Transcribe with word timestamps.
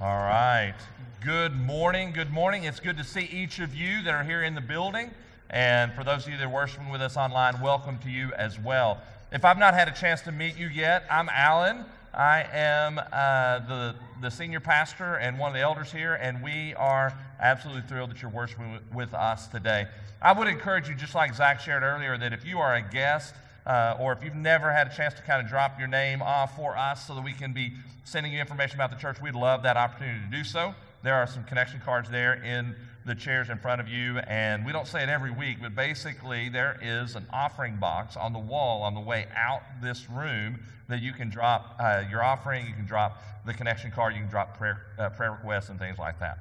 All 0.00 0.16
right. 0.16 0.76
Good 1.24 1.56
morning. 1.56 2.12
Good 2.12 2.30
morning. 2.30 2.62
It's 2.62 2.78
good 2.78 2.96
to 2.98 3.02
see 3.02 3.22
each 3.32 3.58
of 3.58 3.74
you 3.74 4.00
that 4.02 4.14
are 4.14 4.22
here 4.22 4.44
in 4.44 4.54
the 4.54 4.60
building. 4.60 5.10
And 5.50 5.92
for 5.92 6.04
those 6.04 6.24
of 6.24 6.30
you 6.30 6.38
that 6.38 6.44
are 6.44 6.48
worshiping 6.48 6.88
with 6.88 7.02
us 7.02 7.16
online, 7.16 7.60
welcome 7.60 7.98
to 8.04 8.08
you 8.08 8.32
as 8.34 8.60
well. 8.60 9.02
If 9.32 9.44
I've 9.44 9.58
not 9.58 9.74
had 9.74 9.88
a 9.88 9.90
chance 9.90 10.20
to 10.20 10.30
meet 10.30 10.56
you 10.56 10.68
yet, 10.68 11.02
I'm 11.10 11.28
Alan. 11.30 11.84
I 12.14 12.46
am 12.52 13.00
uh, 13.12 13.58
the, 13.66 13.96
the 14.22 14.30
senior 14.30 14.60
pastor 14.60 15.16
and 15.16 15.36
one 15.36 15.48
of 15.50 15.54
the 15.54 15.62
elders 15.62 15.90
here, 15.90 16.14
and 16.14 16.44
we 16.44 16.74
are 16.74 17.12
absolutely 17.40 17.82
thrilled 17.88 18.10
that 18.10 18.22
you're 18.22 18.30
worshiping 18.30 18.72
with, 18.74 18.94
with 18.94 19.14
us 19.14 19.48
today. 19.48 19.88
I 20.22 20.30
would 20.30 20.46
encourage 20.46 20.88
you, 20.88 20.94
just 20.94 21.16
like 21.16 21.34
Zach 21.34 21.58
shared 21.58 21.82
earlier, 21.82 22.16
that 22.18 22.32
if 22.32 22.44
you 22.44 22.60
are 22.60 22.76
a 22.76 22.82
guest, 22.82 23.34
uh, 23.68 23.96
or 24.00 24.12
if 24.12 24.24
you've 24.24 24.34
never 24.34 24.72
had 24.72 24.86
a 24.86 24.94
chance 24.94 25.14
to 25.14 25.22
kind 25.22 25.42
of 25.42 25.48
drop 25.48 25.78
your 25.78 25.88
name 25.88 26.22
off 26.22 26.56
for 26.56 26.76
us 26.76 27.06
so 27.06 27.14
that 27.14 27.22
we 27.22 27.32
can 27.32 27.52
be 27.52 27.72
sending 28.04 28.32
you 28.32 28.40
information 28.40 28.76
about 28.76 28.90
the 28.90 28.96
church, 28.96 29.20
we'd 29.20 29.34
love 29.34 29.62
that 29.62 29.76
opportunity 29.76 30.18
to 30.24 30.36
do 30.36 30.42
so. 30.42 30.74
There 31.02 31.14
are 31.14 31.26
some 31.26 31.44
connection 31.44 31.80
cards 31.84 32.08
there 32.08 32.42
in 32.42 32.74
the 33.04 33.14
chairs 33.14 33.50
in 33.50 33.58
front 33.58 33.80
of 33.80 33.88
you, 33.88 34.18
and 34.20 34.64
we 34.64 34.72
don't 34.72 34.86
say 34.86 35.02
it 35.02 35.08
every 35.08 35.30
week, 35.30 35.58
but 35.60 35.74
basically 35.74 36.48
there 36.48 36.78
is 36.82 37.14
an 37.14 37.26
offering 37.32 37.76
box 37.76 38.16
on 38.16 38.32
the 38.32 38.38
wall 38.38 38.82
on 38.82 38.94
the 38.94 39.00
way 39.00 39.26
out 39.36 39.62
this 39.82 40.08
room 40.10 40.58
that 40.88 41.02
you 41.02 41.12
can 41.12 41.28
drop 41.28 41.76
uh, 41.78 42.02
your 42.10 42.22
offering, 42.22 42.66
you 42.66 42.72
can 42.72 42.86
drop 42.86 43.22
the 43.46 43.52
connection 43.52 43.90
card, 43.90 44.14
you 44.14 44.20
can 44.20 44.30
drop 44.30 44.56
prayer, 44.56 44.86
uh, 44.98 45.10
prayer 45.10 45.32
requests 45.32 45.68
and 45.68 45.78
things 45.78 45.98
like 45.98 46.18
that. 46.18 46.38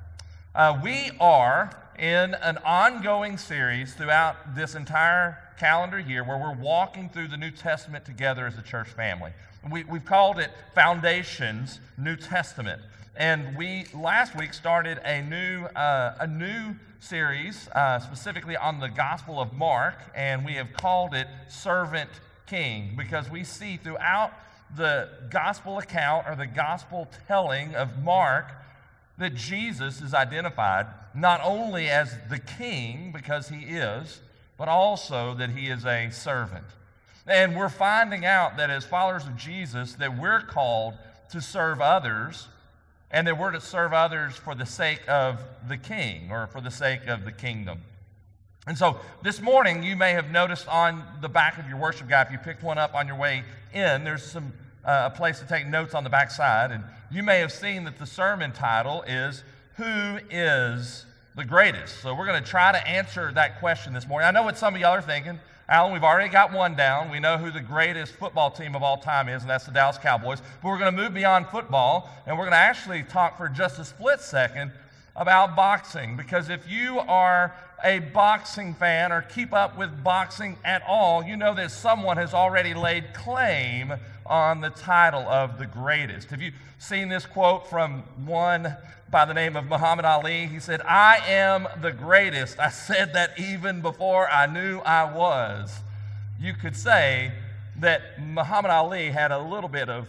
Uh, 0.57 0.75
we 0.83 1.11
are 1.19 1.69
in 1.99 2.33
an 2.33 2.57
ongoing 2.65 3.37
series 3.37 3.93
throughout 3.93 4.55
this 4.55 4.73
entire 4.73 5.37
calendar 5.59 5.99
year 5.99 6.23
where 6.23 6.39
we're 6.39 6.55
walking 6.55 7.09
through 7.09 7.27
the 7.27 7.37
New 7.37 7.51
Testament 7.51 8.03
together 8.05 8.47
as 8.47 8.57
a 8.57 8.63
church 8.63 8.87
family. 8.87 9.33
We, 9.69 9.83
have 9.83 10.05
called 10.05 10.39
it 10.39 10.49
Foundations 10.73 11.79
New 11.95 12.15
Testament. 12.15 12.81
And 13.15 13.55
we 13.55 13.85
last 13.93 14.35
week 14.35 14.51
started 14.51 14.99
a 15.05 15.21
new, 15.21 15.65
uh, 15.75 16.15
a 16.21 16.25
new 16.25 16.73
series 17.01 17.69
uh, 17.75 17.99
specifically 17.99 18.57
on 18.57 18.79
the 18.79 18.89
Gospel 18.89 19.39
of 19.39 19.53
Mark, 19.53 19.99
and 20.15 20.43
we 20.43 20.53
have 20.53 20.73
called 20.73 21.13
it 21.13 21.27
Servant 21.49 22.09
King 22.47 22.95
because 22.97 23.29
we 23.29 23.43
see 23.43 23.77
throughout 23.77 24.33
the 24.75 25.07
gospel 25.29 25.77
account 25.77 26.25
or 26.27 26.35
the 26.35 26.47
gospel 26.47 27.07
telling 27.27 27.75
of 27.75 28.03
Mark 28.03 28.53
that 29.17 29.35
Jesus 29.35 30.01
is 30.01 30.13
identified 30.13 30.87
not 31.13 31.41
only 31.43 31.89
as 31.89 32.15
the 32.29 32.39
king, 32.39 33.11
because 33.11 33.49
he 33.49 33.61
is, 33.61 34.21
but 34.57 34.67
also 34.67 35.33
that 35.35 35.49
he 35.51 35.67
is 35.67 35.85
a 35.85 36.09
servant. 36.11 36.65
And 37.25 37.55
we're 37.55 37.69
finding 37.69 38.25
out 38.25 38.57
that 38.57 38.69
as 38.69 38.85
followers 38.85 39.25
of 39.25 39.35
Jesus 39.35 39.93
that 39.95 40.17
we're 40.17 40.41
called 40.41 40.93
to 41.31 41.41
serve 41.41 41.81
others 41.81 42.47
and 43.11 43.27
that 43.27 43.37
we're 43.37 43.51
to 43.51 43.61
serve 43.61 43.93
others 43.93 44.35
for 44.35 44.55
the 44.55 44.65
sake 44.65 45.01
of 45.07 45.43
the 45.67 45.77
king 45.77 46.31
or 46.31 46.47
for 46.47 46.61
the 46.61 46.71
sake 46.71 47.07
of 47.07 47.25
the 47.25 47.31
kingdom. 47.31 47.81
And 48.65 48.77
so 48.77 48.99
this 49.23 49.41
morning 49.41 49.83
you 49.83 49.95
may 49.95 50.11
have 50.11 50.29
noticed 50.31 50.67
on 50.67 51.03
the 51.21 51.29
back 51.29 51.57
of 51.57 51.67
your 51.67 51.77
worship 51.77 52.09
guide 52.09 52.27
if 52.27 52.33
you 52.33 52.37
picked 52.37 52.63
one 52.63 52.77
up 52.77 52.95
on 52.95 53.07
your 53.07 53.15
way 53.15 53.43
in 53.73 54.03
there's 54.03 54.23
some 54.23 54.51
uh, 54.83 55.09
a 55.11 55.15
place 55.15 55.39
to 55.39 55.47
take 55.47 55.67
notes 55.67 55.93
on 55.93 56.03
the 56.03 56.09
back 56.09 56.31
side 56.31 56.71
and 56.71 56.83
you 57.11 57.23
may 57.23 57.39
have 57.39 57.51
seen 57.51 57.85
that 57.85 57.97
the 57.97 58.05
sermon 58.05 58.51
title 58.51 59.03
is 59.03 59.43
who 59.75 60.19
is 60.29 61.05
the 61.35 61.45
greatest. 61.45 62.01
So 62.01 62.13
we're 62.13 62.25
going 62.25 62.43
to 62.43 62.49
try 62.49 62.71
to 62.71 62.87
answer 62.87 63.31
that 63.33 63.59
question 63.59 63.93
this 63.93 64.07
morning. 64.07 64.27
I 64.27 64.31
know 64.31 64.43
what 64.43 64.57
some 64.57 64.75
of 64.75 64.81
y'all 64.81 64.91
are 64.91 65.01
thinking. 65.01 65.39
Alan, 65.69 65.93
we've 65.93 66.03
already 66.03 66.29
got 66.29 66.51
one 66.51 66.75
down. 66.75 67.11
We 67.11 67.19
know 67.19 67.37
who 67.37 67.51
the 67.51 67.61
greatest 67.61 68.13
football 68.13 68.49
team 68.49 68.75
of 68.75 68.83
all 68.83 68.97
time 68.97 69.29
is, 69.29 69.41
and 69.41 69.49
that's 69.49 69.65
the 69.65 69.71
Dallas 69.71 69.97
Cowboys. 69.97 70.41
But 70.61 70.69
we're 70.69 70.79
going 70.79 70.95
to 70.95 71.01
move 71.01 71.13
beyond 71.13 71.47
football, 71.47 72.09
and 72.25 72.37
we're 72.37 72.45
going 72.45 72.53
to 72.53 72.57
actually 72.57 73.03
talk 73.03 73.37
for 73.37 73.49
just 73.49 73.77
a 73.77 73.85
split 73.85 74.21
second 74.21 74.71
about 75.15 75.55
boxing. 75.55 76.15
Because 76.15 76.49
if 76.49 76.69
you 76.69 76.99
are 76.99 77.53
a 77.83 77.99
boxing 77.99 78.73
fan 78.73 79.11
or 79.11 79.21
keep 79.21 79.53
up 79.53 79.77
with 79.77 80.03
boxing 80.03 80.57
at 80.63 80.81
all, 80.87 81.23
you 81.23 81.37
know 81.37 81.53
that 81.53 81.71
someone 81.71 82.17
has 82.17 82.33
already 82.33 82.73
laid 82.73 83.13
claim 83.13 83.93
on 84.29 84.61
the 84.61 84.69
title 84.69 85.27
of 85.27 85.57
the 85.57 85.65
greatest. 85.65 86.29
Have 86.29 86.41
you 86.41 86.51
seen 86.79 87.09
this 87.09 87.25
quote 87.25 87.69
from 87.69 88.03
one 88.25 88.75
by 89.09 89.25
the 89.25 89.33
name 89.33 89.55
of 89.55 89.65
Muhammad 89.65 90.05
Ali. 90.05 90.47
He 90.47 90.59
said, 90.59 90.81
I 90.81 91.17
am 91.27 91.67
the 91.81 91.91
greatest. 91.91 92.59
I 92.59 92.69
said 92.69 93.13
that 93.13 93.39
even 93.39 93.81
before 93.81 94.29
I 94.29 94.45
knew 94.47 94.79
I 94.79 95.11
was. 95.11 95.79
You 96.39 96.53
could 96.53 96.75
say 96.75 97.31
that 97.79 98.21
Muhammad 98.21 98.71
Ali 98.71 99.09
had 99.09 99.31
a 99.31 99.39
little 99.39 99.69
bit 99.69 99.89
of 99.89 100.07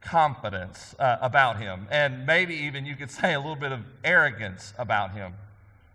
confidence 0.00 0.94
uh, 0.98 1.18
about 1.20 1.58
him, 1.58 1.86
and 1.90 2.26
maybe 2.26 2.54
even 2.54 2.86
you 2.86 2.96
could 2.96 3.10
say 3.10 3.34
a 3.34 3.38
little 3.38 3.56
bit 3.56 3.72
of 3.72 3.80
arrogance 4.02 4.72
about 4.78 5.12
him. 5.12 5.34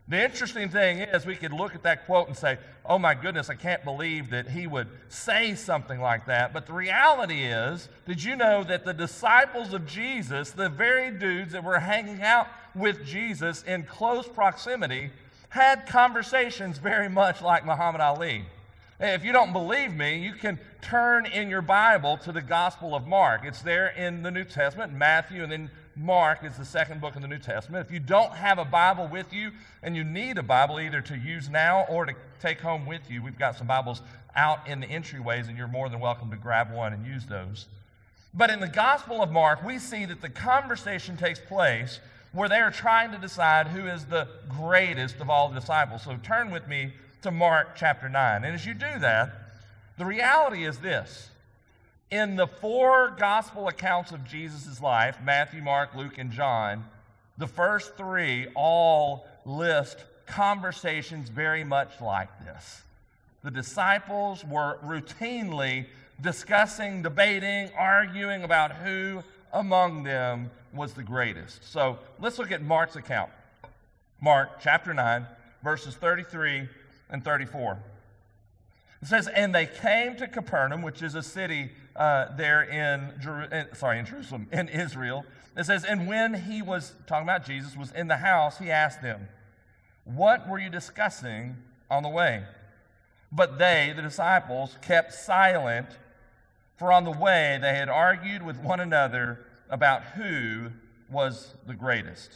The 0.07 0.23
interesting 0.23 0.69
thing 0.69 0.99
is, 0.99 1.25
we 1.25 1.35
could 1.35 1.51
look 1.51 1.73
at 1.73 1.81
that 1.81 2.05
quote 2.05 2.27
and 2.27 2.37
say, 2.37 2.59
oh 2.85 2.99
my 2.99 3.15
goodness, 3.15 3.49
I 3.49 3.55
can't 3.55 3.83
believe 3.83 4.29
that 4.29 4.47
he 4.47 4.67
would 4.67 4.87
say 5.09 5.55
something 5.55 5.99
like 5.99 6.27
that. 6.27 6.53
But 6.53 6.67
the 6.67 6.73
reality 6.73 7.43
is, 7.43 7.89
did 8.05 8.23
you 8.23 8.35
know 8.35 8.63
that 8.65 8.85
the 8.85 8.93
disciples 8.93 9.73
of 9.73 9.87
Jesus, 9.87 10.51
the 10.51 10.69
very 10.69 11.09
dudes 11.09 11.53
that 11.53 11.63
were 11.63 11.79
hanging 11.79 12.21
out 12.21 12.47
with 12.75 13.03
Jesus 13.03 13.63
in 13.63 13.83
close 13.83 14.27
proximity, 14.27 15.09
had 15.49 15.87
conversations 15.87 16.77
very 16.77 17.09
much 17.09 17.41
like 17.41 17.65
Muhammad 17.65 18.01
Ali? 18.01 18.45
If 18.99 19.25
you 19.25 19.33
don't 19.33 19.53
believe 19.53 19.93
me, 19.93 20.19
you 20.19 20.33
can 20.33 20.59
turn 20.81 21.25
in 21.25 21.49
your 21.49 21.63
Bible 21.63 22.17
to 22.17 22.31
the 22.31 22.43
Gospel 22.43 22.93
of 22.93 23.07
Mark. 23.07 23.41
It's 23.43 23.63
there 23.63 23.87
in 23.87 24.21
the 24.21 24.31
New 24.31 24.45
Testament, 24.45 24.93
Matthew, 24.93 25.41
and 25.41 25.51
then 25.51 25.71
Mark 25.95 26.43
is 26.43 26.57
the 26.57 26.65
second 26.65 26.99
book 26.99 27.15
in 27.15 27.21
the 27.21 27.27
New 27.27 27.39
Testament. 27.39 27.85
If 27.85 27.93
you 27.93 27.99
don't 27.99 28.33
have 28.33 28.59
a 28.59 28.65
Bible 28.65 29.07
with 29.07 29.33
you 29.33 29.51
and 29.81 29.95
you 29.95 30.03
need 30.03 30.37
a 30.37 30.43
Bible 30.43 30.79
either 30.79 31.01
to 31.01 31.17
use 31.17 31.49
now 31.49 31.85
or 31.89 32.05
to 32.05 32.13
take 32.41 32.59
home 32.59 32.85
with 32.85 33.09
you, 33.09 33.21
we've 33.23 33.39
got 33.39 33.57
some 33.57 33.67
Bibles 33.67 34.01
out 34.35 34.67
in 34.67 34.81
the 34.81 34.87
entryways, 34.87 35.47
and 35.47 35.57
you're 35.57 35.67
more 35.67 35.87
than 35.87 36.01
welcome 36.01 36.29
to 36.31 36.37
grab 36.37 36.71
one 36.73 36.91
and 36.91 37.05
use 37.05 37.25
those. 37.25 37.67
But 38.33 38.49
in 38.49 38.59
the 38.59 38.67
Gospel 38.67 39.23
of 39.23 39.31
Mark, 39.31 39.63
we 39.63 39.79
see 39.79 40.03
that 40.05 40.21
the 40.21 40.29
conversation 40.29 41.15
takes 41.15 41.39
place 41.39 42.01
where 42.33 42.49
they 42.49 42.59
are 42.59 42.71
trying 42.71 43.11
to 43.11 43.17
decide 43.17 43.67
who 43.67 43.87
is 43.87 44.05
the 44.05 44.27
greatest 44.49 45.21
of 45.21 45.29
all 45.29 45.47
the 45.47 45.59
disciples. 45.59 46.03
So 46.03 46.17
turn 46.21 46.51
with 46.51 46.67
me 46.67 46.91
to 47.21 47.31
Mark 47.31 47.77
chapter 47.77 48.09
9. 48.09 48.43
And 48.43 48.53
as 48.53 48.65
you 48.65 48.73
do 48.73 48.99
that, 48.99 49.31
the 49.97 50.05
reality 50.05 50.65
is 50.65 50.79
this 50.79 51.29
in 52.11 52.35
the 52.35 52.47
four 52.47 53.15
gospel 53.17 53.67
accounts 53.67 54.11
of 54.11 54.23
Jesus' 54.25 54.81
life 54.81 55.17
Matthew, 55.23 55.61
Mark, 55.61 55.95
Luke, 55.95 56.17
and 56.17 56.31
John 56.31 56.85
the 57.37 57.47
first 57.47 57.97
three 57.97 58.47
all 58.55 59.27
list 59.45 60.03
conversations 60.25 61.29
very 61.29 61.63
much 61.63 61.99
like 62.01 62.29
this. 62.45 62.81
The 63.43 63.51
disciples 63.51 64.43
were 64.43 64.79
routinely 64.83 65.85
discussing, 66.21 67.01
debating, 67.01 67.69
arguing 67.77 68.43
about 68.43 68.71
who 68.71 69.21
among 69.53 70.03
them 70.03 70.49
was 70.73 70.93
the 70.93 71.03
greatest. 71.03 71.71
So 71.71 71.99
let's 72.19 72.39
look 72.39 72.51
at 72.51 72.61
Mark's 72.61 72.95
account. 72.95 73.31
Mark 74.21 74.61
chapter 74.61 74.93
9, 74.93 75.25
verses 75.63 75.95
33 75.95 76.67
and 77.09 77.23
34. 77.23 77.77
It 79.01 79.07
says, 79.07 79.27
And 79.27 79.53
they 79.53 79.67
came 79.67 80.15
to 80.17 80.27
Capernaum, 80.27 80.81
which 80.81 81.03
is 81.03 81.15
a 81.15 81.21
city 81.21 81.69
uh, 81.95 82.35
there 82.35 82.63
in, 82.63 83.13
Jeru- 83.21 83.47
sorry, 83.73 83.99
in 83.99 84.05
Jerusalem, 84.05 84.47
in 84.51 84.67
Israel. 84.69 85.25
It 85.55 85.65
says, 85.65 85.85
And 85.85 86.07
when 86.07 86.33
he 86.33 86.61
was, 86.61 86.93
talking 87.07 87.23
about 87.23 87.45
Jesus, 87.45 87.77
was 87.77 87.91
in 87.91 88.07
the 88.07 88.17
house, 88.17 88.57
he 88.57 88.69
asked 88.69 89.01
them, 89.01 89.29
What 90.03 90.47
were 90.47 90.59
you 90.59 90.69
discussing 90.69 91.55
on 91.89 92.03
the 92.03 92.09
way? 92.09 92.43
But 93.31 93.57
they, 93.57 93.93
the 93.95 94.01
disciples, 94.01 94.77
kept 94.81 95.13
silent, 95.13 95.87
for 96.77 96.91
on 96.91 97.05
the 97.05 97.11
way 97.11 97.57
they 97.61 97.73
had 97.73 97.89
argued 97.89 98.43
with 98.43 98.57
one 98.59 98.79
another 98.79 99.45
about 99.69 100.03
who 100.03 100.71
was 101.09 101.55
the 101.65 101.73
greatest. 101.73 102.31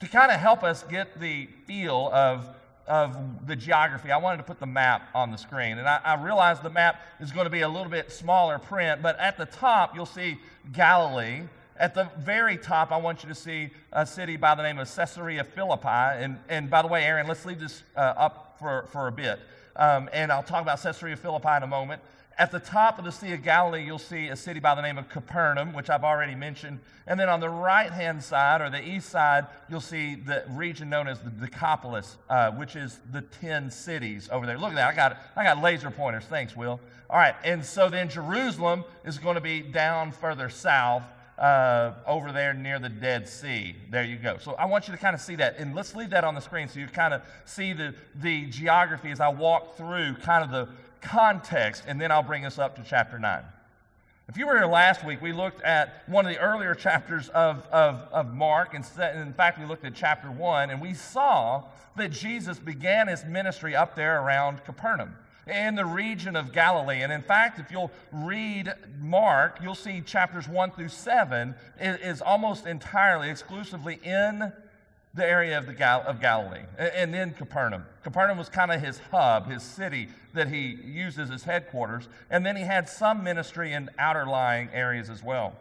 To 0.00 0.08
kind 0.08 0.30
of 0.30 0.38
help 0.38 0.62
us 0.62 0.82
get 0.82 1.20
the 1.20 1.48
feel 1.66 2.10
of 2.12 2.48
of 2.86 3.46
the 3.46 3.56
geography, 3.56 4.10
I 4.10 4.16
wanted 4.16 4.38
to 4.38 4.42
put 4.42 4.60
the 4.60 4.66
map 4.66 5.08
on 5.14 5.30
the 5.30 5.38
screen. 5.38 5.78
And 5.78 5.88
I, 5.88 6.00
I 6.04 6.22
realize 6.22 6.60
the 6.60 6.70
map 6.70 7.00
is 7.20 7.30
going 7.30 7.44
to 7.44 7.50
be 7.50 7.60
a 7.60 7.68
little 7.68 7.90
bit 7.90 8.10
smaller 8.10 8.58
print, 8.58 9.02
but 9.02 9.18
at 9.18 9.38
the 9.38 9.46
top, 9.46 9.94
you'll 9.94 10.06
see 10.06 10.38
Galilee. 10.72 11.42
At 11.76 11.94
the 11.94 12.10
very 12.18 12.56
top, 12.58 12.92
I 12.92 12.96
want 12.96 13.22
you 13.22 13.28
to 13.28 13.34
see 13.34 13.70
a 13.92 14.06
city 14.06 14.36
by 14.36 14.54
the 14.54 14.62
name 14.62 14.78
of 14.78 14.94
Caesarea 14.94 15.44
Philippi. 15.44 15.88
And, 15.88 16.38
and 16.48 16.68
by 16.68 16.82
the 16.82 16.88
way, 16.88 17.04
Aaron, 17.04 17.26
let's 17.26 17.46
leave 17.46 17.60
this 17.60 17.82
uh, 17.96 18.00
up 18.00 18.56
for, 18.58 18.86
for 18.92 19.08
a 19.08 19.12
bit. 19.12 19.40
Um, 19.76 20.10
and 20.12 20.30
I'll 20.30 20.42
talk 20.42 20.62
about 20.62 20.82
Caesarea 20.82 21.16
Philippi 21.16 21.56
in 21.56 21.62
a 21.62 21.66
moment. 21.66 22.02
At 22.42 22.50
the 22.50 22.58
top 22.58 22.98
of 22.98 23.04
the 23.04 23.12
Sea 23.12 23.34
of 23.34 23.44
Galilee, 23.44 23.84
you'll 23.84 24.00
see 24.00 24.26
a 24.26 24.34
city 24.34 24.58
by 24.58 24.74
the 24.74 24.82
name 24.82 24.98
of 24.98 25.08
Capernaum, 25.08 25.72
which 25.72 25.88
I've 25.88 26.02
already 26.02 26.34
mentioned. 26.34 26.80
And 27.06 27.20
then 27.20 27.28
on 27.28 27.38
the 27.38 27.48
right 27.48 27.92
hand 27.92 28.20
side, 28.20 28.60
or 28.60 28.68
the 28.68 28.82
east 28.82 29.10
side, 29.10 29.46
you'll 29.70 29.80
see 29.80 30.16
the 30.16 30.42
region 30.48 30.90
known 30.90 31.06
as 31.06 31.20
the 31.20 31.30
Decapolis, 31.30 32.16
uh, 32.28 32.50
which 32.50 32.74
is 32.74 32.98
the 33.12 33.20
10 33.20 33.70
cities 33.70 34.28
over 34.32 34.44
there. 34.44 34.58
Look 34.58 34.70
at 34.70 34.74
that. 34.74 34.88
I 34.88 34.96
got, 34.96 35.18
I 35.36 35.44
got 35.44 35.62
laser 35.62 35.88
pointers. 35.92 36.24
Thanks, 36.24 36.56
Will. 36.56 36.80
All 37.08 37.16
right. 37.16 37.36
And 37.44 37.64
so 37.64 37.88
then 37.88 38.08
Jerusalem 38.08 38.82
is 39.04 39.20
going 39.20 39.36
to 39.36 39.40
be 39.40 39.60
down 39.60 40.10
further 40.10 40.48
south. 40.48 41.04
uh, 41.38 41.94
over 42.06 42.30
there 42.30 42.54
near 42.54 42.78
the 42.78 42.88
Dead 42.88 43.26
Sea. 43.28 43.74
There 43.90 44.04
you 44.04 44.16
go. 44.16 44.36
So 44.38 44.52
I 44.54 44.66
want 44.66 44.86
you 44.86 44.92
to 44.92 44.98
kind 44.98 45.14
of 45.14 45.20
see 45.20 45.34
that. 45.36 45.58
And 45.58 45.74
let's 45.74 45.94
leave 45.94 46.10
that 46.10 46.24
on 46.24 46.34
the 46.34 46.40
screen 46.40 46.68
so 46.68 46.78
you 46.78 46.86
kind 46.86 47.14
of 47.14 47.22
see 47.44 47.72
the, 47.72 47.94
the 48.16 48.46
geography 48.46 49.10
as 49.10 49.18
I 49.18 49.28
walk 49.28 49.76
through 49.76 50.16
kind 50.16 50.44
of 50.44 50.50
the 50.50 50.68
context, 51.02 51.84
and 51.86 52.00
then 52.00 52.10
I'll 52.10 52.22
bring 52.22 52.46
us 52.46 52.58
up 52.58 52.76
to 52.76 52.82
chapter 52.82 53.18
9. 53.18 53.42
If 54.28 54.38
you 54.38 54.46
were 54.46 54.56
here 54.56 54.66
last 54.66 55.04
week, 55.04 55.20
we 55.20 55.32
looked 55.32 55.60
at 55.62 56.04
one 56.06 56.24
of 56.24 56.32
the 56.32 56.38
earlier 56.38 56.74
chapters 56.74 57.28
of, 57.30 57.66
of, 57.66 58.08
of 58.12 58.32
Mark. 58.32 58.72
And 58.72 58.84
in 59.16 59.34
fact, 59.34 59.58
we 59.58 59.66
looked 59.66 59.84
at 59.84 59.94
chapter 59.94 60.30
1, 60.30 60.70
and 60.70 60.80
we 60.80 60.94
saw 60.94 61.64
that 61.96 62.12
Jesus 62.12 62.58
began 62.58 63.08
his 63.08 63.24
ministry 63.24 63.76
up 63.76 63.94
there 63.94 64.22
around 64.22 64.64
Capernaum 64.64 65.16
in 65.46 65.74
the 65.74 65.84
region 65.84 66.36
of 66.36 66.52
Galilee. 66.52 67.02
And 67.02 67.12
in 67.12 67.22
fact, 67.22 67.58
if 67.58 67.70
you'll 67.70 67.90
read 68.12 68.72
Mark, 69.00 69.58
you'll 69.60 69.74
see 69.74 70.00
chapters 70.00 70.48
1 70.48 70.70
through 70.70 70.88
7 70.88 71.54
is, 71.80 72.22
almost 72.22 72.66
entirely, 72.66 73.28
exclusively 73.28 73.98
in 74.04 74.52
the 75.14 75.24
area 75.26 75.58
of, 75.58 75.66
the 75.66 75.74
Gal- 75.74 76.04
of 76.06 76.20
Galilee 76.20 76.62
and 76.78 77.12
then 77.12 77.32
Capernaum. 77.34 77.84
Capernaum 78.02 78.38
was 78.38 78.48
kind 78.48 78.72
of 78.72 78.80
his 78.80 78.98
hub, 79.10 79.50
his 79.50 79.62
city 79.62 80.08
that 80.32 80.48
he 80.48 80.78
used 80.84 81.18
as 81.18 81.28
his 81.28 81.44
headquarters. 81.44 82.08
And 82.30 82.46
then 82.46 82.56
he 82.56 82.62
had 82.62 82.88
some 82.88 83.22
ministry 83.22 83.72
in 83.72 83.90
outer 83.98 84.26
lying 84.26 84.70
areas 84.72 85.10
as 85.10 85.22
well. 85.22 85.54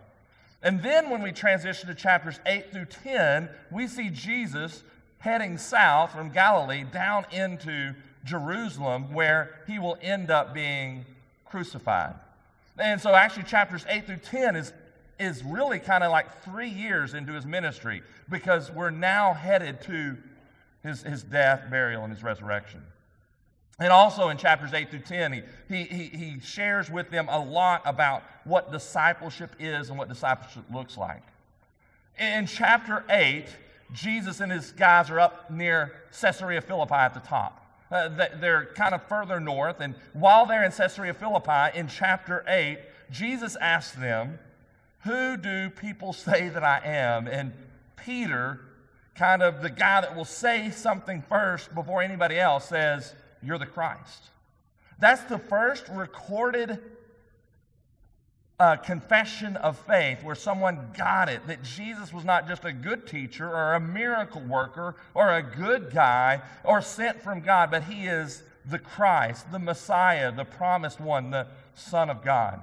And 0.63 0.81
then 0.81 1.09
when 1.09 1.21
we 1.21 1.31
transition 1.31 1.87
to 1.87 1.95
chapters 1.95 2.39
8 2.45 2.71
through 2.71 2.85
10, 3.03 3.49
we 3.71 3.87
see 3.87 4.09
Jesus 4.09 4.83
heading 5.19 5.57
south 5.57 6.11
from 6.11 6.29
Galilee 6.29 6.83
down 6.83 7.25
into 7.31 7.93
Jerusalem, 8.23 9.13
where 9.13 9.59
he 9.67 9.79
will 9.79 9.97
end 10.01 10.29
up 10.29 10.53
being 10.53 11.05
crucified. 11.45 12.13
And 12.77 13.01
so, 13.01 13.13
actually, 13.13 13.43
chapters 13.43 13.85
8 13.89 14.05
through 14.05 14.17
10 14.17 14.55
is, 14.55 14.73
is 15.21 15.43
really 15.43 15.79
kind 15.79 16.03
of 16.03 16.11
like 16.11 16.43
three 16.43 16.69
years 16.69 17.13
into 17.13 17.33
his 17.33 17.45
ministry 17.45 18.01
because 18.29 18.71
we're 18.71 18.89
now 18.89 19.33
headed 19.33 19.81
to 19.81 20.17
his, 20.83 21.03
his 21.03 21.21
death, 21.23 21.69
burial, 21.69 22.03
and 22.03 22.11
his 22.11 22.23
resurrection. 22.23 22.81
And 23.79 23.91
also 23.91 24.29
in 24.29 24.37
chapters 24.37 24.73
8 24.73 24.89
through 24.89 24.99
10, 24.99 25.43
he, 25.69 25.83
he, 25.83 26.03
he 26.05 26.39
shares 26.39 26.89
with 26.89 27.09
them 27.11 27.27
a 27.29 27.39
lot 27.39 27.81
about 27.85 28.23
what 28.43 28.71
discipleship 28.71 29.55
is 29.59 29.89
and 29.89 29.97
what 29.97 30.09
discipleship 30.09 30.63
looks 30.73 30.97
like. 30.97 31.23
In 32.19 32.45
chapter 32.45 33.03
8, 33.09 33.45
Jesus 33.93 34.39
and 34.39 34.51
his 34.51 34.71
guys 34.71 35.09
are 35.09 35.19
up 35.19 35.51
near 35.51 35.93
Caesarea 36.19 36.61
Philippi 36.61 36.93
at 36.93 37.13
the 37.13 37.19
top. 37.21 37.65
Uh, 37.91 38.07
they're 38.39 38.67
kind 38.75 38.95
of 38.95 39.03
further 39.03 39.39
north. 39.39 39.81
And 39.81 39.95
while 40.13 40.45
they're 40.45 40.63
in 40.63 40.71
Caesarea 40.71 41.13
Philippi, 41.13 41.77
in 41.77 41.87
chapter 41.87 42.43
8, 42.47 42.79
Jesus 43.11 43.57
asks 43.57 43.95
them, 43.95 44.39
Who 45.03 45.37
do 45.37 45.69
people 45.69 46.13
say 46.13 46.49
that 46.49 46.63
I 46.63 46.81
am? 46.83 47.27
And 47.27 47.53
Peter, 47.95 48.59
kind 49.15 49.41
of 49.41 49.61
the 49.61 49.69
guy 49.69 50.01
that 50.01 50.15
will 50.15 50.25
say 50.25 50.69
something 50.71 51.23
first 51.27 51.73
before 51.73 52.01
anybody 52.01 52.39
else, 52.39 52.65
says, 52.65 53.13
You're 53.41 53.57
the 53.57 53.65
Christ. 53.65 54.29
That's 54.99 55.23
the 55.23 55.39
first 55.39 55.87
recorded 55.89 56.79
uh, 58.59 58.75
confession 58.75 59.55
of 59.57 59.75
faith 59.75 60.23
where 60.23 60.35
someone 60.35 60.91
got 60.95 61.29
it 61.29 61.47
that 61.47 61.63
Jesus 61.63 62.13
was 62.13 62.23
not 62.23 62.47
just 62.47 62.63
a 62.63 62.71
good 62.71 63.07
teacher 63.07 63.49
or 63.49 63.73
a 63.73 63.79
miracle 63.79 64.41
worker 64.41 64.95
or 65.15 65.35
a 65.35 65.41
good 65.41 65.89
guy 65.91 66.39
or 66.63 66.79
sent 66.79 67.19
from 67.23 67.41
God, 67.41 67.71
but 67.71 67.85
he 67.85 68.05
is 68.05 68.43
the 68.69 68.77
Christ, 68.77 69.51
the 69.51 69.57
Messiah, 69.57 70.31
the 70.31 70.45
promised 70.45 71.01
one, 71.01 71.31
the 71.31 71.47
Son 71.73 72.11
of 72.11 72.23
God. 72.23 72.61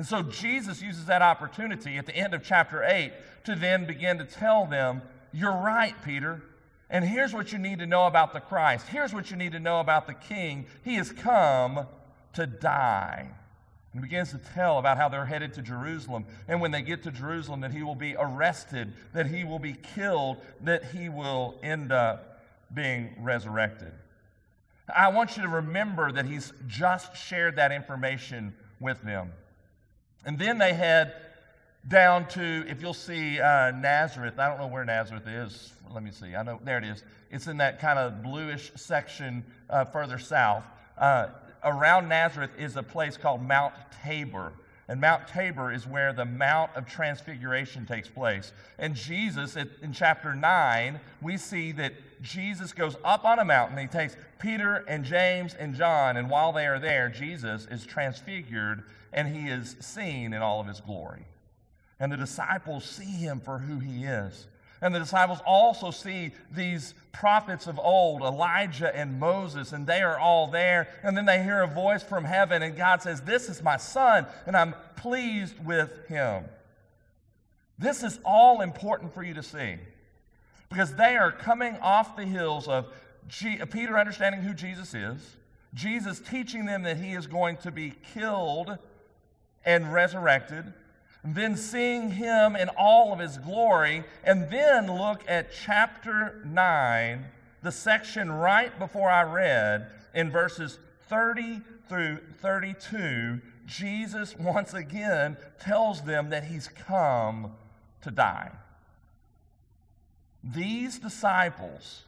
And 0.00 0.06
so 0.06 0.22
Jesus 0.22 0.80
uses 0.80 1.04
that 1.04 1.20
opportunity 1.20 1.98
at 1.98 2.06
the 2.06 2.16
end 2.16 2.32
of 2.32 2.42
chapter 2.42 2.82
8 2.82 3.12
to 3.44 3.54
then 3.54 3.84
begin 3.84 4.16
to 4.16 4.24
tell 4.24 4.64
them, 4.64 5.02
You're 5.30 5.52
right, 5.52 5.94
Peter. 6.02 6.40
And 6.88 7.04
here's 7.04 7.34
what 7.34 7.52
you 7.52 7.58
need 7.58 7.80
to 7.80 7.86
know 7.86 8.06
about 8.06 8.32
the 8.32 8.40
Christ. 8.40 8.86
Here's 8.86 9.12
what 9.12 9.30
you 9.30 9.36
need 9.36 9.52
to 9.52 9.60
know 9.60 9.78
about 9.78 10.06
the 10.06 10.14
King. 10.14 10.64
He 10.84 10.94
has 10.94 11.12
come 11.12 11.86
to 12.32 12.46
die 12.46 13.28
and 13.92 14.00
begins 14.00 14.30
to 14.30 14.38
tell 14.38 14.78
about 14.78 14.96
how 14.96 15.10
they're 15.10 15.26
headed 15.26 15.52
to 15.52 15.60
Jerusalem. 15.60 16.24
And 16.48 16.62
when 16.62 16.70
they 16.70 16.80
get 16.80 17.02
to 17.02 17.10
Jerusalem, 17.10 17.60
that 17.60 17.72
he 17.72 17.82
will 17.82 17.94
be 17.94 18.16
arrested, 18.18 18.94
that 19.12 19.26
he 19.26 19.44
will 19.44 19.58
be 19.58 19.74
killed, 19.94 20.38
that 20.62 20.82
he 20.82 21.10
will 21.10 21.56
end 21.62 21.92
up 21.92 22.40
being 22.72 23.14
resurrected. 23.18 23.92
I 24.96 25.08
want 25.08 25.36
you 25.36 25.42
to 25.42 25.48
remember 25.50 26.10
that 26.10 26.24
he's 26.24 26.54
just 26.68 27.14
shared 27.14 27.56
that 27.56 27.70
information 27.70 28.54
with 28.80 29.02
them. 29.02 29.32
And 30.24 30.38
then 30.38 30.58
they 30.58 30.74
head 30.74 31.14
down 31.88 32.28
to, 32.28 32.64
if 32.68 32.82
you'll 32.82 32.92
see 32.92 33.40
uh, 33.40 33.70
Nazareth, 33.70 34.38
I 34.38 34.48
don't 34.48 34.58
know 34.58 34.66
where 34.66 34.84
Nazareth 34.84 35.26
is. 35.26 35.72
Let 35.92 36.02
me 36.02 36.10
see. 36.10 36.34
I 36.34 36.42
know, 36.42 36.60
there 36.62 36.78
it 36.78 36.84
is. 36.84 37.02
It's 37.30 37.46
in 37.46 37.56
that 37.58 37.80
kind 37.80 37.98
of 37.98 38.22
bluish 38.22 38.70
section 38.76 39.44
uh, 39.68 39.84
further 39.86 40.18
south. 40.18 40.64
Uh, 40.98 41.28
around 41.64 42.08
Nazareth 42.08 42.50
is 42.58 42.76
a 42.76 42.82
place 42.82 43.16
called 43.16 43.42
Mount 43.42 43.74
Tabor. 44.04 44.52
And 44.90 45.00
Mount 45.00 45.28
Tabor 45.28 45.72
is 45.72 45.86
where 45.86 46.12
the 46.12 46.24
Mount 46.24 46.72
of 46.74 46.84
Transfiguration 46.84 47.86
takes 47.86 48.08
place. 48.08 48.52
And 48.76 48.96
Jesus, 48.96 49.54
in 49.54 49.92
chapter 49.92 50.34
9, 50.34 50.98
we 51.22 51.36
see 51.36 51.70
that 51.72 51.92
Jesus 52.22 52.72
goes 52.72 52.96
up 53.04 53.24
on 53.24 53.38
a 53.38 53.44
mountain. 53.44 53.78
He 53.78 53.86
takes 53.86 54.16
Peter 54.40 54.84
and 54.88 55.04
James 55.04 55.54
and 55.54 55.76
John, 55.76 56.16
and 56.16 56.28
while 56.28 56.52
they 56.52 56.66
are 56.66 56.80
there, 56.80 57.08
Jesus 57.08 57.68
is 57.70 57.86
transfigured 57.86 58.82
and 59.12 59.28
he 59.28 59.48
is 59.48 59.76
seen 59.78 60.32
in 60.32 60.42
all 60.42 60.60
of 60.60 60.66
his 60.66 60.80
glory. 60.80 61.24
And 62.00 62.10
the 62.10 62.16
disciples 62.16 62.84
see 62.84 63.04
him 63.04 63.38
for 63.38 63.58
who 63.58 63.78
he 63.78 64.02
is. 64.02 64.48
And 64.82 64.94
the 64.94 64.98
disciples 64.98 65.40
also 65.44 65.90
see 65.90 66.32
these 66.50 66.94
prophets 67.12 67.66
of 67.66 67.78
old, 67.78 68.22
Elijah 68.22 68.94
and 68.96 69.20
Moses, 69.20 69.72
and 69.72 69.86
they 69.86 70.00
are 70.00 70.18
all 70.18 70.46
there. 70.46 70.88
And 71.02 71.16
then 71.16 71.26
they 71.26 71.42
hear 71.42 71.62
a 71.62 71.66
voice 71.66 72.02
from 72.02 72.24
heaven, 72.24 72.62
and 72.62 72.76
God 72.76 73.02
says, 73.02 73.20
This 73.20 73.48
is 73.48 73.62
my 73.62 73.76
son, 73.76 74.26
and 74.46 74.56
I'm 74.56 74.74
pleased 74.96 75.62
with 75.64 76.06
him. 76.08 76.44
This 77.78 78.02
is 78.02 78.18
all 78.24 78.60
important 78.60 79.12
for 79.12 79.22
you 79.22 79.34
to 79.34 79.42
see 79.42 79.76
because 80.68 80.94
they 80.94 81.16
are 81.16 81.32
coming 81.32 81.76
off 81.78 82.16
the 82.16 82.24
hills 82.24 82.68
of 82.68 82.86
G- 83.26 83.60
Peter 83.70 83.98
understanding 83.98 84.42
who 84.42 84.54
Jesus 84.54 84.94
is, 84.94 85.36
Jesus 85.74 86.20
teaching 86.20 86.66
them 86.66 86.82
that 86.82 86.96
he 86.96 87.12
is 87.12 87.26
going 87.26 87.56
to 87.58 87.70
be 87.70 87.94
killed 88.14 88.78
and 89.64 89.92
resurrected 89.92 90.72
then 91.24 91.56
seeing 91.56 92.12
him 92.12 92.56
in 92.56 92.68
all 92.70 93.12
of 93.12 93.18
his 93.18 93.36
glory, 93.38 94.04
and 94.24 94.50
then 94.50 94.90
look 94.90 95.22
at 95.28 95.52
chapter 95.52 96.42
9, 96.44 97.24
the 97.62 97.72
section 97.72 98.32
right 98.32 98.76
before 98.78 99.10
I 99.10 99.22
read, 99.22 99.90
in 100.14 100.30
verses 100.30 100.78
30 101.08 101.60
through 101.88 102.18
32. 102.40 103.40
Jesus 103.66 104.36
once 104.38 104.74
again 104.74 105.36
tells 105.60 106.02
them 106.02 106.30
that 106.30 106.44
he's 106.44 106.68
come 106.68 107.52
to 108.02 108.10
die. 108.10 108.50
These 110.42 110.98
disciples 110.98 112.02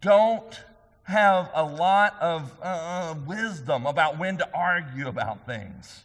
don't 0.00 0.60
have 1.04 1.50
a 1.54 1.64
lot 1.64 2.16
of 2.20 2.52
uh, 2.62 3.14
wisdom 3.26 3.86
about 3.86 4.18
when 4.18 4.36
to 4.38 4.48
argue 4.54 5.08
about 5.08 5.46
things. 5.46 6.04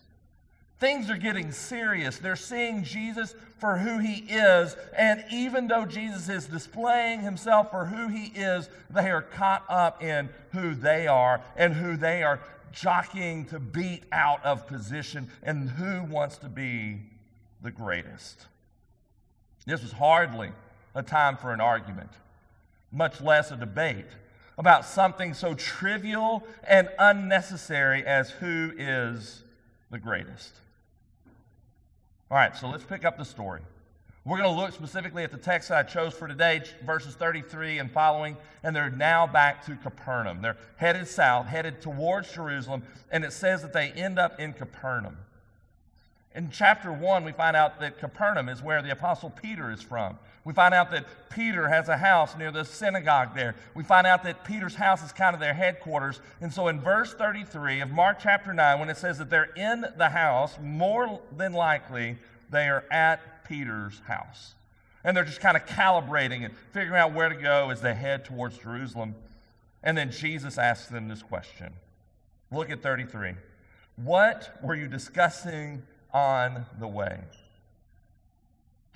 Things 0.79 1.10
are 1.10 1.17
getting 1.17 1.51
serious. 1.51 2.19
They're 2.19 2.36
seeing 2.36 2.84
Jesus 2.84 3.34
for 3.57 3.77
who 3.77 3.98
he 3.98 4.25
is. 4.29 4.75
And 4.96 5.24
even 5.31 5.67
though 5.67 5.86
Jesus 5.86 6.29
is 6.29 6.46
displaying 6.46 7.22
himself 7.22 7.72
for 7.72 7.86
who 7.86 8.10
he 8.10 8.27
is, 8.39 8.69
they 8.89 9.10
are 9.10 9.24
caught 9.24 9.63
up 9.69 10.03
in 10.03 10.29
who 10.51 10.75
they 10.75 11.07
are 11.07 11.41
and 11.55 11.74
who 11.74 11.98
they 11.98 12.22
are 12.22 12.39
jockeying 12.72 13.46
to 13.46 13.60
beat 13.60 14.03
out 14.12 14.43
of 14.46 14.67
position 14.67 15.29
and 15.41 15.67
who 15.67 16.03
wants 16.03 16.38
to 16.38 16.48
be 16.48 17.00
the 17.63 17.72
greatest. 17.72 18.46
This 19.65 19.81
was 19.81 19.91
hardly 19.91 20.51
a 20.93 21.01
time 21.01 21.38
for 21.38 21.53
an 21.53 21.62
argument, 21.62 22.12
much 22.91 23.19
less 23.19 23.50
a 23.50 23.57
debate 23.57 24.05
about 24.60 24.86
something 24.86 25.34
so 25.34 25.55
trivial 25.55 26.43
and 26.67 26.88
unnecessary 27.00 28.05
as 28.05 28.29
who 28.29 28.74
is 28.77 29.43
the 29.89 30.00
greatest. 30.00 30.53
All 32.29 32.38
right, 32.38 32.55
so 32.57 32.67
let's 32.67 32.84
pick 32.84 33.05
up 33.05 33.17
the 33.17 33.24
story. 33.24 33.62
We're 34.25 34.38
going 34.38 34.53
to 34.53 34.62
look 34.62 34.74
specifically 34.74 35.24
at 35.24 35.31
the 35.31 35.38
text 35.38 35.72
I 35.72 35.84
chose 35.84 36.13
for 36.13 36.27
today, 36.27 36.62
verses 36.86 37.15
33 37.15 37.79
and 37.79 37.89
following, 37.89 38.36
and 38.63 38.75
they're 38.75 38.89
now 38.89 39.25
back 39.25 39.65
to 39.67 39.77
Capernaum. 39.77 40.41
They're 40.41 40.57
headed 40.75 41.07
south, 41.07 41.46
headed 41.46 41.81
towards 41.81 42.34
Jerusalem, 42.34 42.84
and 43.12 43.24
it 43.24 43.31
says 43.31 43.62
that 43.62 43.72
they 43.72 43.91
end 43.91 44.19
up 44.19 44.41
in 44.41 44.51
Capernaum. 44.51 45.15
In 46.36 46.50
chapter 46.51 46.91
1, 46.91 47.24
we 47.24 47.31
find 47.31 47.55
out 47.55 47.79
that 47.79 47.98
Capernaum 47.98 48.50
is 48.50 48.62
where 48.62 48.81
the 48.81 48.91
Apostle 48.91 49.29
Peter 49.29 49.72
is 49.72 49.81
from. 49.81 50.19
We 50.48 50.54
find 50.54 50.74
out 50.74 50.92
that 50.92 51.04
Peter 51.30 51.68
has 51.68 51.89
a 51.89 51.98
house 51.98 52.38
near 52.38 52.54
the 52.54 52.63
synagogue 52.63 53.36
there. 53.36 53.54
We 53.75 53.84
find 53.84 54.08
out 54.08 54.24
that 54.24 54.46
Peter's 54.46 54.75
house 54.75 55.04
is 55.04 55.12
kind 55.12 55.34
of 55.34 55.42
their 55.42 55.54
headquarters. 55.54 56.22
And 56.39 56.54
so 56.54 56.70
in 56.70 56.80
verse 56.80 57.13
33 57.13 57.82
of 57.82 57.92
Mark 57.92 58.20
chapter 58.22 58.54
9, 58.54 58.80
when 58.80 58.88
it 58.88 58.96
says 58.96 59.18
that 59.18 59.30
they're 59.30 59.51
in 59.58 59.84
the 59.98 60.08
house, 60.08 60.58
more 60.63 61.20
than 61.36 61.51
likely, 61.51 62.16
they 62.50 62.70
are 62.70 62.86
at 62.89 63.44
Peter's 63.44 64.01
house. 64.08 64.56
And 65.04 65.18
they're 65.18 65.25
just 65.25 65.42
kind 65.42 65.58
of 65.58 65.66
calibrating 65.66 66.46
and 66.46 66.54
figuring 66.72 66.98
out 66.98 67.12
where 67.12 67.27
to 67.27 67.36
go 67.36 67.70
as 67.70 67.82
they 67.82 67.94
head 67.94 68.24
towards 68.24 68.58
Jerusalem. 68.58 69.16
And 69.84 69.98
then 69.98 70.12
Jesus 70.12 70.58
asks 70.58 70.88
them 70.88 71.10
this 71.10 71.24
question. 71.24 71.74
Look 72.54 72.70
at 72.70 72.82
33. 72.82 73.34
What 73.98 74.58
were 74.63 74.75
you 74.75 74.88
discussing 74.88 75.84
on 76.13 76.66
the 76.80 76.88
way? 76.88 77.20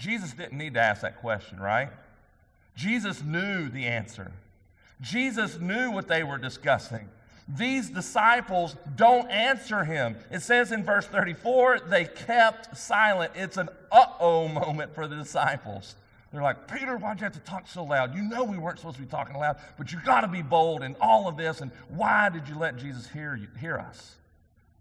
Jesus 0.01 0.34
didn't 0.34 0.58
need 0.58 0.74
to 0.74 0.79
ask 0.79 1.01
that 1.03 1.22
question, 1.22 1.60
right? 1.60 1.89
Jesus 2.75 3.24
knew 3.24 3.70
the 3.70 3.86
answer. 3.86 4.31
Jesus 5.00 5.60
knew 5.60 5.91
what 5.91 6.08
they 6.08 6.24
were 6.24 6.39
discussing. 6.39 7.08
These 7.48 7.89
disciples 7.91 8.75
don't 8.96 9.29
answer 9.29 9.84
him. 9.84 10.15
It 10.31 10.41
says 10.41 10.72
in 10.72 10.84
verse 10.84 11.05
34, 11.05 11.81
they 11.88 12.05
kept 12.05 12.75
silent. 12.75 13.34
It's 13.36 13.58
an 13.58 13.70
uh 13.91 14.05
oh 14.20 14.48
moment 14.48 14.96
for 14.96 15.08
the 15.08 15.17
disciples. 15.17 15.96
They're 16.31 16.41
like, 16.41 16.67
Peter, 16.67 16.98
why'd 16.98 17.20
you 17.20 17.25
have 17.25 17.34
to 17.34 17.39
talk 17.39 17.67
so 17.67 17.84
loud? 17.84 18.15
You 18.15 18.24
know 18.24 18.43
we 18.43 18.58
weren't 18.58 18.79
supposed 18.79 18.96
to 18.96 19.01
be 19.01 19.08
talking 19.08 19.36
loud, 19.36 19.58
but 19.77 19.91
you 19.91 20.00
got 20.05 20.22
to 20.22 20.29
be 20.29 20.41
bold 20.41 20.81
in 20.81 20.96
all 21.01 21.27
of 21.27 21.36
this. 21.36 21.62
And 21.62 21.72
why 21.89 22.29
did 22.29 22.48
you 22.48 22.58
let 22.58 22.77
Jesus 22.77 23.08
hear, 23.10 23.36
you, 23.36 23.48
hear 23.60 23.77
us? 23.77 24.15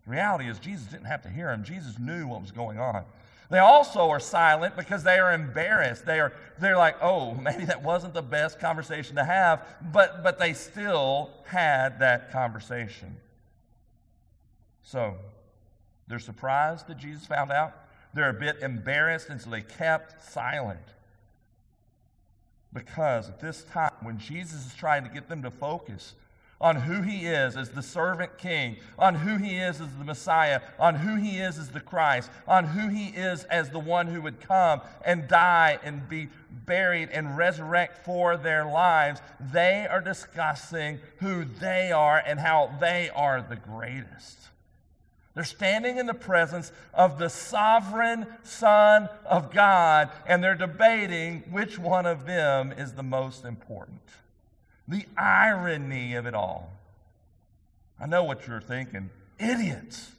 The 0.07 0.12
reality 0.12 0.49
is, 0.49 0.61
Jesus 0.61 0.87
didn't 0.87 1.07
have 1.07 1.23
to 1.23 1.29
hear 1.29 1.50
him. 1.50 1.65
Jesus 1.65 1.99
knew 1.99 2.29
what 2.29 2.41
was 2.41 2.53
going 2.53 2.79
on. 2.79 3.05
They 3.50 3.59
also 3.59 4.09
are 4.11 4.21
silent 4.21 4.76
because 4.76 5.02
they 5.02 5.19
are 5.19 5.33
embarrassed. 5.33 6.07
They 6.07 6.21
are 6.21 6.33
they're 6.61 6.76
like, 6.76 6.97
oh, 7.02 7.35
maybe 7.42 7.64
that 7.64 7.83
wasn't 7.83 8.14
the 8.14 8.23
best 8.23 8.61
conversation 8.61 9.16
to 9.16 9.25
have, 9.25 9.66
but 9.92 10.23
but 10.23 10.38
they 10.38 10.54
still 10.54 11.30
had 11.45 11.99
that 11.99 12.30
conversation. 12.30 13.16
So 14.83 15.16
they're 16.09 16.19
surprised 16.19 16.87
that 16.87 16.97
Jesus 16.97 17.26
found 17.26 17.50
out. 17.50 17.75
They're 18.14 18.30
a 18.30 18.35
bit 18.35 18.59
embarrassed, 18.62 19.28
and 19.28 19.40
so 19.40 19.50
they 19.50 19.62
kept 19.62 20.25
silent. 20.33 20.80
Because 22.73 23.28
at 23.28 23.40
this 23.40 23.64
time, 23.64 23.92
when 24.02 24.19
Jesus 24.19 24.66
is 24.66 24.75
trying 24.75 25.04
to 25.04 25.11
get 25.11 25.28
them 25.28 25.42
to 25.42 25.50
focus 25.50 26.14
on 26.61 26.76
who 26.76 27.00
he 27.02 27.26
is 27.26 27.57
as 27.57 27.71
the 27.71 27.83
servant 27.83 28.37
king, 28.37 28.76
on 28.99 29.14
who 29.14 29.37
he 29.37 29.57
is 29.57 29.81
as 29.81 29.95
the 29.97 30.05
Messiah, 30.05 30.61
on 30.79 30.95
who 30.95 31.17
he 31.17 31.38
is 31.38 31.59
as 31.59 31.71
the 31.71 31.81
Christ, 31.81 32.31
on 32.47 32.64
who 32.64 32.88
he 32.88 33.07
is 33.07 33.45
as 33.45 33.71
the 33.71 33.79
one 33.79 34.07
who 34.07 34.21
would 34.21 34.40
come 34.40 34.81
and 35.05 35.26
die 35.26 35.79
and 35.83 36.09
be 36.09 36.29
buried 36.67 37.09
and 37.11 37.37
resurrect 37.37 38.05
for 38.05 38.37
their 38.37 38.67
lives, 38.67 39.21
they 39.40 39.87
are 39.90 40.02
discussing 40.02 40.99
who 41.19 41.45
they 41.45 41.93
are 41.93 42.23
and 42.26 42.38
how 42.38 42.76
they 42.81 43.09
are 43.14 43.40
the 43.40 43.57
greatest. 43.57 44.38
They're 45.35 45.45
standing 45.45 45.97
in 45.97 46.07
the 46.07 46.14
presence 46.14 46.73
of 46.93 47.19
the 47.19 47.31
sovereign 47.31 48.26
Son 48.43 49.09
of 49.25 49.52
God, 49.52 50.11
and 50.26 50.43
they're 50.43 50.57
debating 50.57 51.45
which 51.50 51.79
one 51.79 52.05
of 52.05 52.26
them 52.26 52.73
is 52.73 52.93
the 52.93 53.02
most 53.02 53.45
important. 53.45 54.02
The 54.91 55.07
irony 55.17 56.15
of 56.17 56.27
it 56.27 56.35
all. 56.35 56.73
I 58.01 58.07
know 58.07 58.25
what 58.25 58.49
you're 58.49 58.61
thinking 58.61 59.09
idiots. 59.39 60.11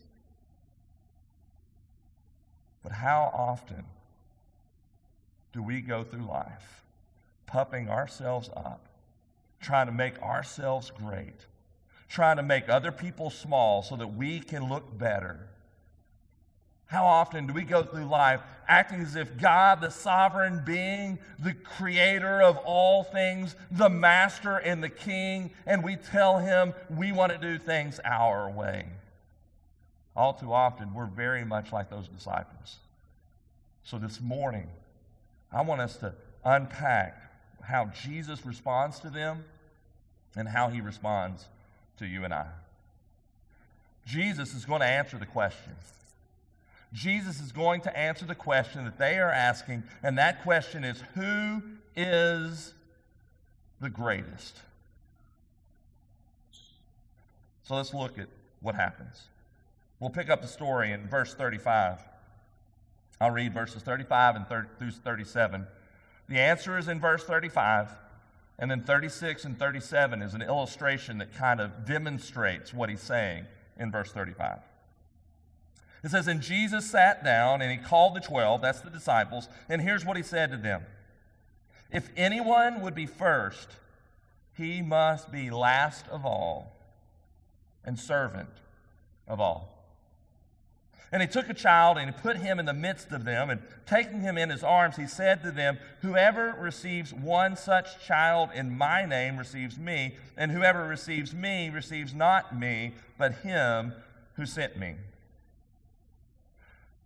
But 2.81 2.93
how 2.93 3.31
often 3.35 3.83
do 5.51 5.61
we 5.61 5.81
go 5.81 6.05
through 6.05 6.25
life 6.25 6.85
puffing 7.47 7.89
ourselves 7.89 8.49
up, 8.55 8.87
trying 9.59 9.87
to 9.87 9.91
make 9.91 10.17
ourselves 10.21 10.89
great, 10.89 11.45
trying 12.07 12.37
to 12.37 12.43
make 12.43 12.69
other 12.69 12.93
people 12.93 13.29
small 13.29 13.83
so 13.83 13.97
that 13.97 14.15
we 14.15 14.39
can 14.39 14.69
look 14.69 14.97
better? 14.97 15.49
How 16.91 17.05
often 17.05 17.47
do 17.47 17.53
we 17.53 17.63
go 17.63 17.83
through 17.83 18.03
life 18.03 18.41
acting 18.67 18.99
as 18.99 19.15
if 19.15 19.37
God, 19.37 19.79
the 19.79 19.89
sovereign 19.89 20.61
being, 20.65 21.19
the 21.39 21.53
creator 21.53 22.41
of 22.41 22.57
all 22.57 23.05
things, 23.05 23.55
the 23.71 23.87
master 23.87 24.57
and 24.57 24.83
the 24.83 24.89
king, 24.89 25.51
and 25.65 25.85
we 25.85 25.95
tell 25.95 26.39
him 26.39 26.73
we 26.89 27.13
want 27.13 27.31
to 27.31 27.37
do 27.37 27.57
things 27.57 28.01
our 28.03 28.51
way? 28.51 28.87
All 30.17 30.33
too 30.33 30.51
often, 30.51 30.93
we're 30.93 31.05
very 31.05 31.45
much 31.45 31.71
like 31.71 31.89
those 31.89 32.09
disciples. 32.09 32.75
So 33.85 33.97
this 33.97 34.19
morning, 34.19 34.67
I 35.49 35.61
want 35.61 35.79
us 35.79 35.95
to 35.97 36.13
unpack 36.43 37.17
how 37.61 37.85
Jesus 38.03 38.45
responds 38.45 38.99
to 38.99 39.09
them 39.09 39.45
and 40.35 40.45
how 40.45 40.67
he 40.67 40.81
responds 40.81 41.45
to 41.99 42.05
you 42.05 42.25
and 42.25 42.33
I. 42.33 42.47
Jesus 44.05 44.53
is 44.53 44.65
going 44.65 44.81
to 44.81 44.87
answer 44.87 45.17
the 45.17 45.25
question 45.25 45.71
Jesus 46.93 47.39
is 47.39 47.51
going 47.51 47.81
to 47.81 47.97
answer 47.97 48.25
the 48.25 48.35
question 48.35 48.83
that 48.83 48.97
they 48.97 49.17
are 49.17 49.31
asking, 49.31 49.83
and 50.03 50.17
that 50.17 50.43
question 50.43 50.83
is 50.83 51.01
Who 51.15 51.61
is 51.95 52.73
the 53.79 53.89
greatest? 53.89 54.59
So 57.63 57.75
let's 57.75 57.93
look 57.93 58.19
at 58.19 58.27
what 58.61 58.75
happens. 58.75 59.27
We'll 59.99 60.09
pick 60.09 60.29
up 60.29 60.41
the 60.41 60.47
story 60.47 60.91
in 60.91 61.07
verse 61.07 61.33
35. 61.33 61.99
I'll 63.21 63.31
read 63.31 63.53
verses 63.53 63.83
35 63.83 64.35
and 64.35 64.47
30, 64.47 64.67
through 64.79 64.91
37. 64.91 65.67
The 66.27 66.39
answer 66.39 66.77
is 66.77 66.87
in 66.87 66.99
verse 66.99 67.23
35, 67.23 67.89
and 68.57 68.69
then 68.69 68.83
36 68.83 69.45
and 69.45 69.57
37 69.57 70.21
is 70.21 70.33
an 70.33 70.41
illustration 70.41 71.19
that 71.19 71.33
kind 71.35 71.61
of 71.61 71.85
demonstrates 71.85 72.73
what 72.73 72.89
he's 72.89 73.01
saying 73.01 73.45
in 73.77 73.91
verse 73.91 74.11
35. 74.11 74.59
It 76.03 76.09
says, 76.09 76.27
And 76.27 76.41
Jesus 76.41 76.89
sat 76.89 77.23
down 77.23 77.61
and 77.61 77.71
he 77.71 77.77
called 77.77 78.15
the 78.15 78.21
twelve, 78.21 78.61
that's 78.61 78.81
the 78.81 78.89
disciples, 78.89 79.47
and 79.69 79.81
here's 79.81 80.05
what 80.05 80.17
he 80.17 80.23
said 80.23 80.51
to 80.51 80.57
them 80.57 80.83
If 81.91 82.09
anyone 82.17 82.81
would 82.81 82.95
be 82.95 83.05
first, 83.05 83.69
he 84.53 84.81
must 84.81 85.31
be 85.31 85.49
last 85.49 86.07
of 86.07 86.25
all 86.25 86.75
and 87.85 87.99
servant 87.99 88.49
of 89.27 89.39
all. 89.39 89.71
And 91.11 91.21
he 91.21 91.27
took 91.27 91.49
a 91.49 91.53
child 91.53 91.97
and 91.97 92.13
he 92.13 92.21
put 92.21 92.37
him 92.37 92.57
in 92.57 92.65
the 92.65 92.73
midst 92.73 93.11
of 93.11 93.25
them, 93.25 93.49
and 93.49 93.61
taking 93.85 94.21
him 94.21 94.37
in 94.37 94.49
his 94.49 94.63
arms, 94.63 94.95
he 94.95 95.07
said 95.07 95.43
to 95.43 95.51
them, 95.51 95.77
Whoever 96.01 96.55
receives 96.57 97.13
one 97.13 97.57
such 97.57 98.03
child 98.05 98.49
in 98.55 98.77
my 98.77 99.05
name 99.05 99.37
receives 99.37 99.77
me, 99.77 100.15
and 100.37 100.51
whoever 100.51 100.87
receives 100.87 101.33
me 101.33 101.69
receives 101.69 102.13
not 102.13 102.57
me, 102.57 102.93
but 103.17 103.35
him 103.35 103.93
who 104.35 104.45
sent 104.45 104.77
me. 104.77 104.95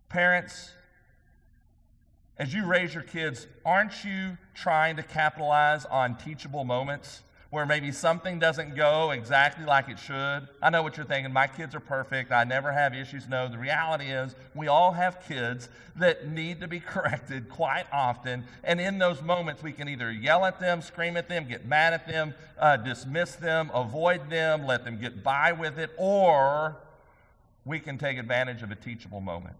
Parents, 0.09 0.71
as 2.37 2.53
you 2.53 2.65
raise 2.65 2.93
your 2.93 3.03
kids, 3.03 3.47
aren't 3.65 4.03
you 4.03 4.37
trying 4.53 4.97
to 4.97 5.03
capitalize 5.03 5.85
on 5.85 6.15
teachable 6.15 6.63
moments 6.63 7.21
where 7.49 7.65
maybe 7.65 7.91
something 7.91 8.37
doesn't 8.37 8.75
go 8.75 9.11
exactly 9.11 9.65
like 9.65 9.87
it 9.89 9.97
should? 9.97 10.47
I 10.61 10.69
know 10.69 10.83
what 10.83 10.97
you're 10.97 11.05
thinking. 11.05 11.31
My 11.31 11.47
kids 11.47 11.73
are 11.73 11.79
perfect. 11.79 12.31
I 12.31 12.43
never 12.43 12.71
have 12.71 12.93
issues. 12.93 13.27
No, 13.27 13.47
the 13.47 13.57
reality 13.57 14.05
is 14.05 14.35
we 14.53 14.67
all 14.67 14.91
have 14.91 15.21
kids 15.27 15.69
that 15.95 16.27
need 16.27 16.59
to 16.61 16.67
be 16.67 16.79
corrected 16.85 17.49
quite 17.49 17.85
often. 17.91 18.43
And 18.63 18.81
in 18.81 18.99
those 18.99 19.21
moments, 19.21 19.63
we 19.63 19.71
can 19.71 19.87
either 19.87 20.11
yell 20.11 20.45
at 20.45 20.59
them, 20.59 20.81
scream 20.81 21.17
at 21.17 21.29
them, 21.29 21.47
get 21.47 21.65
mad 21.65 21.93
at 21.93 22.07
them, 22.07 22.33
uh, 22.59 22.77
dismiss 22.77 23.35
them, 23.35 23.71
avoid 23.73 24.29
them, 24.29 24.67
let 24.67 24.83
them 24.83 24.99
get 24.99 25.23
by 25.23 25.51
with 25.53 25.79
it, 25.79 25.91
or 25.97 26.75
we 27.63 27.79
can 27.79 27.97
take 27.97 28.17
advantage 28.17 28.61
of 28.61 28.71
a 28.71 28.75
teachable 28.75 29.21
moment. 29.21 29.57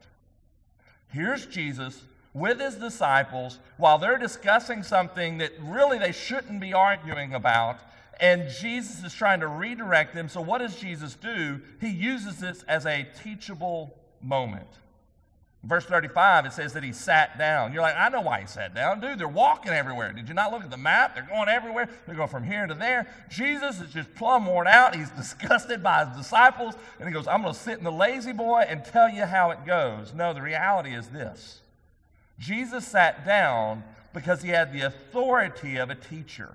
Here's 1.10 1.46
Jesus 1.46 2.02
with 2.34 2.60
his 2.60 2.76
disciples 2.76 3.60
while 3.78 3.98
they're 3.98 4.18
discussing 4.18 4.84
something 4.84 5.38
that 5.40 5.54
really 5.62 5.98
they 5.98 6.12
shouldn't 6.12 6.60
be 6.60 6.74
arguing 6.74 7.34
about. 7.34 7.80
And 8.20 8.50
Jesus 8.50 9.04
is 9.04 9.14
trying 9.14 9.40
to 9.42 9.48
redirect 9.48 10.14
them. 10.14 10.30
So, 10.30 10.42
what 10.42 10.60
does 10.60 10.76
Jesus 10.78 11.16
do? 11.16 11.62
He 11.82 11.90
uses 11.90 12.40
this 12.40 12.64
as 12.64 12.86
a 12.86 13.08
teachable 13.24 13.98
moment. 14.22 14.68
Verse 15.65 15.86
35, 15.86 16.45
it 16.45 16.53
says 16.53 16.74
that 16.74 16.84
he 16.84 16.91
sat 16.91 17.39
down. 17.39 17.74
You're 17.74 17.81
like, 17.81 17.95
I 17.98 18.10
know 18.10 18.22
why 18.22 18.41
he 18.41 18.45
sat 18.45 18.75
down. 18.75 19.00
Dude, 19.00 19.17
they're 19.17 19.27
walking 19.27 19.72
everywhere. 19.72 20.13
Did 20.13 20.27
you 20.27 20.36
not 20.36 20.51
look 20.51 20.63
at 20.63 20.69
the 20.69 20.77
map? 20.77 21.15
They're 21.15 21.27
going 21.27 21.50
everywhere. 21.50 21.89
They're 22.05 22.15
going 22.15 22.29
from 22.29 22.43
here 22.43 22.67
to 22.67 22.75
there. 22.75 23.07
Jesus 23.29 23.81
is 23.81 23.91
just 23.91 24.13
plumb 24.13 24.45
worn 24.45 24.67
out. 24.67 24.95
He's 24.95 25.10
disgusted 25.17 25.81
by 25.81 26.05
his 26.05 26.15
disciples. 26.15 26.75
And 27.00 27.07
he 27.07 27.13
goes, 27.13 27.27
I'm 27.27 27.41
going 27.41 27.53
to 27.53 27.60
sit 27.60 27.79
in 27.79 27.84
the 27.84 27.91
lazy 27.91 28.31
boy 28.31 28.65
and 28.67 28.86
tell 28.86 29.10
you 29.10 29.25
how 29.25 29.50
it 29.50 29.65
goes. 29.65 30.13
No, 30.13 30.34
the 30.34 30.41
reality 30.41 30.93
is 30.93 31.07
this 31.07 31.62
Jesus 32.38 32.86
sat 32.86 33.25
down 33.25 33.84
because 34.13 34.43
he 34.43 34.50
had 34.50 34.72
the 34.72 34.81
authority 34.81 35.77
of 35.77 35.89
a 35.89 35.95
teacher. 35.95 36.53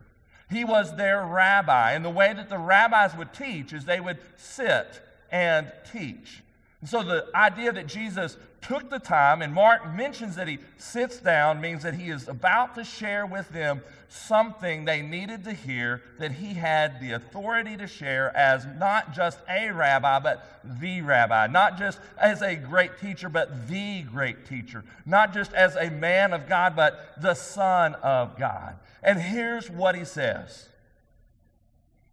He 0.48 0.64
was 0.64 0.94
their 0.96 1.24
rabbi. 1.24 1.92
And 1.92 2.04
the 2.04 2.10
way 2.10 2.32
that 2.32 2.48
the 2.48 2.58
rabbis 2.58 3.16
would 3.16 3.32
teach 3.32 3.72
is 3.72 3.84
they 3.84 4.00
would 4.00 4.18
sit 4.36 5.00
and 5.32 5.72
teach. 5.92 6.42
So 6.86 7.02
the 7.02 7.26
idea 7.34 7.72
that 7.72 7.86
Jesus 7.86 8.38
took 8.62 8.88
the 8.88 8.98
time, 8.98 9.42
and 9.42 9.52
Mark 9.52 9.94
mentions 9.94 10.36
that 10.36 10.48
he 10.48 10.58
sits 10.78 11.18
down, 11.18 11.60
means 11.60 11.82
that 11.82 11.92
he 11.94 12.08
is 12.08 12.26
about 12.26 12.74
to 12.76 12.84
share 12.84 13.26
with 13.26 13.50
them 13.50 13.82
something 14.08 14.86
they 14.86 15.02
needed 15.02 15.44
to 15.44 15.52
hear 15.52 16.02
that 16.18 16.32
he 16.32 16.54
had 16.54 16.98
the 17.00 17.12
authority 17.12 17.76
to 17.76 17.86
share 17.86 18.34
as 18.34 18.66
not 18.78 19.14
just 19.14 19.38
a 19.48 19.70
rabbi, 19.70 20.18
but 20.20 20.60
the 20.64 21.02
rabbi. 21.02 21.46
Not 21.48 21.78
just 21.78 22.00
as 22.18 22.40
a 22.40 22.56
great 22.56 22.98
teacher, 22.98 23.28
but 23.28 23.68
the 23.68 24.02
great 24.02 24.46
teacher. 24.46 24.82
Not 25.04 25.34
just 25.34 25.52
as 25.52 25.76
a 25.76 25.90
man 25.90 26.32
of 26.32 26.48
God, 26.48 26.74
but 26.76 27.12
the 27.20 27.34
Son 27.34 27.94
of 27.96 28.38
God. 28.38 28.76
And 29.02 29.20
here's 29.20 29.70
what 29.70 29.94
he 29.94 30.06
says. 30.06 30.70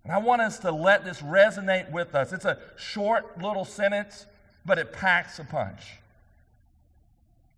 And 0.04 0.12
I 0.12 0.18
want 0.18 0.42
us 0.42 0.60
to 0.60 0.72
let 0.72 1.06
this 1.06 1.22
resonate 1.22 1.90
with 1.90 2.16
us. 2.16 2.34
It's 2.34 2.46
a 2.46 2.60
short 2.76 3.42
little 3.42 3.66
sentence 3.66 4.26
but 4.68 4.78
it 4.78 4.92
packs 4.92 5.40
a 5.40 5.46
punch. 5.46 5.82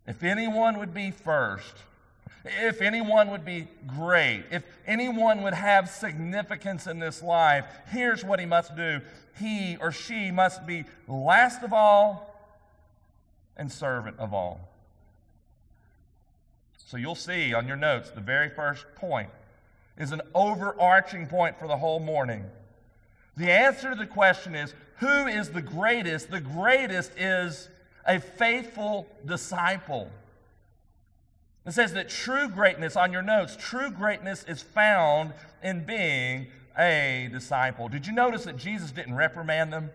If 0.07 0.23
anyone 0.23 0.77
would 0.77 0.93
be 0.93 1.11
first, 1.11 1.73
if 2.45 2.81
anyone 2.81 3.31
would 3.31 3.43
be 3.43 3.67
great, 3.85 4.45
if 4.51 4.63
anyone 4.87 5.41
would 5.41 5.55
have 5.55 5.89
significance 5.89 6.87
in 6.87 6.99
this 6.99 7.21
life, 7.21 7.65
here's 7.87 8.23
what 8.23 8.39
he 8.39 8.45
must 8.45 8.75
do. 8.75 9.01
He 9.37 9.75
or 9.81 9.91
she 9.91 10.31
must 10.31 10.65
be 10.65 10.85
last 11.07 11.63
of 11.63 11.73
all 11.73 12.33
and 13.57 13.71
servant 13.71 14.17
of 14.19 14.33
all. 14.33 14.69
So 16.77 16.97
you'll 16.97 17.15
see 17.15 17.53
on 17.53 17.67
your 17.67 17.75
notes, 17.75 18.11
the 18.11 18.21
very 18.21 18.49
first 18.49 18.85
point 18.95 19.29
is 19.97 20.11
an 20.11 20.21
overarching 20.33 21.27
point 21.27 21.59
for 21.59 21.67
the 21.67 21.77
whole 21.77 21.99
morning. 21.99 22.45
The 23.39 23.49
answer 23.49 23.91
to 23.91 23.95
the 23.95 24.05
question 24.05 24.53
is 24.53 24.73
who 24.97 25.27
is 25.27 25.49
the 25.49 25.61
greatest? 25.61 26.29
The 26.29 26.41
greatest 26.41 27.17
is 27.17 27.69
a 28.05 28.19
faithful 28.19 29.07
disciple. 29.25 30.11
It 31.65 31.71
says 31.71 31.93
that 31.93 32.09
true 32.09 32.49
greatness, 32.49 32.97
on 32.97 33.13
your 33.13 33.21
notes, 33.21 33.55
true 33.55 33.91
greatness 33.91 34.43
is 34.43 34.61
found 34.61 35.31
in 35.63 35.85
being 35.85 36.47
a 36.77 37.29
disciple. 37.31 37.87
Did 37.87 38.05
you 38.05 38.11
notice 38.11 38.43
that 38.43 38.57
Jesus 38.57 38.91
didn't 38.91 39.15
reprimand 39.15 39.71
them? 39.71 39.89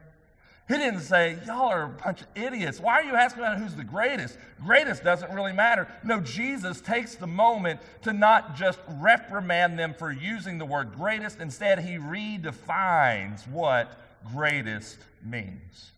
He 0.66 0.75
didn't 0.75 1.00
say, 1.00 1.37
Y'all 1.47 1.71
are 1.71 1.83
a 1.85 1.88
bunch 1.88 2.23
of 2.23 2.26
idiots. 2.35 2.80
Why 2.80 2.94
are 2.94 3.04
you 3.04 3.14
asking 3.14 3.42
about 3.42 3.59
who's 3.59 3.75
the 3.75 3.85
greatest? 3.85 4.38
Greatest 4.64 5.04
doesn't 5.04 5.30
really 5.33 5.52
matter. 5.52 5.87
No, 6.02 6.21
Jesus 6.21 6.80
takes 6.80 7.16
the 7.16 7.26
moment 7.26 7.80
to 8.02 8.14
not 8.14 8.56
just 8.56 8.78
reprimand 8.99 9.78
them 9.78 9.92
for 9.92 10.11
using 10.11 10.56
the 10.56 10.64
word 10.64 10.94
greatest. 10.94 11.40
Instead, 11.40 11.80
he 11.80 11.97
redefines 11.97 13.47
what 13.49 13.99
greatest 14.33 14.99
means. 15.23 15.90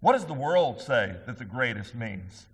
What 0.00 0.12
does 0.14 0.26
the 0.26 0.34
world 0.34 0.80
say 0.80 1.14
that 1.26 1.38
the 1.38 1.44
greatest 1.44 1.94
means? 1.94 2.46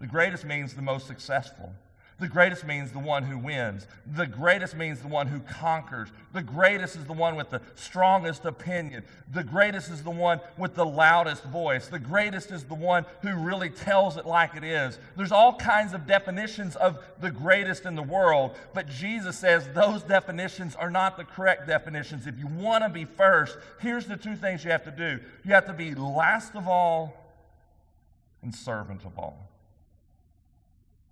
The 0.00 0.06
greatest 0.06 0.44
means 0.44 0.74
the 0.74 0.82
most 0.82 1.06
successful. 1.06 1.72
The 2.18 2.28
greatest 2.28 2.64
means 2.64 2.92
the 2.92 2.98
one 2.98 3.24
who 3.24 3.36
wins. 3.36 3.86
The 4.06 4.26
greatest 4.26 4.74
means 4.74 5.00
the 5.00 5.08
one 5.08 5.26
who 5.26 5.40
conquers. 5.40 6.08
The 6.32 6.42
greatest 6.42 6.96
is 6.96 7.04
the 7.04 7.12
one 7.12 7.36
with 7.36 7.50
the 7.50 7.60
strongest 7.74 8.46
opinion. 8.46 9.04
The 9.32 9.44
greatest 9.44 9.90
is 9.90 10.02
the 10.02 10.10
one 10.10 10.40
with 10.56 10.74
the 10.74 10.86
loudest 10.86 11.44
voice. 11.44 11.88
The 11.88 11.98
greatest 11.98 12.50
is 12.52 12.64
the 12.64 12.74
one 12.74 13.04
who 13.20 13.34
really 13.34 13.68
tells 13.68 14.16
it 14.16 14.24
like 14.24 14.56
it 14.56 14.64
is. 14.64 14.98
There's 15.14 15.30
all 15.30 15.56
kinds 15.56 15.92
of 15.92 16.06
definitions 16.06 16.74
of 16.76 17.04
the 17.20 17.30
greatest 17.30 17.84
in 17.84 17.94
the 17.94 18.02
world, 18.02 18.56
but 18.72 18.88
Jesus 18.88 19.38
says 19.38 19.68
those 19.74 20.02
definitions 20.02 20.74
are 20.74 20.90
not 20.90 21.18
the 21.18 21.24
correct 21.24 21.66
definitions. 21.66 22.26
If 22.26 22.38
you 22.38 22.46
want 22.46 22.82
to 22.82 22.88
be 22.88 23.04
first, 23.04 23.58
here's 23.78 24.06
the 24.06 24.16
two 24.16 24.36
things 24.36 24.64
you 24.64 24.70
have 24.70 24.84
to 24.84 24.90
do 24.90 25.20
you 25.44 25.52
have 25.52 25.66
to 25.66 25.74
be 25.74 25.94
last 25.94 26.54
of 26.54 26.66
all 26.66 27.14
and 28.40 28.54
servant 28.54 29.04
of 29.04 29.18
all. 29.18 29.50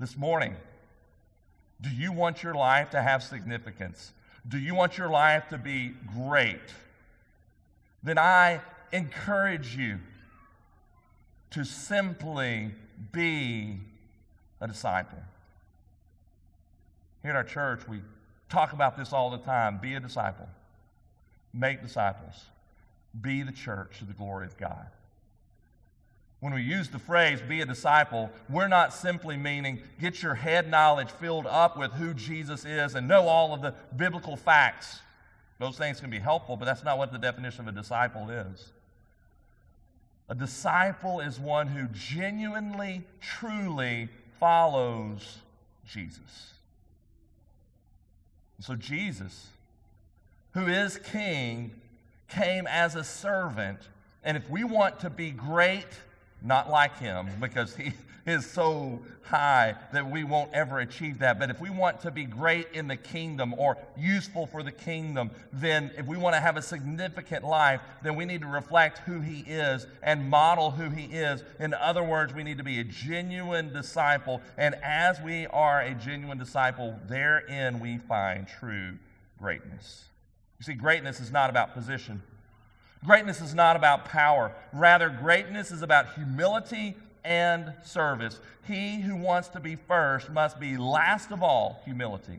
This 0.01 0.17
morning, 0.17 0.57
do 1.81 1.91
you 1.91 2.13
want 2.13 2.43
your 2.43 2.55
life 2.55 2.91
to 2.91 3.03
have 3.03 3.23
significance? 3.23 4.13
Do 4.47 4.59
you 4.59 4.75
want 4.75 4.99
your 4.99 5.09
life 5.09 5.49
to 5.51 5.59
be 5.59 5.95
great? 6.15 6.61
Then 8.03 8.19
I 8.19 8.61
encourage 8.93 9.77
you 9.77 9.99
to 11.51 11.65
simply 11.65 12.73
be 13.13 13.79
a 14.61 14.69
disciple. 14.69 15.19
Here 17.23 17.31
at 17.31 17.37
our 17.37 17.45
church, 17.45 17.89
we 17.89 18.01
talk 18.49 18.73
about 18.73 18.97
this 18.97 19.13
all 19.13 19.31
the 19.31 19.39
time 19.39 19.79
be 19.79 19.95
a 19.95 20.01
disciple, 20.01 20.49
make 21.53 21.83
disciples, 21.83 22.45
be 23.21 23.43
the 23.43 23.53
church 23.53 23.99
to 23.99 24.05
the 24.05 24.13
glory 24.13 24.47
of 24.47 24.57
God 24.57 24.87
when 26.45 26.53
we 26.53 26.61
use 26.61 26.91
the 26.91 26.99
phrase 26.99 27.41
be 27.41 27.63
a 27.63 27.65
disciple, 27.65 28.31
we're 28.51 28.69
not 28.69 28.93
simply 28.93 29.35
meaning 29.35 29.81
get 29.99 30.23
your 30.23 30.35
head 30.35 30.71
knowledge 30.71 31.09
filled 31.09 31.47
up 31.47 31.79
with 31.79 31.91
who 31.93 32.13
Jesus 32.13 32.67
is 32.67 32.95
and 32.95 33.09
know 33.09 33.29
all 33.29 33.55
of 33.55 33.63
the 33.63 33.73
biblical 33.97 34.37
facts. 34.37 35.01
Those 35.59 35.79
things 35.79 36.01
can 36.01 36.11
be 36.11 36.19
helpful, 36.19 36.59
but 36.59 36.67
that's 36.67 36.85
not 36.85 36.99
what 36.99 37.13
the 37.13 37.19
definition 37.19 37.67
of 37.67 37.75
a 37.75 37.81
disciple 37.81 38.29
is. 38.29 38.73
A 40.29 40.35
disciple 40.35 41.21
is 41.21 41.41
one 41.41 41.67
who 41.67 41.89
genuinely, 41.95 43.05
truly 43.23 44.11
follows 44.39 45.39
Jesus. 45.89 46.53
So, 48.61 48.75
Jesus, 48.75 49.47
who 50.53 50.67
is 50.67 50.99
king, 50.99 51.71
came 52.29 52.67
as 52.67 52.97
a 52.97 53.03
servant. 53.03 53.79
And 54.23 54.37
if 54.37 54.51
we 54.51 54.63
want 54.63 55.01
to 55.01 55.09
be 55.09 55.31
great 55.31 55.87
not 56.45 56.71
like 56.71 56.99
him 56.99 57.29
because 57.41 57.75
he 57.75 57.93
is 58.27 58.47
so 58.47 59.01
high 59.23 59.75
that 59.93 60.09
we 60.09 60.25
won't 60.25 60.53
ever 60.53 60.81
achieve 60.81 61.19
that. 61.19 61.39
But 61.39 61.51
if 61.51 61.61
we 61.61 61.71
want 61.71 62.01
to 62.01 62.11
be 62.11 62.25
great 62.25 62.69
in 62.73 62.87
the 62.87 62.97
kingdom 62.97 63.55
or 63.57 63.77
useful 63.97 64.47
for 64.47 64.63
the 64.63 64.73
kingdom, 64.73 65.31
then 65.53 65.91
if 65.97 66.07
we 66.07 66.17
want 66.17 66.35
to 66.35 66.41
have 66.41 66.57
a 66.57 66.63
significant 66.63 67.45
life, 67.45 67.81
then 68.03 68.17
we 68.17 68.25
need 68.25 68.43
to 68.43 68.47
reflect 68.47 68.99
who 68.99 69.21
he 69.21 69.41
is 69.41 69.87
and 70.03 70.29
model 70.29 70.71
who 70.71 70.91
he 70.91 71.05
is. 71.05 71.43
In 71.59 71.75
other 71.75 72.03
words, 72.03 72.35
we 72.35 72.43
need 72.43 72.59
to 72.59 72.65
be 72.65 72.81
a 72.81 72.85
genuine 72.85 73.73
disciple. 73.73 74.41
And 74.57 74.75
as 74.83 75.21
we 75.21 75.47
are 75.49 75.81
a 75.81 75.95
genuine 75.95 76.39
disciple, 76.39 76.99
therein 77.09 77.81
we 77.81 77.99
find 77.99 78.47
true 78.47 78.99
greatness. 79.39 80.05
You 80.59 80.65
see, 80.65 80.75
greatness 80.75 81.21
is 81.21 81.31
not 81.31 81.51
about 81.51 81.75
position. 81.75 82.23
Greatness 83.05 83.41
is 83.41 83.55
not 83.55 83.77
about 83.77 84.07
power. 84.07 84.53
Rather, 84.73 85.11
greatness 85.11 85.71
is 85.71 85.83
about 85.83 86.15
humility 86.15 86.97
and 87.23 87.73
service. 87.85 88.41
He 88.67 89.01
who 89.01 89.15
wants 89.15 89.49
to 89.49 89.61
be 89.61 89.77
first 89.77 90.31
must 90.31 90.59
be 90.59 90.77
last 90.79 91.31
of 91.31 91.43
all 91.43 91.83
humility. 91.85 92.39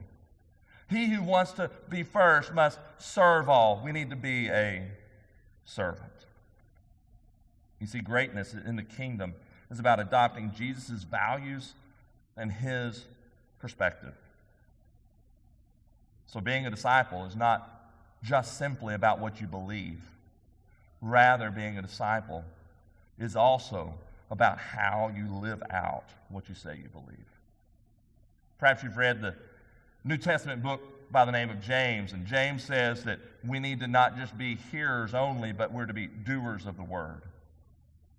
He 0.89 1.07
who 1.07 1.23
wants 1.23 1.51
to 1.53 1.69
be 1.89 2.03
first 2.03 2.53
must 2.53 2.79
serve 2.97 3.47
all. 3.47 3.81
We 3.83 3.91
need 3.91 4.09
to 4.09 4.15
be 4.15 4.47
a 4.49 4.87
servant. 5.65 6.11
You 7.79 7.87
see, 7.87 7.99
greatness 7.99 8.53
in 8.53 8.75
the 8.75 8.83
kingdom 8.83 9.35
is 9.69 9.79
about 9.79 9.99
adopting 9.99 10.51
Jesus' 10.55 11.03
values 11.03 11.73
and 12.37 12.51
his 12.51 13.05
perspective. 13.59 14.13
So, 16.27 16.39
being 16.39 16.65
a 16.65 16.71
disciple 16.71 17.25
is 17.25 17.35
not 17.35 17.91
just 18.23 18.57
simply 18.57 18.95
about 18.95 19.19
what 19.19 19.39
you 19.39 19.47
believe. 19.47 20.01
Rather, 21.05 21.51
being 21.51 21.77
a 21.77 21.83
disciple 21.83 22.43
is 23.19 23.35
also 23.35 23.93
about 24.31 24.57
how 24.57 25.11
you 25.15 25.31
live 25.35 25.61
out 25.69 26.05
what 26.29 26.49
you 26.49 26.55
say 26.55 26.79
you 26.81 26.89
believe. 26.89 27.29
Perhaps 28.57 28.81
you've 28.81 28.97
read 28.97 29.21
the 29.21 29.35
New 30.03 30.17
Testament 30.17 30.63
book 30.63 30.81
by 31.11 31.23
the 31.23 31.31
name 31.31 31.51
of 31.51 31.61
James, 31.61 32.13
and 32.13 32.25
James 32.25 32.63
says 32.63 33.03
that 33.03 33.19
we 33.47 33.59
need 33.59 33.81
to 33.81 33.87
not 33.87 34.17
just 34.17 34.35
be 34.35 34.55
hearers 34.71 35.13
only, 35.13 35.51
but 35.51 35.71
we're 35.71 35.85
to 35.85 35.93
be 35.93 36.07
doers 36.07 36.65
of 36.65 36.75
the 36.75 36.83
word. 36.83 37.21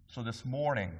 So 0.06 0.22
this 0.22 0.44
morning, 0.44 0.92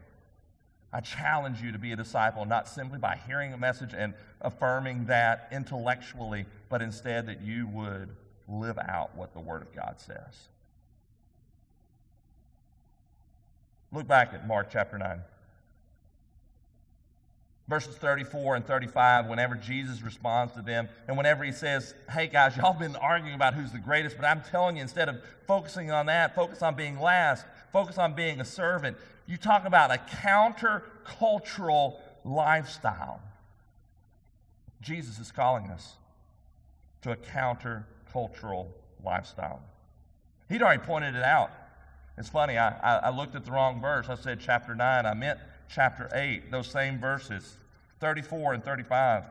I 0.93 0.99
challenge 0.99 1.63
you 1.63 1.71
to 1.71 1.79
be 1.79 1.93
a 1.93 1.97
disciple, 1.97 2.47
not 2.47 2.67
simply 2.67 2.99
by 2.99 3.17
hearing 3.29 3.53
a 3.53 3.57
message 3.57 3.95
and 3.97 4.13
affirming 4.41 5.05
that 5.05 5.47
intellectually, 5.53 6.47
but 6.69 6.83
instead 6.83 7.27
that 7.27 7.43
you 7.43 7.69
would 7.69 8.09
live 8.49 8.77
out 8.77 9.15
what 9.15 9.35
the 9.35 9.41
Word 9.41 9.63
of 9.63 9.73
God 9.73 10.01
says. 10.01 10.49
Look 13.93 14.07
back 14.07 14.35
at 14.35 14.47
Mark 14.47 14.69
chapter 14.71 14.99
9. 14.99 15.21
Verses 17.69 17.97
34 17.97 18.57
and 18.57 18.65
35, 18.65 19.27
whenever 19.27 19.57
Jesus 19.57 20.01
responds 20.01 20.55
to 20.55 20.63
them, 20.63 20.89
and 21.09 21.17
whenever 21.17 21.43
he 21.43 21.51
says, 21.51 21.95
Hey 22.09 22.29
guys, 22.29 22.57
y'all 22.57 22.79
been 22.79 22.95
arguing 22.95 23.35
about 23.35 23.55
who's 23.55 23.73
the 23.73 23.79
greatest, 23.79 24.17
but 24.17 24.25
I'm 24.25 24.41
telling 24.43 24.77
you, 24.77 24.83
instead 24.83 25.09
of 25.09 25.17
focusing 25.49 25.91
on 25.91 26.07
that, 26.07 26.37
focus 26.37 26.63
on 26.63 26.77
being 26.77 27.01
last, 27.01 27.45
focus 27.73 27.99
on 27.99 28.15
being 28.15 28.41
a 28.41 28.45
servant. 28.45 28.97
You 29.27 29.37
talk 29.37 29.65
about 29.65 29.91
a 29.91 29.99
counter-cultural 29.99 32.01
lifestyle. 32.25 33.21
Jesus 34.81 35.19
is 35.19 35.33
calling 35.33 35.69
us 35.71 35.95
to 37.03 37.11
a 37.11 37.17
counter-cultural 37.17 38.71
lifestyle. 39.05 39.61
He'd 40.49 40.63
already 40.63 40.85
pointed 40.85 41.17
it 41.17 41.25
out 41.25 41.51
It's 42.19 42.29
funny, 42.29 42.57
I, 42.57 42.69
I, 42.69 42.97
I 43.07 43.11
looked 43.11 43.35
at 43.35 43.45
the 43.45 43.53
wrong 43.53 43.81
verse. 43.81 44.09
I 44.09 44.15
said 44.15 44.41
chapter 44.41 44.75
9. 44.75 45.07
I 45.07 45.15
meant 45.15 45.39
chapter 45.69 46.09
8, 46.15 46.51
those 46.51 46.67
same 46.67 46.99
verses, 46.99 47.57
34 48.01 48.55
and 48.55 48.65
35. 48.65 49.25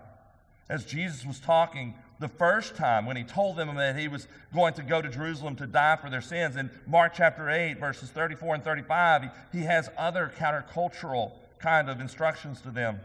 As 0.69 0.86
Jesus 0.86 1.26
was 1.26 1.39
talking 1.39 1.95
the 2.19 2.28
first 2.28 2.76
time 2.76 3.06
when 3.06 3.17
he 3.17 3.24
told 3.24 3.58
them 3.58 3.76
that 3.76 3.98
he 3.98 4.08
was 4.08 4.28
going 4.54 4.74
to 4.76 4.84
go 4.84 5.02
to 5.02 5.10
Jerusalem 5.10 5.56
to 5.58 5.67
die 5.67 5.98
for 5.98 6.10
their 6.10 6.21
sins. 6.21 6.56
In 6.56 6.69
Mark 6.88 7.13
chapter 7.15 7.50
8, 7.50 7.80
verses 7.80 8.10
34 8.10 8.56
and 8.56 8.63
35, 8.63 9.24
he, 9.24 9.60
he 9.60 9.63
has 9.65 9.89
other 9.98 10.32
countercultural 10.38 11.34
kind 11.60 11.89
of 11.89 12.00
instructions 12.00 12.62
to 12.62 12.71
them. 12.71 13.00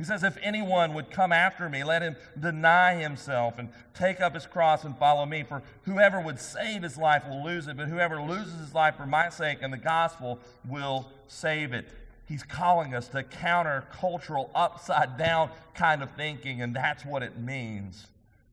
He 0.00 0.06
says, 0.06 0.24
If 0.24 0.38
anyone 0.42 0.94
would 0.94 1.10
come 1.10 1.30
after 1.30 1.68
me, 1.68 1.84
let 1.84 2.00
him 2.00 2.16
deny 2.38 2.94
himself 2.94 3.58
and 3.58 3.68
take 3.92 4.18
up 4.18 4.32
his 4.32 4.46
cross 4.46 4.84
and 4.84 4.96
follow 4.96 5.26
me. 5.26 5.42
For 5.42 5.62
whoever 5.82 6.18
would 6.22 6.40
save 6.40 6.82
his 6.82 6.96
life 6.96 7.28
will 7.28 7.44
lose 7.44 7.68
it, 7.68 7.76
but 7.76 7.86
whoever 7.86 8.18
loses 8.22 8.58
his 8.60 8.72
life 8.72 8.96
for 8.96 9.04
my 9.04 9.28
sake 9.28 9.58
and 9.60 9.70
the 9.70 9.76
gospel 9.76 10.38
will 10.66 11.12
save 11.26 11.74
it. 11.74 11.90
He's 12.24 12.42
calling 12.42 12.94
us 12.94 13.08
to 13.08 13.22
counter 13.22 13.84
cultural, 13.92 14.50
upside 14.54 15.18
down 15.18 15.50
kind 15.74 16.02
of 16.02 16.10
thinking, 16.12 16.62
and 16.62 16.74
that's 16.74 17.04
what 17.04 17.22
it 17.22 17.38
means 17.38 18.06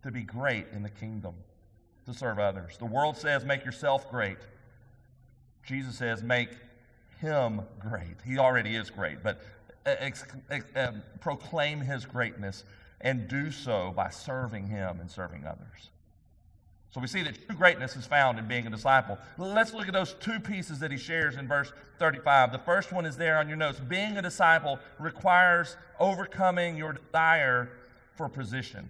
to 0.04 0.12
be 0.12 0.24
great 0.24 0.66
in 0.74 0.84
the 0.84 0.90
kingdom, 0.90 1.34
to 2.08 2.14
serve 2.14 2.40
others. 2.40 2.76
The 2.78 2.86
world 2.86 3.16
says, 3.16 3.46
make 3.46 3.64
yourself 3.64 4.12
great. 4.12 4.40
Jesus 5.66 5.96
says, 5.96 6.22
make 6.22 6.50
him 7.22 7.62
great. 7.80 8.18
He 8.26 8.38
already 8.38 8.76
is 8.76 8.90
great, 8.90 9.24
but 9.24 9.42
ex- 9.88 10.26
ex- 10.50 10.66
um, 10.76 11.02
proclaim 11.20 11.80
his 11.80 12.06
greatness 12.06 12.64
and 13.02 13.28
do 13.28 13.52
so 13.52 13.94
by 13.96 14.10
serving 14.10 14.68
him 14.68 15.00
and 15.00 15.10
serving 15.10 15.46
others. 15.46 15.90
So 16.90 17.02
we 17.02 17.08
see 17.08 17.22
that 17.24 17.46
true 17.46 17.56
greatness 17.56 17.96
is 17.96 18.06
found 18.06 18.40
in 18.40 18.48
being 18.48 18.66
a 18.66 18.70
disciple. 18.70 19.18
Let's 19.38 19.74
look 19.74 19.88
at 19.88 19.94
those 19.94 20.14
two 20.14 20.40
pieces 20.40 20.80
that 20.80 20.90
he 20.90 20.98
shares 20.98 21.36
in 21.36 21.48
verse 21.48 21.72
35. 22.00 22.52
The 22.52 22.60
first 22.60 22.92
one 22.92 23.06
is 23.06 23.18
there 23.18 23.38
on 23.38 23.48
your 23.48 23.58
notes. 23.58 23.80
Being 23.80 24.18
a 24.18 24.22
disciple 24.22 24.80
requires 24.98 25.78
overcoming 26.00 26.78
your 26.78 26.94
desire 26.94 27.70
for 28.16 28.30
position. 28.30 28.90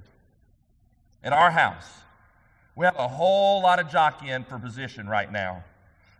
In 1.24 1.34
our 1.34 1.52
house, 1.52 1.90
we 2.76 2.86
have 2.86 2.96
a 2.98 3.08
whole 3.08 3.62
lot 3.62 3.80
of 3.80 3.90
jockeying 3.90 4.46
for 4.46 4.60
position 4.60 5.10
right 5.10 5.32
now. 5.32 5.64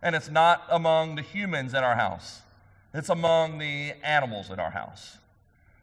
And 0.02 0.14
it's 0.14 0.28
not 0.28 0.64
among 0.70 1.14
the 1.14 1.22
humans 1.22 1.72
in 1.72 1.82
our 1.82 1.94
house, 1.94 2.42
it's 2.94 3.08
among 3.08 3.58
the 3.58 3.92
animals 4.02 4.50
in 4.50 4.58
our 4.58 4.70
house. 4.70 5.18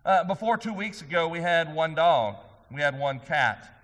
Uh, 0.05 0.23
before 0.23 0.57
two 0.57 0.73
weeks 0.73 1.01
ago, 1.01 1.27
we 1.27 1.39
had 1.39 1.73
one 1.73 1.95
dog, 1.95 2.35
we 2.71 2.81
had 2.81 2.97
one 2.97 3.19
cat. 3.19 3.81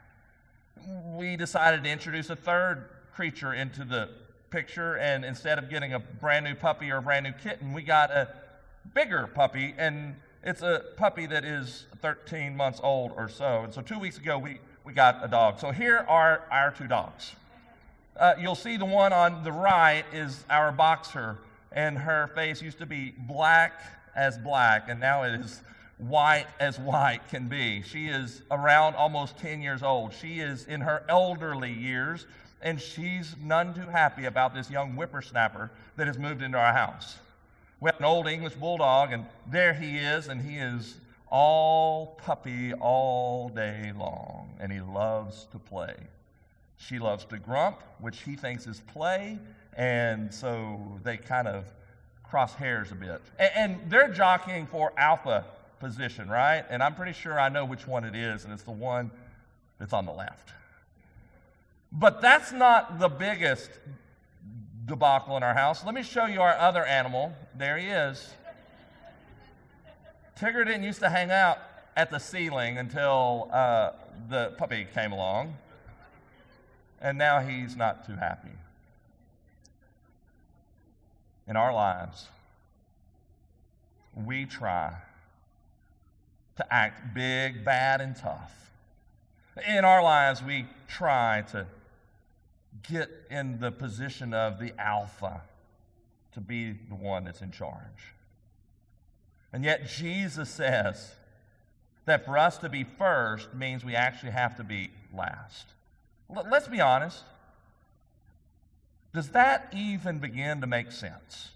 We 1.15 1.35
decided 1.35 1.83
to 1.83 1.89
introduce 1.89 2.29
a 2.29 2.35
third 2.35 2.85
creature 3.13 3.53
into 3.53 3.83
the 3.83 4.09
picture, 4.49 4.95
and 4.97 5.23
instead 5.23 5.57
of 5.57 5.69
getting 5.69 5.93
a 5.93 5.99
brand 5.99 6.45
new 6.45 6.55
puppy 6.55 6.91
or 6.91 6.97
a 6.97 7.01
brand 7.01 7.25
new 7.25 7.33
kitten, 7.33 7.73
we 7.73 7.83
got 7.83 8.11
a 8.11 8.29
bigger 8.93 9.27
puppy, 9.27 9.73
and 9.77 10.15
it's 10.43 10.61
a 10.61 10.85
puppy 10.97 11.25
that 11.27 11.45
is 11.45 11.85
13 12.01 12.55
months 12.55 12.79
old 12.83 13.13
or 13.15 13.29
so. 13.29 13.61
And 13.63 13.73
so 13.73 13.81
two 13.81 13.99
weeks 13.99 14.17
ago, 14.17 14.37
we 14.37 14.59
we 14.83 14.93
got 14.93 15.23
a 15.23 15.27
dog. 15.27 15.59
So 15.59 15.71
here 15.71 16.05
are 16.07 16.43
our 16.51 16.71
two 16.71 16.87
dogs. 16.87 17.35
Uh, 18.19 18.33
you'll 18.39 18.55
see 18.55 18.77
the 18.77 18.85
one 18.85 19.13
on 19.13 19.43
the 19.43 19.51
right 19.51 20.03
is 20.13 20.43
our 20.49 20.71
boxer, 20.71 21.37
and 21.71 21.97
her 21.97 22.27
face 22.35 22.61
used 22.61 22.79
to 22.79 22.85
be 22.85 23.13
black 23.17 23.81
as 24.15 24.37
black, 24.37 24.89
and 24.89 24.99
now 24.99 25.23
it 25.23 25.39
is 25.39 25.61
white 25.97 26.47
as 26.59 26.79
white 26.79 27.27
can 27.29 27.47
be. 27.47 27.81
She 27.81 28.07
is 28.07 28.41
around 28.51 28.95
almost 28.95 29.37
10 29.37 29.61
years 29.61 29.83
old. 29.83 30.13
She 30.13 30.39
is 30.39 30.65
in 30.65 30.81
her 30.81 31.03
elderly 31.07 31.71
years, 31.71 32.25
and 32.61 32.79
she's 32.79 33.35
none 33.41 33.73
too 33.73 33.87
happy 33.89 34.25
about 34.25 34.53
this 34.53 34.69
young 34.69 34.93
whippersnapper 34.93 35.71
that 35.97 36.07
has 36.07 36.17
moved 36.17 36.41
into 36.41 36.57
our 36.57 36.73
house. 36.73 37.17
We 37.79 37.89
have 37.89 37.99
an 37.99 38.05
old 38.05 38.27
English 38.27 38.55
bulldog, 38.55 39.11
and 39.11 39.25
there 39.49 39.73
he 39.73 39.97
is, 39.97 40.27
and 40.27 40.41
he 40.41 40.57
is 40.57 40.97
all 41.31 42.17
puppy 42.23 42.73
all 42.73 43.49
day 43.49 43.91
long, 43.97 44.49
and 44.59 44.71
he 44.71 44.81
loves 44.81 45.47
to 45.51 45.59
play. 45.59 45.95
She 46.77 46.99
loves 46.99 47.25
to 47.25 47.37
grump, 47.37 47.81
which 47.99 48.21
he 48.21 48.35
thinks 48.35 48.67
is 48.67 48.81
play, 48.81 49.39
and 49.75 50.33
so 50.33 50.99
they 51.03 51.17
kind 51.17 51.47
of 51.47 51.65
cross 52.23 52.53
hairs 52.53 52.91
a 52.91 52.95
bit. 52.95 53.21
And, 53.39 53.51
and 53.55 53.91
they're 53.91 54.09
jockeying 54.09 54.67
for 54.67 54.93
alpha 54.97 55.45
position, 55.79 56.29
right? 56.29 56.63
And 56.69 56.81
I'm 56.81 56.95
pretty 56.95 57.13
sure 57.13 57.39
I 57.39 57.49
know 57.49 57.65
which 57.65 57.87
one 57.87 58.03
it 58.03 58.15
is, 58.15 58.45
and 58.45 58.53
it's 58.53 58.63
the 58.63 58.71
one 58.71 59.11
that's 59.79 59.93
on 59.93 60.05
the 60.05 60.13
left. 60.13 60.53
But 61.91 62.21
that's 62.21 62.51
not 62.51 62.99
the 62.99 63.09
biggest 63.09 63.69
debacle 64.85 65.35
in 65.37 65.43
our 65.43 65.53
house. 65.53 65.83
Let 65.85 65.93
me 65.93 66.03
show 66.03 66.25
you 66.25 66.41
our 66.41 66.55
other 66.55 66.85
animal. 66.85 67.33
There 67.57 67.77
he 67.77 67.87
is. 67.87 68.33
Tigger 70.39 70.65
didn't 70.65 70.83
used 70.83 70.99
to 70.99 71.09
hang 71.09 71.31
out 71.31 71.59
at 71.95 72.09
the 72.09 72.19
ceiling 72.19 72.77
until 72.77 73.49
uh, 73.51 73.91
the 74.29 74.53
puppy 74.57 74.87
came 74.93 75.11
along, 75.11 75.55
and 77.01 77.17
now 77.17 77.39
he's 77.41 77.75
not 77.75 78.05
too 78.05 78.15
happy. 78.15 78.49
In 81.51 81.57
our 81.57 81.73
lives, 81.73 82.29
we 84.15 84.45
try 84.45 84.93
to 86.55 86.73
act 86.73 87.13
big, 87.13 87.65
bad, 87.65 87.99
and 87.99 88.15
tough. 88.15 88.71
In 89.67 89.83
our 89.83 90.01
lives, 90.01 90.41
we 90.41 90.65
try 90.87 91.43
to 91.51 91.67
get 92.89 93.09
in 93.29 93.59
the 93.59 93.69
position 93.69 94.33
of 94.33 94.59
the 94.59 94.71
alpha 94.79 95.41
to 96.35 96.39
be 96.39 96.71
the 96.71 96.95
one 96.95 97.25
that's 97.25 97.41
in 97.41 97.51
charge. 97.51 98.13
And 99.51 99.65
yet, 99.65 99.89
Jesus 99.89 100.49
says 100.49 101.15
that 102.05 102.23
for 102.23 102.37
us 102.37 102.59
to 102.59 102.69
be 102.69 102.85
first 102.85 103.53
means 103.53 103.83
we 103.83 103.93
actually 103.93 104.31
have 104.31 104.55
to 104.55 104.63
be 104.63 104.89
last. 105.13 105.65
Let's 106.29 106.69
be 106.69 106.79
honest. 106.79 107.25
Does 109.13 109.29
that 109.29 109.73
even 109.75 110.19
begin 110.19 110.61
to 110.61 110.67
make 110.67 110.91
sense? 110.91 111.49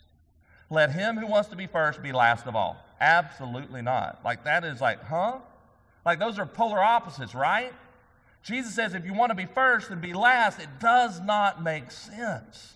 Let 0.70 0.92
him 0.92 1.18
who 1.18 1.28
wants 1.28 1.50
to 1.50 1.56
be 1.56 1.68
first 1.68 2.02
be 2.02 2.12
last 2.12 2.48
of 2.48 2.56
all. 2.56 2.78
Absolutely 3.00 3.82
not. 3.82 4.20
Like, 4.26 4.44
that 4.46 4.64
is 4.64 4.82
like, 4.82 5.04
huh? 5.04 5.40
Like, 6.06 6.20
those 6.20 6.40
are 6.40 6.46
polar 6.46 6.82
opposites, 6.82 7.36
right? 7.36 7.74
Jesus 8.44 8.76
says 8.76 8.94
if 8.94 9.06
you 9.06 9.14
want 9.14 9.32
to 9.32 9.36
be 9.36 9.46
first 9.46 9.90
and 9.90 10.02
be 10.02 10.14
last, 10.14 10.60
it 10.60 10.70
does 10.80 11.20
not 11.20 11.64
make 11.64 11.92
sense. 11.92 12.74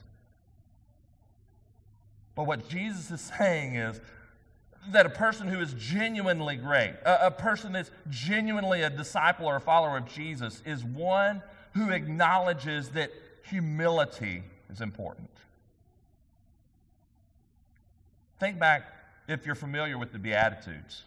But 2.36 2.48
what 2.48 2.68
Jesus 2.70 3.12
is 3.12 3.22
saying 3.38 3.76
is 3.76 4.00
that 4.92 5.06
a 5.06 5.10
person 5.10 5.48
who 5.48 5.60
is 5.60 5.74
genuinely 5.74 6.56
great, 6.56 6.96
a, 7.06 7.28
a, 7.28 7.32
person 7.32 7.74
that's 7.74 7.92
genuinely 8.10 8.82
a 8.82 8.90
disciple 8.90 9.46
or 9.46 9.58
a 9.58 9.62
follower 9.62 9.98
of 9.98 10.06
Jesus, 10.08 10.64
is 10.66 10.84
one 10.84 11.44
who 11.76 11.92
acknowledges 11.92 12.90
that 12.90 13.12
humility 13.44 14.44
is 14.70 14.82
important. 14.82 15.30
Think 18.40 18.60
back, 18.60 18.94
if 19.28 19.46
you're 19.46 19.56
familiar 19.56 19.98
with 19.98 20.12
the 20.12 20.20
Beatitudes 20.20 21.04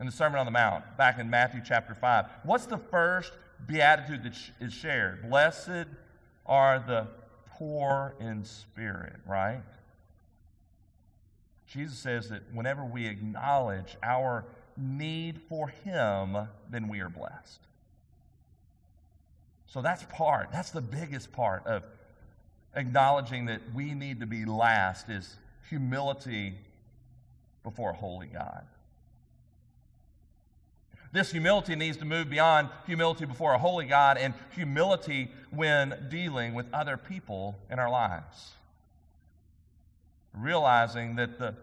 in 0.00 0.06
the 0.06 0.12
Sermon 0.12 0.38
on 0.38 0.46
the 0.46 0.52
Mount, 0.52 0.84
back 0.96 1.18
in 1.18 1.28
Matthew 1.30 1.60
chapter 1.64 1.94
5. 1.94 2.26
What's 2.44 2.66
the 2.66 2.78
first 2.78 3.32
beatitude 3.66 4.22
that 4.24 4.36
is 4.60 4.72
shared? 4.72 5.28
Blessed 5.28 5.86
are 6.46 6.78
the 6.78 7.08
poor 7.50 8.14
in 8.20 8.44
spirit, 8.44 9.16
right? 9.26 9.62
Jesus 11.66 11.98
says 11.98 12.28
that 12.30 12.42
whenever 12.52 12.84
we 12.84 13.06
acknowledge 13.06 13.96
our 14.02 14.44
need 14.76 15.40
for 15.48 15.68
Him, 15.68 16.36
then 16.70 16.88
we 16.88 17.00
are 17.00 17.08
blessed. 17.08 17.60
So 19.66 19.82
that's 19.82 20.04
part, 20.04 20.48
that's 20.50 20.70
the 20.70 20.80
biggest 20.80 21.30
part 21.32 21.66
of 21.66 21.82
acknowledging 22.78 23.46
that 23.46 23.60
we 23.74 23.94
need 23.94 24.20
to 24.20 24.26
be 24.26 24.44
last 24.44 25.08
is 25.08 25.36
humility 25.68 26.54
before 27.62 27.90
a 27.90 27.94
holy 27.94 28.28
God. 28.28 28.64
This 31.12 31.30
humility 31.32 31.74
needs 31.74 31.96
to 31.98 32.04
move 32.04 32.28
beyond 32.28 32.68
humility 32.86 33.24
before 33.24 33.54
a 33.54 33.58
holy 33.58 33.86
God 33.86 34.18
and 34.18 34.34
humility 34.54 35.30
when 35.50 36.08
dealing 36.10 36.54
with 36.54 36.66
other 36.72 36.96
people 36.96 37.58
in 37.70 37.78
our 37.78 37.90
lives 37.90 38.52
realizing 40.40 41.16
that 41.16 41.38
the 41.38 41.54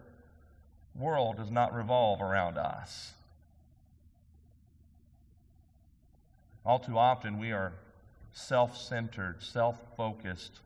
world 0.96 1.38
does 1.38 1.52
not 1.52 1.74
revolve 1.74 2.22
around 2.22 2.58
us. 2.58 3.14
All 6.66 6.80
too 6.80 6.98
often, 6.98 7.38
we 7.38 7.52
are 7.52 7.74
self 8.34 8.78
centered, 8.78 9.42
self 9.42 9.78
focused. 9.96 10.60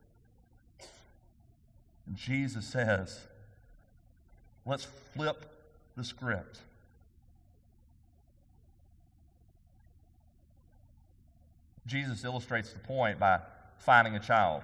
Jesus 2.14 2.66
says, 2.66 3.20
let's 4.66 4.88
flip 5.14 5.46
the 5.96 6.04
script. 6.04 6.60
Jesus 11.86 12.24
illustrates 12.24 12.72
the 12.72 12.80
point 12.80 13.20
by 13.20 13.40
finding 13.80 14.16
a 14.16 14.20
child 14.20 14.62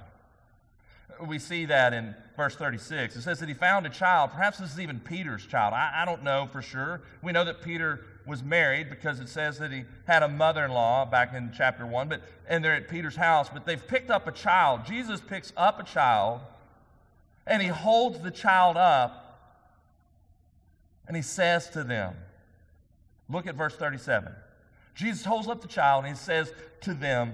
We 1.27 1.39
see 1.39 1.65
that 1.65 1.93
in 1.93 2.13
verse 2.37 2.55
36. 2.55 3.15
It 3.15 3.21
says 3.21 3.39
that 3.39 3.47
he 3.49 3.55
found 3.55 3.85
a 3.85 3.89
child. 3.89 4.31
Perhaps 4.31 4.59
this 4.59 4.73
is 4.73 4.79
even 4.79 4.99
Peter's 4.99 5.45
child. 5.45 5.73
I, 5.73 6.01
I 6.01 6.05
don't 6.05 6.23
know 6.23 6.47
for 6.51 6.61
sure. 6.61 7.01
We 7.23 7.31
know 7.31 7.45
that 7.45 7.61
Peter 7.61 8.05
was 8.27 8.43
married 8.43 8.89
because 8.89 9.19
it 9.19 9.29
says 9.29 9.57
that 9.59 9.71
he 9.71 9.85
had 10.05 10.23
a 10.23 10.27
mother 10.27 10.65
in 10.65 10.71
law 10.71 11.05
back 11.05 11.33
in 11.33 11.51
chapter 11.55 11.85
1, 11.85 12.09
but, 12.09 12.21
and 12.47 12.63
they're 12.63 12.75
at 12.75 12.89
Peter's 12.89 13.15
house. 13.15 13.49
But 13.51 13.65
they've 13.65 13.87
picked 13.87 14.11
up 14.11 14.27
a 14.27 14.31
child. 14.31 14.85
Jesus 14.85 15.21
picks 15.21 15.53
up 15.55 15.79
a 15.79 15.83
child 15.83 16.41
and 17.47 17.61
he 17.61 17.67
holds 17.67 18.19
the 18.19 18.31
child 18.31 18.77
up 18.77 19.21
and 21.07 21.15
he 21.15 21.21
says 21.21 21.69
to 21.71 21.83
them, 21.83 22.15
Look 23.29 23.47
at 23.47 23.55
verse 23.55 23.75
37. 23.75 24.31
Jesus 24.95 25.25
holds 25.25 25.47
up 25.47 25.61
the 25.61 25.67
child 25.67 26.05
and 26.05 26.15
he 26.15 26.19
says 26.19 26.53
to 26.81 26.93
them, 26.93 27.33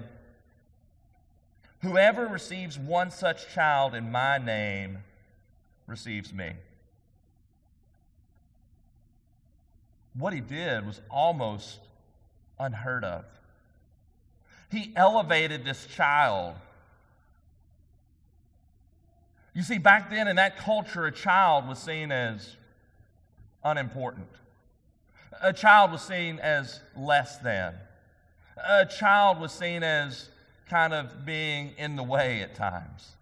Whoever 1.80 2.26
receives 2.26 2.78
one 2.78 3.10
such 3.10 3.52
child 3.54 3.94
in 3.94 4.10
my 4.10 4.38
name 4.38 4.98
receives 5.86 6.32
me. 6.32 6.52
What 10.14 10.32
he 10.32 10.40
did 10.40 10.86
was 10.86 11.00
almost 11.10 11.80
unheard 12.58 13.04
of. 13.04 13.24
He 14.70 14.92
elevated 14.94 15.64
this 15.64 15.86
child. 15.86 16.54
You 19.54 19.62
see, 19.62 19.78
back 19.78 20.10
then 20.10 20.28
in 20.28 20.36
that 20.36 20.56
culture, 20.56 21.06
a 21.06 21.12
child 21.12 21.68
was 21.68 21.78
seen 21.78 22.10
as 22.10 22.56
unimportant. 23.62 24.28
A 25.42 25.52
child 25.52 25.92
was 25.92 26.02
seen 26.02 26.38
as 26.38 26.80
less 26.96 27.38
than. 27.38 27.74
A 28.56 28.86
child 28.86 29.40
was 29.40 29.52
seen 29.52 29.82
as 29.82 30.28
kind 30.68 30.94
of 30.94 31.26
being 31.26 31.72
in 31.76 31.96
the 31.96 32.02
way 32.02 32.40
at 32.40 32.54
times. 32.54 33.12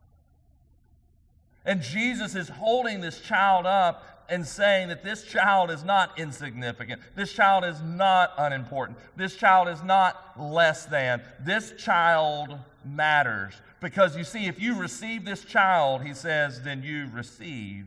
And 1.65 1.83
Jesus 1.83 2.35
is 2.35 2.49
holding 2.49 3.01
this 3.01 3.21
child 3.21 3.67
up 3.67 4.27
and 4.29 4.47
saying 4.47 4.89
that 4.89 5.03
this 5.03 5.25
child 5.25 5.71
is 5.71 5.83
not 5.83 6.19
insignificant. 6.19 7.03
This 7.17 7.33
child 7.33 7.65
is 7.65 7.83
not 7.83 8.33
unimportant. 8.39 8.99
This 9.17 9.35
child 9.35 9.69
is 9.69 9.83
not 9.83 10.41
less 10.41 10.87
than. 10.87 11.21
This 11.41 11.73
child 11.77 12.57
matters. 12.85 13.55
Because 13.81 14.17
you 14.17 14.25
see, 14.25 14.47
if 14.47 14.61
you 14.61 14.75
receive 14.79 15.25
this 15.25 15.45
child, 15.45 16.03
he 16.03 16.13
says, 16.13 16.63
then 16.63 16.83
you 16.83 17.09
receive 17.13 17.87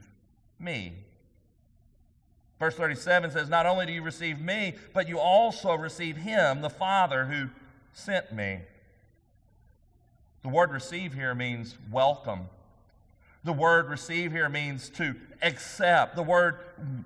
me. 0.59 0.93
Verse 2.59 2.75
37 2.75 3.31
says, 3.31 3.49
Not 3.49 3.65
only 3.65 3.85
do 3.85 3.91
you 3.91 4.01
receive 4.01 4.39
me, 4.39 4.75
but 4.93 5.07
you 5.07 5.19
also 5.19 5.75
receive 5.75 6.17
him, 6.17 6.61
the 6.61 6.69
Father 6.69 7.25
who 7.25 7.49
sent 7.93 8.33
me. 8.33 8.59
The 10.41 10.49
word 10.49 10.71
receive 10.71 11.13
here 11.13 11.35
means 11.35 11.75
welcome. 11.91 12.49
The 13.43 13.53
word 13.53 13.89
receive 13.89 14.31
here 14.31 14.49
means 14.49 14.89
to 14.91 15.15
accept. 15.41 16.15
The 16.15 16.23
word 16.23 16.59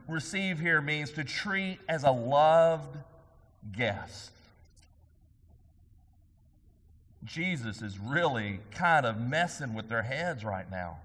receive 0.08 0.60
here 0.60 0.82
means 0.82 1.12
to 1.12 1.24
treat 1.24 1.80
as 1.90 2.04
a 2.04 2.12
loved 2.12 2.96
guest. 3.76 4.32
Jesus 7.24 7.82
is 7.82 7.98
really 8.00 8.60
kind 8.72 9.06
of 9.06 9.20
messing 9.20 9.74
with 9.74 9.90
their 9.90 10.04
heads 10.04 10.44
right 10.44 10.70
now. 10.70 11.00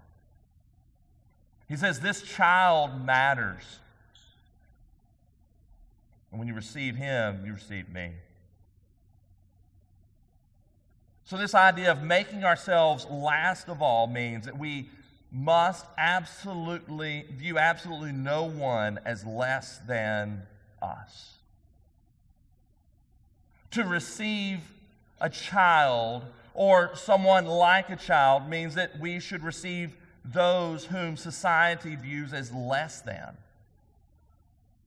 He 1.69 1.77
says, 1.77 2.01
This 2.01 2.23
child 2.23 3.05
matters. 3.05 3.81
And 6.31 6.39
when 6.39 6.49
you 6.49 6.55
receive 6.55 6.97
him, 6.97 7.45
you 7.45 7.53
receive 7.55 7.89
me. 7.89 8.11
So, 11.25 11.37
this 11.37 11.55
idea 11.55 11.93
of 11.93 12.03
making 12.03 12.45
ourselves 12.45 13.07
last 13.07 13.69
of 13.69 13.81
all 13.81 14.07
means 14.07 14.45
that 14.45 14.59
we 14.59 14.91
must 15.31 15.87
absolutely 15.97 17.25
view 17.31 17.59
absolutely 17.59 18.13
no 18.13 18.45
one 18.45 19.01
as 19.07 19.25
less 19.25 19.79
than 19.89 20.43
us. 20.83 21.35
To 23.71 23.85
receive 23.85 24.61
a 25.23 25.31
child 25.31 26.25
or 26.53 26.91
someone 26.95 27.47
like 27.47 27.89
a 27.89 27.97
child 27.97 28.49
means 28.49 28.75
that 28.75 29.01
we 29.01 29.21
should 29.21 29.43
receive 29.43 29.97
those 30.25 30.85
whom 30.85 31.17
society 31.17 31.97
views 31.97 32.35
as 32.35 32.53
less 32.53 33.01
than. 33.01 33.37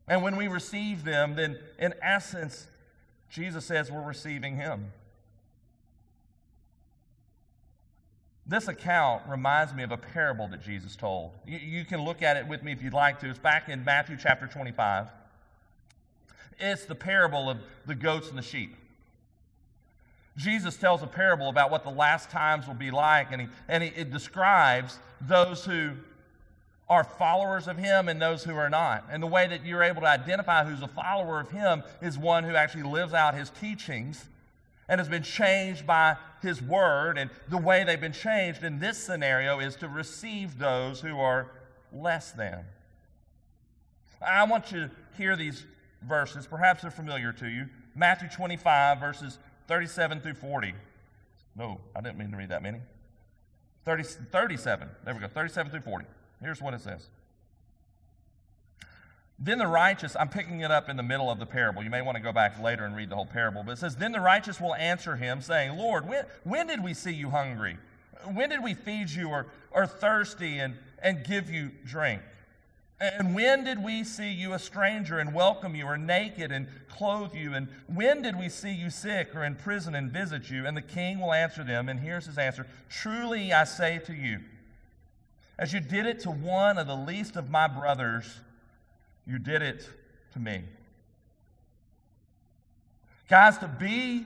And 0.08 0.22
when 0.22 0.36
we 0.36 0.48
receive 0.48 1.04
them, 1.04 1.36
then 1.36 1.58
in 1.80 1.96
essence, 2.02 2.68
Jesus 3.30 3.66
says 3.66 3.92
we're 3.92 4.04
receiving 4.04 4.58
Him. 4.58 4.92
This 8.46 8.68
account 8.68 9.24
reminds 9.28 9.74
me 9.74 9.82
of 9.82 9.92
a 9.92 9.98
parable 9.98 10.48
that 10.50 10.62
Jesus 10.62 10.96
told. 10.96 11.32
You, 11.48 11.58
you, 11.58 11.86
can 11.86 12.04
look 12.04 12.22
at 12.22 12.38
it 12.38 12.48
with 12.48 12.62
me 12.62 12.72
if 12.72 12.84
you'd 12.84 12.94
like 12.94 13.20
to. 13.22 13.30
It's 13.30 13.40
back 13.40 13.70
in 13.70 13.84
Matthew 13.84 14.18
chapter 14.22 14.46
25. 14.46 15.08
It's 16.60 16.86
the 16.86 16.94
parable 16.94 17.50
of 17.50 17.58
the 17.88 17.96
goats 17.96 18.30
and 18.30 18.38
the 18.38 18.44
sheep. 18.44 18.76
Jesus 20.38 20.76
tells 20.76 21.02
a 21.02 21.08
parable 21.08 21.50
about 21.50 21.72
what 21.72 21.84
the 21.84 21.90
last 21.90 22.30
times 22.30 22.68
will 22.68 22.74
be 22.74 22.92
like, 22.92 23.32
and, 23.32 23.44
he, 23.44 23.48
and 23.70 23.84
he, 23.84 23.90
it 23.90 24.12
describes 24.12 25.00
those 25.22 25.64
who 25.64 25.92
are 26.90 27.04
followers 27.04 27.68
of 27.68 27.78
him 27.78 28.10
and 28.10 28.22
those 28.22 28.44
who 28.44 28.56
are 28.56 28.70
not. 28.70 29.06
And 29.10 29.24
the 29.24 29.28
way 29.28 29.48
that 29.48 29.66
you're 29.66 29.82
able 29.82 30.02
to 30.02 30.08
identify 30.08 30.64
who's 30.64 30.82
a 30.82 30.88
follower 30.88 31.40
of 31.40 31.50
him 31.50 31.84
is 32.02 32.18
one 32.18 32.44
who 32.44 32.56
actually 32.56 32.84
lives 32.84 33.14
out 33.14 33.34
his 33.34 33.50
teachings 33.50 34.26
and 34.88 35.00
has 35.00 35.10
been 35.10 35.24
changed 35.24 35.88
by 35.88 36.16
his 36.42 36.62
word. 36.62 37.18
And 37.18 37.32
the 37.50 37.58
way 37.58 37.84
they've 37.84 38.00
been 38.00 38.14
changed 38.14 38.64
in 38.64 38.78
this 38.80 38.98
scenario 38.98 39.60
is 39.60 39.76
to 39.78 39.88
receive 39.88 40.60
those 40.60 41.02
who 41.02 41.20
are 41.20 41.50
less 41.92 42.32
than. 42.34 42.64
I 44.26 44.44
want 44.44 44.72
you 44.72 44.82
to 44.82 44.92
hear 45.18 45.36
these 45.36 45.66
verses. 46.04 46.46
Perhaps 46.46 46.84
they're 46.84 46.92
familiar 46.92 47.32
to 47.34 47.48
you. 47.48 47.68
Matthew 47.96 48.30
25, 48.30 49.00
verses 49.00 49.40
37 49.68 50.22
through 50.22 50.36
40. 50.36 50.74
No, 51.56 51.80
I 51.96 52.02
didn't 52.02 52.18
mean 52.18 52.32
to 52.32 52.38
read 52.38 52.50
that 52.50 52.62
many. 52.62 52.80
30, 53.86 54.04
37. 54.04 54.90
There 55.04 55.14
we 55.14 55.20
go. 55.20 55.28
37 55.28 55.72
through 55.72 55.82
40. 55.82 56.06
Here's 56.42 56.62
what 56.62 56.74
it 56.74 56.82
says. 56.82 57.08
Then 59.38 59.58
the 59.58 59.68
righteous, 59.68 60.16
I'm 60.18 60.30
picking 60.30 60.62
it 60.62 60.72
up 60.72 60.90
in 60.90 60.96
the 60.96 61.04
middle 61.04 61.30
of 61.30 61.40
the 61.40 61.46
parable. 61.46 61.84
You 61.84 61.90
may 61.90 62.02
want 62.02 62.16
to 62.16 62.24
go 62.24 62.32
back 62.32 62.60
later 62.62 62.86
and 62.86 62.96
read 62.96 63.10
the 63.10 63.16
whole 63.16 63.26
parable. 63.26 63.64
But 63.64 63.74
it 63.74 63.78
says, 63.80 63.96
Then 63.96 64.12
the 64.12 64.22
righteous 64.22 64.62
will 64.62 64.76
answer 64.76 65.16
him, 65.16 65.42
saying, 65.42 65.78
Lord, 65.78 66.08
when, 66.08 66.26
when 66.44 66.68
did 66.68 66.84
we 66.84 66.94
see 66.94 67.12
you 67.12 67.30
hungry? 67.30 67.78
When 68.34 68.50
did 68.50 68.64
we 68.64 68.74
feed 68.74 69.10
you 69.10 69.30
or, 69.30 69.48
or 69.72 69.86
thirsty 69.86 70.60
and, 70.60 70.76
and 71.02 71.24
give 71.24 71.50
you 71.50 71.72
drink? 71.86 72.22
And 73.00 73.36
when 73.36 73.66
did 73.66 73.84
we 73.84 74.06
see 74.06 74.32
you 74.32 74.54
a 74.54 74.60
stranger 74.60 75.20
and 75.20 75.34
welcome 75.34 75.76
you, 75.76 75.86
or 75.86 75.98
naked 75.98 76.52
and 76.52 76.68
clothe 76.88 77.36
you? 77.36 77.54
And 77.54 77.68
when 77.88 78.22
did 78.22 78.40
we 78.40 78.48
see 78.48 78.72
you 78.72 78.90
sick 78.90 79.36
or 79.36 79.44
in 79.44 79.56
prison 79.56 79.96
and 79.96 80.12
visit 80.12 80.50
you? 80.50 80.66
And 80.66 80.78
the 80.78 80.82
king 80.82 81.20
will 81.20 81.34
answer 81.34 81.64
them, 81.64 81.90
and 81.90 82.00
here's 82.00 82.26
his 82.26 82.38
answer 82.38 82.66
Truly 82.90 83.52
I 83.52 83.66
say 83.66 84.00
to 84.06 84.14
you, 84.14 84.40
as 85.60 85.74
you 85.74 85.82
did 85.82 86.06
it 86.06 86.22
to 86.22 86.32
one 86.32 86.78
of 86.78 86.88
the 86.88 86.96
least 86.96 87.36
of 87.36 87.50
my 87.50 87.68
brothers, 87.68 88.40
you 89.28 89.40
did 89.40 89.62
it 89.62 89.88
to 90.34 90.40
me. 90.40 90.64
Guys, 93.30 93.58
to 93.58 93.68
be 93.68 94.26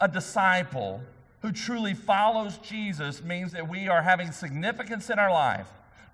a 0.00 0.08
disciple 0.08 1.02
who 1.42 1.52
truly 1.52 1.92
follows 1.92 2.56
Jesus 2.58 3.22
means 3.22 3.52
that 3.52 3.68
we 3.68 3.88
are 3.88 4.02
having 4.02 4.32
significance 4.32 5.10
in 5.10 5.18
our 5.18 5.30
life 5.30 5.68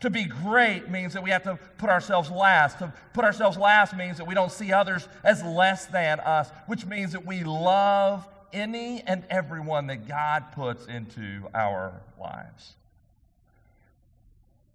to 0.04 0.10
be 0.10 0.24
great 0.24 0.90
means 0.90 1.14
that 1.14 1.22
we 1.22 1.30
have 1.30 1.42
to 1.44 1.58
put 1.78 1.88
ourselves 1.88 2.30
last. 2.30 2.78
To 2.80 2.92
put 3.14 3.24
ourselves 3.24 3.56
last 3.56 3.96
means 3.96 4.18
that 4.18 4.26
we 4.26 4.34
don't 4.34 4.52
see 4.52 4.70
others 4.70 5.08
as 5.24 5.42
less 5.42 5.86
than 5.86 6.20
us, 6.20 6.50
which 6.66 6.84
means 6.84 7.12
that 7.12 7.24
we 7.24 7.42
love 7.42 8.28
any 8.52 9.00
and 9.00 9.24
everyone 9.30 9.86
that 9.86 10.06
God 10.06 10.52
puts 10.52 10.84
into 10.84 11.48
our 11.54 12.02
lives. 12.20 12.74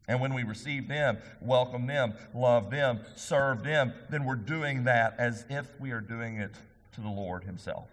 And 0.08 0.20
when 0.20 0.34
we 0.34 0.42
receive 0.42 0.88
them, 0.88 1.20
welcome 1.40 1.86
them, 1.86 2.16
love 2.34 2.72
them, 2.72 3.02
serve 3.16 3.64
them, 3.64 3.94
then 4.10 4.26
we're 4.26 4.36
doing 4.36 4.86
that 4.86 5.14
as 5.20 5.46
if 5.48 5.68
we 5.80 5.92
are 5.92 6.02
doing 6.02 6.38
it 6.38 6.56
to 6.94 7.02
the 7.02 7.08
Lord 7.08 7.44
Himself. 7.44 7.88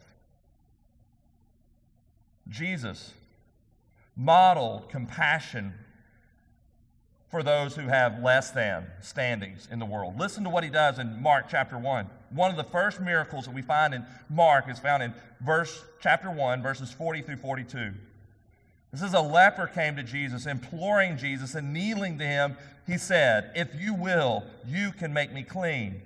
Jesus 2.49 3.13
modeled 4.17 4.89
compassion 4.89 5.75
for 7.29 7.43
those 7.43 7.75
who 7.75 7.89
have 7.89 8.23
less 8.23 8.51
than 8.51 8.87
standings 9.01 9.69
in 9.71 9.79
the 9.79 9.85
world. 9.85 10.19
Listen 10.19 10.45
to 10.45 10.51
what 10.51 10.65
he 10.65 10.71
does 10.71 10.99
in 10.99 11.21
Mark 11.21 11.47
chapter 11.49 11.77
1. 11.77 12.07
One 12.31 12.51
of 12.51 12.57
the 12.57 12.65
first 12.65 13.01
miracles 13.01 13.47
that 13.47 13.55
we 13.55 13.63
find 13.63 13.95
in 13.95 14.05
Mark 14.31 14.69
is 14.69 14.79
found 14.79 15.03
in 15.03 15.13
verse 15.41 15.85
chapter 16.01 16.31
1 16.31 16.63
verses 16.63 16.93
40 16.93 17.23
through 17.23 17.37
42. 17.37 17.93
This 18.93 19.03
is 19.03 19.15
a 19.15 19.21
leper 19.21 19.67
came 19.67 19.97
to 19.97 20.03
Jesus 20.03 20.47
imploring 20.47 21.19
Jesus 21.19 21.55
and 21.55 21.73
kneeling 21.73 22.19
to 22.19 22.25
him, 22.25 22.57
he 22.87 22.97
said, 22.97 23.51
"If 23.55 23.75
you 23.75 23.93
will, 23.93 24.45
you 24.65 24.93
can 24.93 25.13
make 25.13 25.33
me 25.33 25.43
clean." 25.43 26.03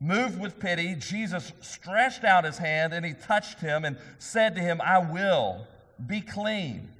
Moved 0.00 0.40
with 0.40 0.58
pity, 0.58 0.94
Jesus 0.94 1.52
stretched 1.60 2.24
out 2.24 2.44
his 2.44 2.56
hand 2.56 2.94
and 2.94 3.04
he 3.04 3.12
touched 3.12 3.60
him 3.60 3.84
and 3.84 3.98
said 4.18 4.54
to 4.54 4.62
him, 4.62 4.80
"I 4.80 4.98
will, 4.98 5.66
be 6.06 6.22
clean." 6.22 6.90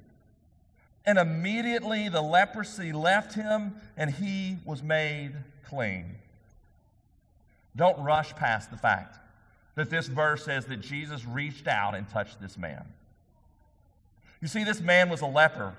And 1.05 1.17
immediately 1.17 2.09
the 2.09 2.21
leprosy 2.21 2.91
left 2.91 3.33
him, 3.33 3.75
and 3.97 4.11
he 4.11 4.57
was 4.65 4.83
made 4.83 5.33
clean. 5.67 6.15
Don't 7.75 7.99
rush 8.03 8.35
past 8.35 8.69
the 8.69 8.77
fact 8.77 9.17
that 9.75 9.89
this 9.89 10.07
verse 10.07 10.45
says 10.45 10.65
that 10.65 10.81
Jesus 10.81 11.25
reached 11.25 11.67
out 11.67 11.95
and 11.95 12.07
touched 12.09 12.41
this 12.41 12.57
man. 12.57 12.85
You 14.41 14.47
see, 14.47 14.63
this 14.63 14.81
man 14.81 15.09
was 15.09 15.21
a 15.21 15.25
leper. 15.25 15.75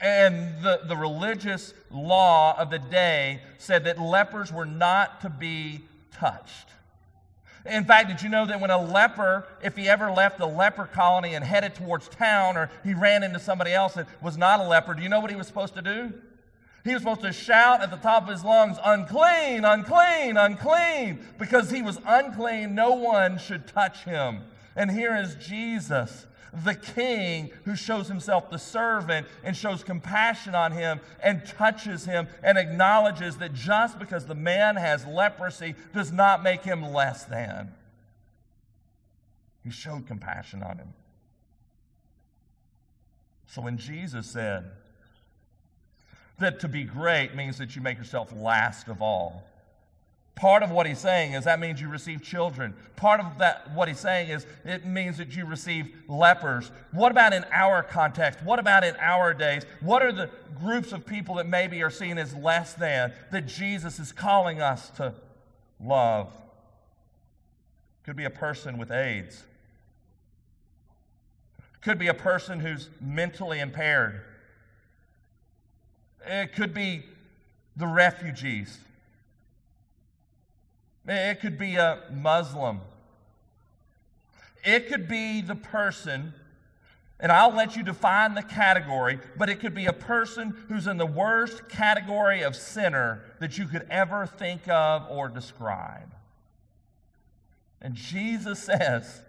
And 0.00 0.62
the, 0.62 0.80
the 0.86 0.96
religious 0.96 1.74
law 1.90 2.58
of 2.58 2.70
the 2.70 2.78
day 2.78 3.40
said 3.58 3.84
that 3.84 4.00
lepers 4.00 4.52
were 4.52 4.66
not 4.66 5.20
to 5.20 5.30
be 5.30 5.82
touched. 6.12 6.68
In 7.64 7.84
fact, 7.84 8.08
did 8.08 8.22
you 8.22 8.28
know 8.28 8.44
that 8.46 8.60
when 8.60 8.70
a 8.70 8.80
leper, 8.80 9.46
if 9.62 9.76
he 9.76 9.88
ever 9.88 10.10
left 10.10 10.38
the 10.38 10.46
leper 10.46 10.86
colony 10.86 11.34
and 11.34 11.44
headed 11.44 11.74
towards 11.74 12.08
town 12.08 12.56
or 12.56 12.70
he 12.82 12.92
ran 12.92 13.22
into 13.22 13.38
somebody 13.38 13.72
else 13.72 13.94
that 13.94 14.08
was 14.20 14.36
not 14.36 14.58
a 14.58 14.64
leper, 14.64 14.94
do 14.94 15.02
you 15.02 15.08
know 15.08 15.20
what 15.20 15.30
he 15.30 15.36
was 15.36 15.46
supposed 15.46 15.74
to 15.74 15.82
do? 15.82 16.12
He 16.84 16.92
was 16.92 17.02
supposed 17.02 17.20
to 17.20 17.32
shout 17.32 17.80
at 17.80 17.90
the 17.90 17.96
top 17.96 18.24
of 18.24 18.28
his 18.28 18.44
lungs, 18.44 18.78
unclean, 18.84 19.64
unclean, 19.64 20.36
unclean. 20.36 21.24
Because 21.38 21.70
he 21.70 21.80
was 21.80 22.00
unclean, 22.04 22.74
no 22.74 22.92
one 22.94 23.38
should 23.38 23.68
touch 23.68 24.02
him. 24.02 24.40
And 24.74 24.90
here 24.90 25.16
is 25.16 25.36
Jesus 25.36 26.26
the 26.64 26.74
king 26.74 27.50
who 27.64 27.74
shows 27.74 28.08
himself 28.08 28.50
the 28.50 28.58
servant 28.58 29.26
and 29.42 29.56
shows 29.56 29.82
compassion 29.82 30.54
on 30.54 30.72
him 30.72 31.00
and 31.22 31.44
touches 31.46 32.04
him 32.04 32.28
and 32.42 32.58
acknowledges 32.58 33.38
that 33.38 33.54
just 33.54 33.98
because 33.98 34.26
the 34.26 34.34
man 34.34 34.76
has 34.76 35.06
leprosy 35.06 35.74
does 35.94 36.12
not 36.12 36.42
make 36.42 36.62
him 36.62 36.92
less 36.92 37.24
than. 37.24 37.72
He 39.64 39.70
showed 39.70 40.06
compassion 40.06 40.62
on 40.62 40.76
him. 40.76 40.92
So 43.46 43.62
when 43.62 43.78
Jesus 43.78 44.26
said 44.26 44.70
that 46.38 46.60
to 46.60 46.68
be 46.68 46.84
great 46.84 47.34
means 47.34 47.58
that 47.58 47.76
you 47.76 47.82
make 47.82 47.96
yourself 47.96 48.32
last 48.34 48.88
of 48.88 49.00
all, 49.00 49.44
Part 50.34 50.62
of 50.62 50.70
what 50.70 50.86
he's 50.86 50.98
saying 50.98 51.34
is 51.34 51.44
that 51.44 51.60
means 51.60 51.80
you 51.80 51.88
receive 51.88 52.22
children. 52.22 52.74
Part 52.96 53.20
of 53.20 53.38
that 53.38 53.70
what 53.74 53.88
he's 53.88 54.00
saying 54.00 54.30
is 54.30 54.46
it 54.64 54.86
means 54.86 55.18
that 55.18 55.36
you 55.36 55.44
receive 55.44 55.94
lepers. 56.08 56.70
What 56.90 57.12
about 57.12 57.34
in 57.34 57.44
our 57.52 57.82
context? 57.82 58.42
What 58.42 58.58
about 58.58 58.82
in 58.82 58.96
our 58.96 59.34
days? 59.34 59.64
What 59.80 60.02
are 60.02 60.10
the 60.10 60.30
groups 60.58 60.92
of 60.92 61.04
people 61.04 61.34
that 61.36 61.46
maybe 61.46 61.82
are 61.82 61.90
seen 61.90 62.16
as 62.16 62.34
less 62.34 62.72
than 62.74 63.12
that 63.30 63.46
Jesus 63.46 63.98
is 63.98 64.10
calling 64.10 64.62
us 64.62 64.88
to 64.96 65.14
love? 65.78 66.32
Could 68.04 68.16
be 68.16 68.24
a 68.24 68.30
person 68.30 68.78
with 68.78 68.90
AIDS. 68.90 69.44
Could 71.82 71.98
be 71.98 72.08
a 72.08 72.14
person 72.14 72.58
who's 72.58 72.88
mentally 73.00 73.60
impaired. 73.60 74.22
It 76.26 76.54
could 76.54 76.72
be 76.72 77.02
the 77.76 77.86
refugees 77.86 78.78
it 81.06 81.40
could 81.40 81.58
be 81.58 81.76
a 81.76 82.04
Muslim. 82.12 82.80
It 84.64 84.88
could 84.88 85.08
be 85.08 85.40
the 85.40 85.56
person, 85.56 86.32
and 87.18 87.32
I'll 87.32 87.54
let 87.54 87.76
you 87.76 87.82
define 87.82 88.34
the 88.34 88.42
category, 88.42 89.18
but 89.36 89.48
it 89.48 89.58
could 89.58 89.74
be 89.74 89.86
a 89.86 89.92
person 89.92 90.54
who's 90.68 90.86
in 90.86 90.98
the 90.98 91.06
worst 91.06 91.68
category 91.68 92.42
of 92.42 92.54
sinner 92.54 93.24
that 93.40 93.58
you 93.58 93.66
could 93.66 93.86
ever 93.90 94.26
think 94.26 94.68
of 94.68 95.06
or 95.10 95.28
describe. 95.28 96.14
And 97.80 97.94
Jesus 97.94 98.58
says, 98.62 99.22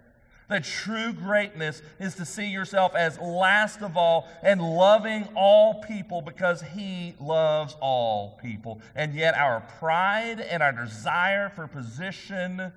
that 0.48 0.64
true 0.64 1.12
greatness 1.12 1.82
is 1.98 2.14
to 2.16 2.24
see 2.24 2.46
yourself 2.46 2.94
as 2.94 3.18
last 3.18 3.82
of 3.82 3.96
all 3.96 4.28
and 4.42 4.60
loving 4.60 5.26
all 5.34 5.82
people 5.82 6.20
because 6.20 6.62
He 6.62 7.14
loves 7.18 7.76
all 7.80 8.38
people. 8.42 8.80
And 8.94 9.14
yet, 9.14 9.34
our 9.36 9.60
pride 9.78 10.40
and 10.40 10.62
our 10.62 10.72
desire 10.72 11.48
for 11.48 11.66
position 11.66 12.72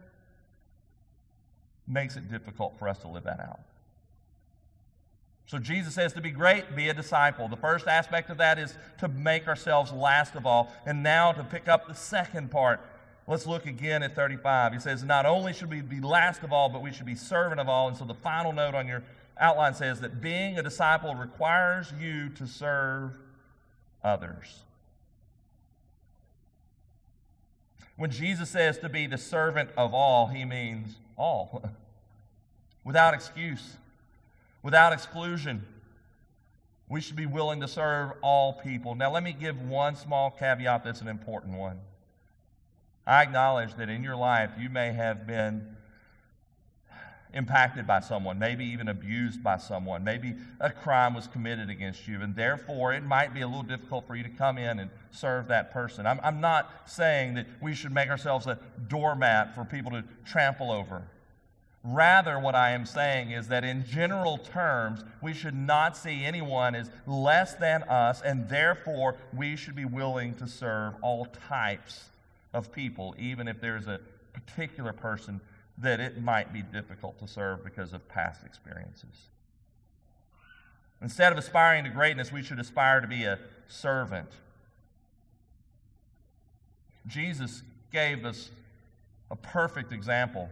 makes 1.88 2.15
it 2.15 2.30
difficult 2.30 2.77
for 2.80 2.88
us 2.88 2.99
to 2.99 3.08
live 3.08 3.23
that 3.23 3.39
out. 3.39 3.60
So, 5.45 5.60
Jesus 5.60 5.93
says 5.93 6.13
to 6.13 6.21
be 6.21 6.32
great, 6.32 6.75
be 6.75 6.89
a 6.89 6.93
disciple. 6.93 7.47
The 7.47 7.58
first 7.58 7.88
aspect 7.88 8.30
of 8.30 8.38
that 8.38 8.60
is 8.60 8.77
to 8.99 9.08
make 9.08 9.47
ourselves 9.47 9.91
last 9.91 10.36
of 10.36 10.45
all. 10.45 10.71
And 10.86 11.03
now 11.03 11.32
to 11.32 11.43
pick 11.43 11.67
up 11.67 11.88
the 11.88 11.95
second 11.95 12.51
part 12.51 12.82
Let's 13.28 13.46
look 13.46 13.66
again 13.66 14.04
at 14.04 14.16
35. 14.16 14.74
He 14.74 14.80
says, 14.80 15.04
Not 15.04 15.26
only 15.26 15.52
should 15.52 15.70
we 15.70 15.82
be 15.82 16.00
last 16.00 16.44
of 16.44 16.54
all, 16.54 16.70
but 16.70 16.82
we 16.82 16.94
should 16.94 17.06
be 17.06 17.16
servant 17.16 17.60
of 17.60 17.68
all. 17.68 17.90
And 17.90 17.98
so 17.98 18.06
the 18.06 18.13
final 18.13 18.54
note 18.54 18.74
on 18.74 18.88
your 18.88 19.04
outline 19.38 19.74
says 19.74 20.00
that 20.00 20.22
being 20.22 20.58
a 20.58 20.63
disciple 20.63 21.13
requires 21.13 21.92
you 22.00 22.30
to 22.30 22.48
serve 22.48 23.12
others. 24.02 24.63
When 27.98 28.12
Jesus 28.12 28.50
says 28.50 28.78
to 28.80 28.90
be 28.90 29.08
the 29.08 29.18
servant 29.18 29.72
of 29.76 29.94
all, 29.94 30.28
he 30.28 30.46
means 30.46 30.96
all, 31.18 31.70
without 32.86 33.13
excuse, 33.13 33.76
without 34.63 34.94
exclusion. 34.94 35.66
We 36.90 37.02
should 37.02 37.18
be 37.18 37.26
willing 37.26 37.60
to 37.60 37.68
serve 37.68 38.12
all 38.22 38.54
people. 38.54 38.96
Now, 38.96 39.12
let 39.12 39.22
me 39.22 39.34
give 39.34 39.62
one 39.62 39.98
small 39.98 40.32
caveat 40.32 40.86
that's 40.86 41.02
an 41.02 41.10
important 41.10 41.58
one. 41.58 41.80
I 43.08 43.24
acknowledge 43.24 43.74
that 43.76 43.89
in 43.89 44.04
your 44.04 44.17
life 44.17 44.52
you 44.60 44.70
may 44.70 44.91
have 44.91 45.26
been 45.26 45.78
impacted 47.34 47.88
by 47.88 48.02
someone, 48.02 48.38
maybe 48.38 48.65
even 48.65 48.89
abused 48.89 49.43
by 49.43 49.58
someone. 49.58 50.04
Maybe 50.04 50.36
a 50.60 50.70
crime 50.70 51.13
was 51.13 51.28
committed 51.28 51.70
against 51.70 52.08
you, 52.08 52.22
and 52.22 52.36
therefore 52.36 52.93
it 52.93 53.04
might 53.04 53.34
be 53.34 53.41
a 53.41 53.48
little 53.48 53.63
difficult 53.63 54.08
for 54.08 54.15
you 54.15 54.24
to 54.24 54.30
come 54.30 54.58
in 54.58 54.80
and 54.80 54.89
serve 55.12 55.48
that 55.48 55.72
person. 55.72 56.06
I'm, 56.06 56.20
I'm 56.24 56.41
not 56.41 56.89
saying 56.89 57.36
that 57.36 57.48
we 57.62 57.74
should 57.74 57.93
make 57.93 58.10
ourselves 58.10 58.48
a 58.48 58.60
doormat 58.88 59.56
for 59.56 59.63
people 59.63 59.91
to 59.91 60.04
trample 60.26 60.72
over. 60.72 61.04
Rather, 61.84 62.39
what 62.39 62.56
I 62.56 62.72
am 62.72 62.86
saying 62.86 63.32
is 63.32 63.48
that 63.48 63.63
in 63.63 63.86
general 63.86 64.38
terms, 64.38 65.06
we 65.22 65.34
should 65.34 65.56
not 65.56 65.96
see 65.96 66.26
anyone 66.26 66.76
as 66.76 66.89
less 67.06 67.54
than 67.56 67.84
us, 67.84 68.22
and 68.22 68.50
therefore 68.50 69.15
we 69.34 69.56
should 69.56 69.76
be 69.76 69.86
willing 69.86 70.34
to 70.36 70.48
serve 70.48 70.96
all 71.02 71.28
types 71.48 72.10
of 72.53 72.71
people, 72.71 73.15
even 73.17 73.47
if 73.47 73.60
there's 73.62 73.88
a 73.88 73.99
particular 74.33 74.93
person 74.93 75.41
that 75.77 75.99
it 75.99 76.21
might 76.21 76.51
be 76.51 76.62
difficult 76.62 77.19
to 77.19 77.27
serve 77.27 77.63
because 77.63 77.93
of 77.93 78.07
past 78.07 78.43
experiences. 78.43 79.29
Instead 81.01 81.31
of 81.31 81.38
aspiring 81.38 81.83
to 81.83 81.89
greatness, 81.89 82.31
we 82.31 82.41
should 82.41 82.60
aspire 82.60 82.99
to 83.01 83.07
be 83.07 83.23
a 83.23 83.38
servant. 83.67 84.29
Jesus 87.05 87.62
gave 87.91 88.25
us 88.25 88.49
a 89.29 89.36
perfect 89.36 89.91
example 89.91 90.49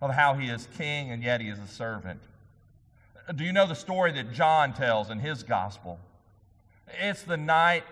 of 0.00 0.10
how 0.10 0.34
he 0.34 0.48
is 0.48 0.66
king 0.78 1.10
and 1.10 1.22
yet 1.22 1.40
he 1.40 1.48
is 1.48 1.58
a 1.58 1.66
servant. 1.66 2.20
Do 3.36 3.44
you 3.44 3.52
know 3.52 3.66
the 3.66 3.74
story 3.74 4.10
that 4.12 4.32
John 4.32 4.72
tells 4.72 5.10
in 5.10 5.18
his 5.18 5.42
gospel? 5.42 6.00
It's 7.00 7.22
the 7.22 7.36
night 7.36 7.84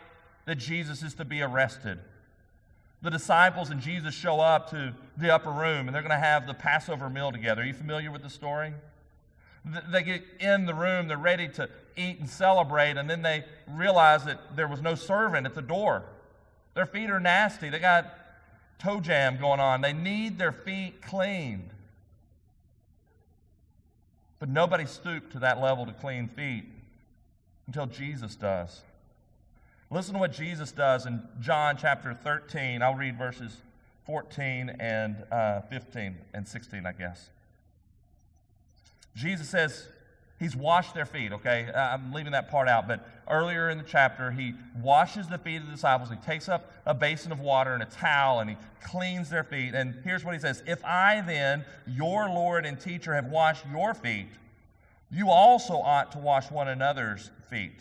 that 0.47 0.57
Jesus 0.57 1.03
is 1.03 1.15
to 1.15 1.25
be 1.25 1.43
arrested 1.43 1.99
the 3.03 3.11
disciples 3.11 3.71
and 3.71 3.81
Jesus 3.81 4.15
show 4.15 4.41
up 4.41 4.71
to 4.71 4.95
the 5.17 5.33
upper 5.33 5.51
room 5.51 5.87
and 5.87 5.95
they're 5.95 6.03
going 6.03 6.11
to 6.11 6.17
have 6.17 6.47
the 6.47 6.55
Passover 6.55 7.09
meal 7.09 7.33
together. 7.33 7.63
Are 7.63 7.65
you 7.65 7.75
familiar 7.75 8.11
with 8.11 8.23
the 8.23 8.31
story? 8.31 8.73
They 9.91 10.03
get 10.03 10.23
in 10.39 10.67
the 10.67 10.75
room, 10.75 11.09
they're 11.09 11.19
ready 11.19 11.49
to 11.49 11.69
eat 11.97 12.19
and 12.19 12.29
celebrate, 12.29 12.97
and 12.97 13.09
then 13.09 13.21
they 13.21 13.45
realize 13.69 14.25
that 14.25 14.57
there 14.57 14.69
was 14.69 14.81
no 14.81 14.95
servant 14.95 15.47
at 15.47 15.55
the 15.55 15.63
door. 15.63 16.05
Their 16.75 16.87
feet 16.87 17.11
are 17.11 17.21
nasty. 17.21 17.69
They 17.69 17.79
got 17.79 18.11
toe 18.79 19.01
jam 19.01 19.39
going 19.39 19.61
on. 19.61 19.83
They 19.83 19.93
need 19.93 20.39
their 20.39 20.53
feet 20.53 21.03
cleaned. 21.03 21.71
But 24.39 24.49
nobody 24.49 24.87
stooped 24.87 25.33
to 25.33 25.41
that 25.41 25.61
level 25.61 25.85
to 25.85 25.93
clean 25.93 26.29
feet 26.29 26.65
until 27.67 27.87
Jesus 27.87 28.35
does. 28.35 28.81
Listen 29.93 30.15
to 30.15 30.21
what 30.21 30.33
Jesus 30.33 30.71
does 30.71 31.07
in 31.07 31.21
John 31.41 31.77
chapter 31.77 32.15
13. 32.15 32.81
I'll 32.81 32.95
read 32.95 33.19
verses 33.19 33.57
14 34.07 34.77
and 34.79 35.17
uh, 35.33 35.63
15 35.63 36.17
and 36.33 36.47
16, 36.47 36.87
I 36.87 36.93
guess. 36.93 37.31
Jesus 39.17 39.49
says, 39.49 39.89
He's 40.39 40.55
washed 40.55 40.95
their 40.95 41.05
feet, 41.05 41.33
okay? 41.33 41.71
Uh, 41.75 41.79
I'm 41.79 42.13
leaving 42.13 42.33
that 42.33 42.51
part 42.51 42.69
out, 42.69 42.89
but 42.89 43.07
earlier 43.29 43.69
in 43.69 43.79
the 43.79 43.85
chapter, 43.85 44.31
he 44.31 44.55
washes 44.81 45.27
the 45.27 45.37
feet 45.37 45.57
of 45.57 45.67
the 45.67 45.73
disciples. 45.73 46.09
He 46.09 46.17
takes 46.17 46.49
up 46.49 46.73
a 46.87 46.95
basin 46.95 47.31
of 47.33 47.41
water 47.41 47.75
and 47.75 47.83
a 47.83 47.87
towel 47.87 48.39
and 48.39 48.49
he 48.49 48.57
cleans 48.83 49.29
their 49.29 49.45
feet. 49.45 49.75
And 49.75 49.97
here's 50.05 50.25
what 50.25 50.35
he 50.35 50.41
says 50.41 50.63
If 50.69 50.85
I 50.85 51.21
then, 51.21 51.65
your 51.87 52.29
Lord 52.29 52.65
and 52.65 52.81
teacher, 52.81 53.13
have 53.13 53.27
washed 53.27 53.65
your 53.71 53.93
feet, 53.93 54.29
you 55.11 55.31
also 55.31 55.75
ought 55.75 56.13
to 56.13 56.19
wash 56.19 56.49
one 56.49 56.69
another's 56.69 57.33
feet. 57.51 57.81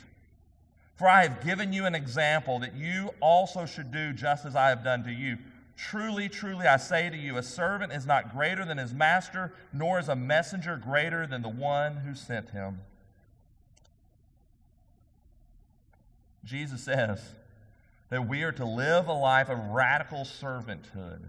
For 0.99 1.07
I 1.07 1.23
have 1.23 1.41
given 1.45 1.71
you 1.71 1.85
an 1.85 1.95
example 1.95 2.59
that 2.59 2.75
you 2.75 3.11
also 3.21 3.65
should 3.65 3.89
do 3.89 4.11
just 4.11 4.45
as 4.45 4.53
I 4.53 4.67
have 4.67 4.83
done 4.83 5.05
to 5.05 5.11
you. 5.13 5.37
Truly, 5.77 6.27
truly, 6.27 6.67
I 6.67 6.75
say 6.75 7.09
to 7.09 7.15
you, 7.15 7.37
a 7.37 7.41
servant 7.41 7.93
is 7.93 8.05
not 8.05 8.33
greater 8.33 8.65
than 8.65 8.77
his 8.77 8.93
master, 8.93 9.53
nor 9.71 9.97
is 9.99 10.09
a 10.09 10.15
messenger 10.17 10.75
greater 10.75 11.25
than 11.25 11.41
the 11.41 11.47
one 11.47 11.95
who 11.95 12.13
sent 12.13 12.49
him. 12.49 12.81
Jesus 16.43 16.83
says 16.83 17.33
that 18.09 18.27
we 18.27 18.43
are 18.43 18.51
to 18.51 18.65
live 18.65 19.07
a 19.07 19.13
life 19.13 19.47
of 19.47 19.57
radical 19.67 20.25
servanthood. 20.25 21.21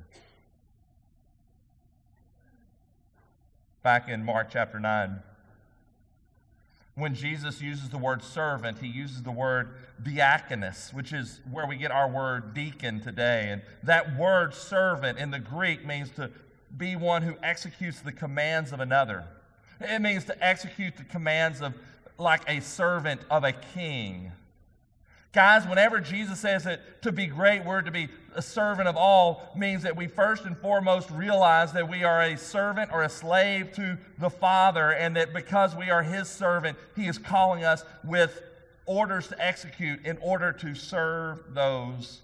Back 3.84 4.08
in 4.08 4.24
Mark 4.24 4.48
chapter 4.50 4.80
9, 4.80 5.20
when 7.00 7.14
Jesus 7.14 7.60
uses 7.60 7.88
the 7.88 7.98
word 7.98 8.22
servant, 8.22 8.78
he 8.78 8.86
uses 8.86 9.22
the 9.22 9.30
word 9.30 9.70
diakonos, 10.02 10.92
which 10.92 11.12
is 11.12 11.40
where 11.50 11.66
we 11.66 11.76
get 11.76 11.90
our 11.90 12.08
word 12.08 12.54
deacon 12.54 13.00
today. 13.00 13.48
And 13.50 13.62
that 13.82 14.16
word 14.16 14.54
servant 14.54 15.18
in 15.18 15.30
the 15.30 15.38
Greek 15.38 15.84
means 15.84 16.10
to 16.12 16.30
be 16.76 16.96
one 16.96 17.22
who 17.22 17.34
executes 17.42 18.00
the 18.00 18.12
commands 18.12 18.72
of 18.72 18.80
another. 18.80 19.24
It 19.80 20.00
means 20.00 20.24
to 20.26 20.44
execute 20.44 20.96
the 20.96 21.04
commands 21.04 21.60
of 21.60 21.74
like 22.18 22.42
a 22.48 22.60
servant 22.60 23.22
of 23.30 23.44
a 23.44 23.52
king. 23.52 24.30
Guys, 25.32 25.64
whenever 25.66 26.00
Jesus 26.00 26.40
says 26.40 26.64
that 26.64 27.02
to 27.02 27.12
be 27.12 27.26
great, 27.26 27.64
we're 27.64 27.82
to 27.82 27.90
be 27.92 28.08
a 28.34 28.42
servant 28.42 28.88
of 28.88 28.96
all, 28.96 29.52
means 29.56 29.84
that 29.84 29.96
we 29.96 30.08
first 30.08 30.44
and 30.44 30.58
foremost 30.58 31.08
realize 31.10 31.72
that 31.72 31.88
we 31.88 32.02
are 32.02 32.22
a 32.22 32.36
servant 32.36 32.90
or 32.92 33.04
a 33.04 33.08
slave 33.08 33.70
to 33.72 33.96
the 34.18 34.30
Father, 34.30 34.90
and 34.92 35.14
that 35.14 35.32
because 35.32 35.76
we 35.76 35.88
are 35.88 36.02
His 36.02 36.28
servant, 36.28 36.76
He 36.96 37.06
is 37.06 37.16
calling 37.16 37.64
us 37.64 37.84
with 38.02 38.42
orders 38.86 39.28
to 39.28 39.44
execute 39.44 40.04
in 40.04 40.18
order 40.18 40.52
to 40.52 40.74
serve 40.74 41.54
those 41.54 42.22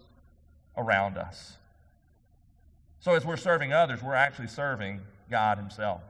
around 0.76 1.16
us. 1.16 1.54
So, 2.98 3.14
as 3.14 3.24
we're 3.24 3.36
serving 3.36 3.72
others, 3.72 4.02
we're 4.02 4.14
actually 4.14 4.48
serving 4.48 5.00
God 5.30 5.58
Himself. 5.58 6.02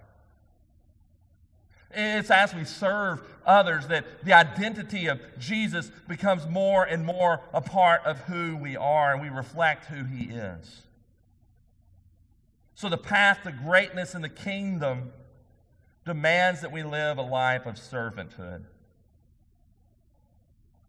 It's 1.92 2.30
as 2.30 2.54
we 2.54 2.64
serve 2.64 3.22
others 3.46 3.86
that 3.88 4.04
the 4.24 4.32
identity 4.32 5.06
of 5.06 5.20
Jesus 5.38 5.90
becomes 6.08 6.46
more 6.46 6.84
and 6.84 7.06
more 7.06 7.40
a 7.54 7.60
part 7.60 8.04
of 8.04 8.18
who 8.20 8.56
we 8.56 8.76
are, 8.76 9.12
and 9.12 9.22
we 9.22 9.28
reflect 9.28 9.86
who 9.86 10.04
He 10.04 10.24
is. 10.24 10.82
So, 12.74 12.88
the 12.88 12.98
path 12.98 13.40
to 13.44 13.52
greatness 13.52 14.14
in 14.14 14.20
the 14.20 14.28
kingdom 14.28 15.12
demands 16.04 16.60
that 16.60 16.72
we 16.72 16.82
live 16.82 17.18
a 17.18 17.22
life 17.22 17.66
of 17.66 17.76
servanthood. 17.76 18.64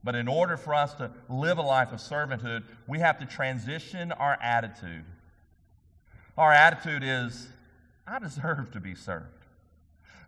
But 0.03 0.15
in 0.15 0.27
order 0.27 0.57
for 0.57 0.73
us 0.73 0.93
to 0.95 1.11
live 1.29 1.57
a 1.57 1.61
life 1.61 1.91
of 1.91 1.99
servanthood, 1.99 2.63
we 2.87 2.99
have 2.99 3.19
to 3.19 3.25
transition 3.25 4.11
our 4.11 4.37
attitude. 4.41 5.05
Our 6.37 6.53
attitude 6.53 7.03
is, 7.03 7.47
I 8.05 8.19
deserve 8.19 8.71
to 8.71 8.79
be 8.79 8.95
served. 8.95 9.46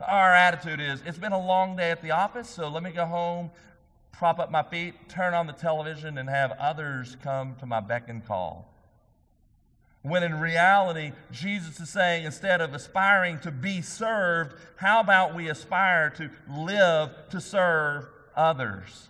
Our 0.06 0.34
attitude 0.34 0.80
is, 0.80 1.02
it's 1.06 1.18
been 1.18 1.34
a 1.34 1.46
long 1.46 1.76
day 1.76 1.92
at 1.92 2.02
the 2.02 2.12
office, 2.12 2.50
so 2.50 2.70
let 2.70 2.84
me 2.84 2.92
go 2.92 3.06
home, 3.06 3.52
prop 4.14 4.40
up 4.40 4.50
my 4.50 4.64
feet, 4.64 4.94
turn 5.10 5.34
on 5.34 5.46
the 5.46 5.54
television, 5.54 6.18
and 6.18 6.30
have 6.30 6.52
others 6.54 7.18
come 7.22 7.56
to 7.56 7.66
my 7.66 7.82
beck 7.82 8.08
and 8.08 8.26
call. 8.26 8.74
When 10.02 10.24
in 10.24 10.40
reality, 10.40 11.12
Jesus 11.32 11.80
is 11.82 11.90
saying 11.90 12.24
instead 12.24 12.62
of 12.62 12.74
aspiring 12.74 13.40
to 13.40 13.52
be 13.52 13.82
served, 13.82 14.54
how 14.78 15.02
about 15.02 15.36
we 15.36 15.50
aspire 15.50 16.10
to 16.12 16.30
live 16.50 17.10
to 17.32 17.42
serve 17.42 18.08
others? 18.36 19.10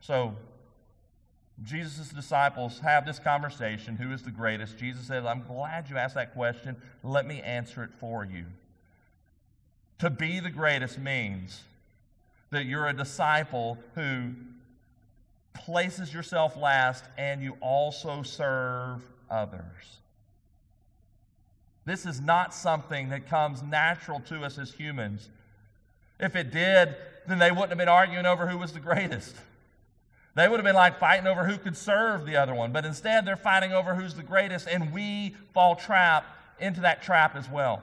So, 0.00 0.36
Jesus' 1.64 2.08
disciples 2.08 2.78
have 2.80 3.06
this 3.06 3.18
conversation 3.18 3.96
who 3.96 4.12
is 4.12 4.22
the 4.22 4.30
greatest? 4.30 4.78
Jesus 4.78 5.06
says, 5.06 5.24
I'm 5.24 5.44
glad 5.46 5.88
you 5.88 5.96
asked 5.96 6.14
that 6.14 6.34
question. 6.34 6.76
Let 7.02 7.26
me 7.26 7.40
answer 7.40 7.82
it 7.84 7.90
for 8.00 8.24
you. 8.24 8.44
To 10.00 10.10
be 10.10 10.40
the 10.40 10.50
greatest 10.50 10.98
means 10.98 11.62
that 12.50 12.64
you're 12.66 12.88
a 12.88 12.92
disciple 12.92 13.78
who 13.94 14.30
places 15.54 16.12
yourself 16.12 16.56
last 16.56 17.04
and 17.16 17.42
you 17.42 17.56
also 17.60 18.22
serve 18.22 19.02
others. 19.30 19.98
This 21.84 22.06
is 22.06 22.20
not 22.20 22.54
something 22.54 23.08
that 23.10 23.28
comes 23.28 23.62
natural 23.62 24.20
to 24.20 24.42
us 24.42 24.58
as 24.58 24.72
humans. 24.72 25.28
If 26.18 26.36
it 26.36 26.50
did, 26.52 26.94
then 27.26 27.38
they 27.38 27.50
wouldn't 27.50 27.70
have 27.70 27.78
been 27.78 27.88
arguing 27.88 28.26
over 28.26 28.46
who 28.46 28.58
was 28.58 28.72
the 28.72 28.80
greatest. 28.80 29.34
They 30.34 30.48
would 30.48 30.56
have 30.56 30.64
been 30.64 30.74
like 30.74 30.98
fighting 30.98 31.26
over 31.26 31.44
who 31.44 31.58
could 31.58 31.76
serve 31.76 32.24
the 32.24 32.36
other 32.36 32.54
one, 32.54 32.72
but 32.72 32.86
instead 32.86 33.26
they're 33.26 33.36
fighting 33.36 33.72
over 33.72 33.94
who's 33.94 34.14
the 34.14 34.22
greatest, 34.22 34.66
and 34.66 34.92
we 34.92 35.36
fall 35.52 35.76
trap 35.76 36.24
into 36.58 36.80
that 36.82 37.02
trap 37.02 37.36
as 37.36 37.50
well. 37.50 37.82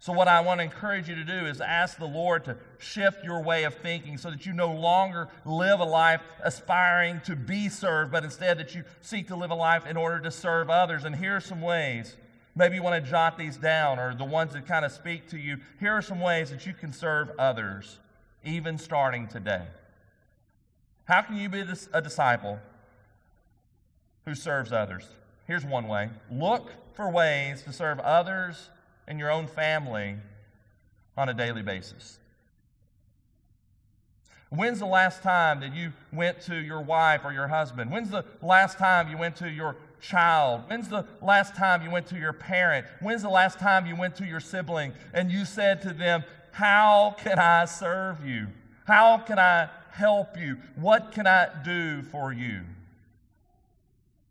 So, 0.00 0.12
what 0.12 0.28
I 0.28 0.40
want 0.40 0.58
to 0.58 0.64
encourage 0.64 1.08
you 1.08 1.14
to 1.14 1.24
do 1.24 1.46
is 1.46 1.62
ask 1.62 1.98
the 1.98 2.04
Lord 2.04 2.44
to 2.44 2.58
shift 2.78 3.24
your 3.24 3.42
way 3.42 3.64
of 3.64 3.74
thinking 3.76 4.18
so 4.18 4.30
that 4.30 4.44
you 4.44 4.52
no 4.52 4.70
longer 4.70 5.28
live 5.46 5.80
a 5.80 5.84
life 5.84 6.20
aspiring 6.42 7.22
to 7.24 7.36
be 7.36 7.70
served, 7.70 8.12
but 8.12 8.22
instead 8.22 8.58
that 8.58 8.74
you 8.74 8.84
seek 9.00 9.28
to 9.28 9.36
live 9.36 9.50
a 9.50 9.54
life 9.54 9.86
in 9.86 9.96
order 9.96 10.20
to 10.20 10.30
serve 10.30 10.68
others. 10.68 11.04
And 11.04 11.16
here 11.16 11.36
are 11.36 11.40
some 11.40 11.62
ways. 11.62 12.16
Maybe 12.54 12.76
you 12.76 12.82
want 12.82 13.02
to 13.02 13.10
jot 13.10 13.38
these 13.38 13.56
down 13.56 13.98
or 13.98 14.14
the 14.14 14.24
ones 14.24 14.52
that 14.52 14.66
kind 14.66 14.84
of 14.84 14.92
speak 14.92 15.28
to 15.30 15.38
you. 15.38 15.56
Here 15.80 15.92
are 15.92 16.02
some 16.02 16.20
ways 16.20 16.50
that 16.50 16.66
you 16.66 16.74
can 16.74 16.92
serve 16.92 17.30
others 17.38 17.98
even 18.44 18.78
starting 18.78 19.26
today. 19.26 19.62
How 21.04 21.22
can 21.22 21.36
you 21.36 21.48
be 21.48 21.60
a 21.92 22.00
disciple 22.02 22.58
who 24.24 24.34
serves 24.34 24.72
others? 24.72 25.06
Here's 25.46 25.64
one 25.64 25.88
way 25.88 26.10
look 26.30 26.72
for 26.94 27.10
ways 27.10 27.62
to 27.62 27.72
serve 27.72 27.98
others 28.00 28.70
and 29.06 29.18
your 29.18 29.30
own 29.30 29.46
family 29.46 30.16
on 31.16 31.28
a 31.28 31.34
daily 31.34 31.62
basis. 31.62 32.18
When's 34.50 34.78
the 34.78 34.86
last 34.86 35.22
time 35.22 35.60
that 35.60 35.74
you 35.74 35.92
went 36.12 36.40
to 36.42 36.54
your 36.54 36.80
wife 36.80 37.22
or 37.24 37.32
your 37.32 37.48
husband? 37.48 37.90
When's 37.90 38.10
the 38.10 38.24
last 38.40 38.78
time 38.78 39.08
you 39.08 39.18
went 39.18 39.34
to 39.36 39.50
your 39.50 39.76
child? 40.00 40.62
When's 40.68 40.88
the 40.88 41.04
last 41.20 41.56
time 41.56 41.82
you 41.82 41.90
went 41.90 42.06
to 42.08 42.16
your 42.16 42.32
parent? 42.32 42.86
When's 43.00 43.22
the 43.22 43.30
last 43.30 43.58
time 43.58 43.84
you 43.86 43.96
went 43.96 44.14
to 44.16 44.24
your 44.24 44.38
sibling 44.38 44.92
and 45.12 45.30
you 45.30 45.44
said 45.44 45.82
to 45.82 45.92
them, 45.92 46.22
how 46.54 47.16
can 47.18 47.40
I 47.40 47.64
serve 47.64 48.24
you? 48.24 48.46
How 48.86 49.18
can 49.18 49.40
I 49.40 49.68
help 49.90 50.38
you? 50.38 50.56
What 50.76 51.10
can 51.10 51.26
I 51.26 51.48
do 51.64 52.02
for 52.02 52.32
you? 52.32 52.60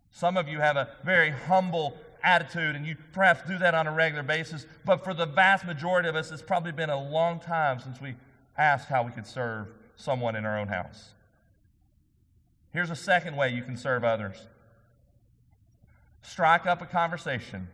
Some 0.09 0.37
of 0.37 0.47
you 0.47 0.61
have 0.61 0.77
a 0.77 0.87
very 1.03 1.31
humble 1.31 1.97
attitude 2.23 2.77
and 2.77 2.85
you 2.85 2.95
perhaps 3.11 3.45
do 3.45 3.57
that 3.57 3.75
on 3.75 3.87
a 3.87 3.91
regular 3.91 4.23
basis, 4.23 4.65
but 4.85 5.03
for 5.03 5.13
the 5.13 5.25
vast 5.25 5.65
majority 5.65 6.07
of 6.07 6.15
us, 6.15 6.31
it's 6.31 6.41
probably 6.41 6.71
been 6.71 6.89
a 6.89 7.09
long 7.09 7.41
time 7.41 7.81
since 7.81 7.99
we 7.99 8.15
asked 8.57 8.87
how 8.87 9.03
we 9.03 9.11
could 9.11 9.27
serve 9.27 9.67
someone 9.97 10.37
in 10.37 10.45
our 10.45 10.57
own 10.57 10.69
house. 10.69 11.09
Here's 12.71 12.89
a 12.89 12.95
second 12.95 13.35
way 13.35 13.49
you 13.49 13.63
can 13.63 13.75
serve 13.75 14.05
others 14.05 14.47
strike 16.21 16.65
up 16.65 16.81
a 16.81 16.85
conversation 16.85 17.67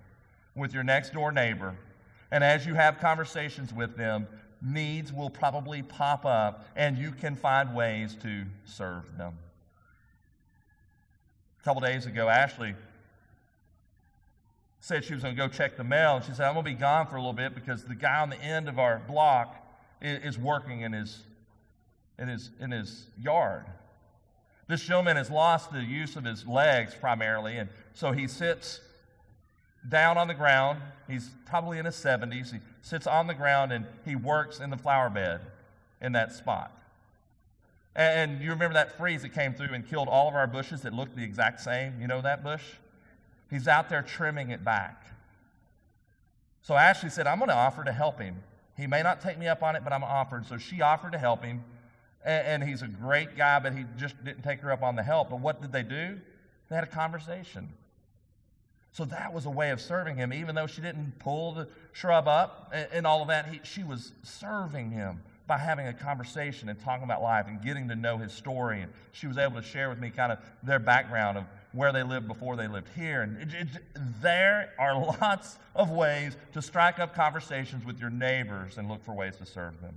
with 0.56 0.74
your 0.74 0.82
next 0.82 1.14
door 1.14 1.32
neighbor 1.32 1.76
and 2.32 2.43
as 2.43 2.65
you 2.65 2.75
have 2.75 2.99
conversations 2.99 3.73
with 3.73 3.97
them, 3.97 4.27
needs 4.61 5.11
will 5.13 5.30
probably 5.30 5.82
pop 5.82 6.25
up, 6.25 6.67
and 6.75 6.97
you 6.97 7.11
can 7.11 7.36
find 7.36 7.73
ways 7.73 8.15
to 8.21 8.43
serve 8.65 9.17
them. 9.17 9.38
A 11.59 11.63
couple 11.63 11.82
days 11.82 12.05
ago, 12.05 12.30
Ashley 12.30 12.75
said 14.80 15.03
she 15.03 15.13
was 15.13 15.23
going 15.23 15.36
to 15.36 15.41
go 15.41 15.47
check 15.47 15.77
the 15.77 15.84
mail, 15.84 16.17
and 16.17 16.25
she 16.25 16.32
said, 16.32 16.47
I'm 16.47 16.53
going 16.53 16.65
to 16.65 16.71
be 16.71 16.77
gone 16.77 17.07
for 17.07 17.15
a 17.15 17.19
little 17.19 17.34
bit 17.34 17.53
because 17.53 17.84
the 17.84 17.95
guy 17.95 18.21
on 18.21 18.30
the 18.30 18.41
end 18.41 18.69
of 18.69 18.80
our 18.80 19.01
block 19.07 19.55
is 20.01 20.38
working 20.38 20.82
in 20.82 20.93
his, 20.93 21.19
in 22.17 22.27
his, 22.27 22.49
in 22.59 22.71
his 22.71 23.07
yard. 23.21 23.65
This 24.67 24.84
gentleman 24.84 25.17
has 25.17 25.30
lost 25.30 25.73
the 25.73 25.84
use 25.84 26.15
of 26.15 26.23
his 26.23 26.45
legs 26.47 26.93
primarily, 26.93 27.57
and 27.57 27.69
so 27.93 28.11
he 28.11 28.27
sits 28.27 28.80
down 29.88 30.17
on 30.17 30.27
the 30.27 30.34
ground. 30.34 30.82
He's 31.07 31.30
probably 31.45 31.77
in 31.77 31.86
his 31.86 31.95
70s. 31.95 32.51
He 32.51 32.59
sits 32.82 33.07
on 33.07 33.27
the 33.27 33.34
ground 33.34 33.71
and 33.71 33.86
he 34.05 34.15
works 34.15 34.59
in 34.59 34.69
the 34.69 34.77
flower 34.77 35.09
bed 35.09 35.41
in 36.01 36.11
that 36.13 36.34
spot. 36.34 36.71
And 37.95 38.41
you 38.41 38.51
remember 38.51 38.75
that 38.75 38.97
freeze 38.97 39.23
that 39.23 39.34
came 39.34 39.53
through 39.53 39.73
and 39.73 39.88
killed 39.88 40.07
all 40.07 40.27
of 40.27 40.36
our 40.36 40.47
bushes 40.47 40.82
that 40.82 40.93
looked 40.93 41.15
the 41.15 41.23
exact 41.23 41.59
same? 41.59 41.99
You 41.99 42.07
know 42.07 42.21
that 42.21 42.43
bush? 42.43 42.63
He's 43.49 43.67
out 43.67 43.89
there 43.89 44.01
trimming 44.01 44.51
it 44.51 44.63
back. 44.63 45.05
So 46.61 46.75
Ashley 46.75 47.09
said, 47.09 47.25
I'm 47.25 47.39
going 47.39 47.49
to 47.49 47.55
offer 47.55 47.84
to 47.84 47.91
help 47.91 48.19
him. 48.19 48.36
He 48.77 48.88
may 48.88 49.01
not 49.01 49.21
take 49.21 49.38
me 49.38 49.47
up 49.47 49.63
on 49.63 49.75
it, 49.75 49.84
but 49.84 49.91
I'm 49.91 50.03
offered. 50.03 50.45
So 50.45 50.57
she 50.57 50.82
offered 50.82 51.11
to 51.13 51.17
help 51.17 51.43
him. 51.43 51.63
And, 52.23 52.61
he's 52.63 52.82
a 52.82 52.88
great 52.88 53.38
guy, 53.38 53.59
but 53.59 53.73
he 53.73 53.86
just 53.97 54.21
didn't 54.23 54.43
take 54.43 54.59
her 54.59 54.71
up 54.71 54.84
on 54.84 54.95
the 54.95 55.03
help. 55.03 55.30
But 55.30 55.39
what 55.39 55.61
did 55.61 55.71
they 55.71 55.84
do? 55.84 56.19
They 56.69 56.75
had 56.75 56.84
a 56.84 56.88
conversation. 56.88 57.69
So 58.92 59.06
that 59.06 59.34
was 59.34 59.46
a 59.46 59.50
way 59.50 59.70
of 59.70 59.80
serving 59.80 60.18
him. 60.18 60.34
Even 60.34 60.56
though 60.56 60.68
she 60.68 60.82
didn't 60.82 61.20
pull 61.20 61.54
the 61.54 61.68
shrub 61.94 62.28
up 62.28 62.72
and, 62.74 62.88
and 62.92 63.08
all 63.08 63.22
of 63.22 63.28
that, 63.28 63.48
he, 63.48 63.60
she 63.64 63.84
was 63.84 64.14
serving 64.24 64.92
him 64.92 65.22
by 65.46 65.58
having 65.58 65.88
a 65.88 65.94
conversation 65.94 66.70
and 66.70 66.80
talking 66.80 67.04
about 67.04 67.24
life 67.24 67.46
and 67.48 67.62
getting 67.62 67.88
to 67.90 67.96
know 67.96 68.18
his 68.18 68.32
story. 68.32 68.82
And 68.82 68.92
she 69.12 69.28
was 69.28 69.38
able 69.38 69.56
to 69.56 69.64
share 69.64 69.90
with 69.90 70.00
me 70.00 70.10
kind 70.12 70.32
of 70.32 70.40
their 70.64 70.80
background 70.80 71.38
of 71.38 71.46
where 71.72 71.92
they 71.92 72.04
lived 72.04 72.28
before 72.28 72.56
they 72.56 72.68
lived 72.68 72.88
here. 72.96 73.22
And 73.22 73.42
it, 73.42 73.54
it, 73.54 73.68
there 74.22 74.74
are 74.80 74.96
lots 75.22 75.58
of 75.76 75.90
ways 75.92 76.38
to 76.54 76.62
strike 76.62 77.00
up 77.00 77.16
conversations 77.16 77.86
with 77.86 78.00
your 78.00 78.10
neighbors 78.10 78.78
and 78.78 78.88
look 78.88 79.04
for 79.04 79.14
ways 79.14 79.38
to 79.38 79.46
serve 79.46 79.82
them. 79.82 79.96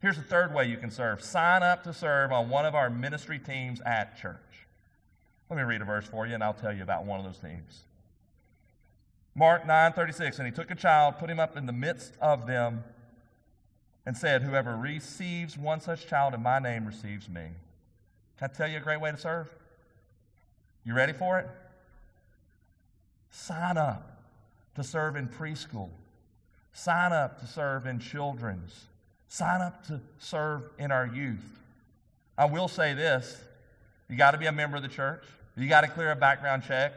Here's 0.00 0.16
the 0.16 0.22
third 0.22 0.52
way 0.52 0.66
you 0.66 0.76
can 0.76 0.90
serve 0.90 1.22
sign 1.22 1.62
up 1.62 1.84
to 1.84 1.92
serve 1.92 2.32
on 2.32 2.48
one 2.48 2.66
of 2.66 2.74
our 2.74 2.90
ministry 2.90 3.38
teams 3.38 3.80
at 3.82 4.18
church. 4.18 4.51
Let 5.52 5.58
me 5.58 5.64
read 5.64 5.82
a 5.82 5.84
verse 5.84 6.06
for 6.06 6.26
you, 6.26 6.32
and 6.32 6.42
I'll 6.42 6.54
tell 6.54 6.72
you 6.72 6.82
about 6.82 7.04
one 7.04 7.20
of 7.20 7.26
those 7.26 7.36
teams. 7.36 7.82
Mark 9.34 9.66
9 9.66 9.92
36, 9.92 10.38
and 10.38 10.46
he 10.46 10.50
took 10.50 10.70
a 10.70 10.74
child, 10.74 11.18
put 11.18 11.28
him 11.28 11.38
up 11.38 11.58
in 11.58 11.66
the 11.66 11.74
midst 11.74 12.14
of 12.22 12.46
them, 12.46 12.82
and 14.06 14.16
said, 14.16 14.40
Whoever 14.40 14.74
receives 14.74 15.58
one 15.58 15.82
such 15.82 16.06
child 16.06 16.32
in 16.32 16.42
my 16.42 16.58
name 16.58 16.86
receives 16.86 17.28
me. 17.28 17.48
Can 18.38 18.50
I 18.50 18.56
tell 18.56 18.66
you 18.66 18.78
a 18.78 18.80
great 18.80 18.98
way 18.98 19.10
to 19.10 19.18
serve? 19.18 19.50
You 20.86 20.94
ready 20.94 21.12
for 21.12 21.38
it? 21.38 21.50
Sign 23.30 23.76
up 23.76 24.22
to 24.74 24.82
serve 24.82 25.16
in 25.16 25.28
preschool. 25.28 25.90
Sign 26.72 27.12
up 27.12 27.40
to 27.40 27.46
serve 27.46 27.84
in 27.84 27.98
children's. 27.98 28.86
Sign 29.28 29.60
up 29.60 29.86
to 29.88 30.00
serve 30.18 30.62
in 30.78 30.90
our 30.90 31.06
youth. 31.06 31.44
I 32.38 32.46
will 32.46 32.68
say 32.68 32.94
this 32.94 33.38
you 34.08 34.18
got 34.18 34.32
to 34.32 34.38
be 34.38 34.46
a 34.46 34.52
member 34.52 34.76
of 34.76 34.82
the 34.82 34.88
church, 34.88 35.24
you 35.56 35.68
got 35.68 35.82
to 35.82 35.88
clear 35.88 36.10
a 36.10 36.16
background 36.16 36.62
check, 36.66 36.92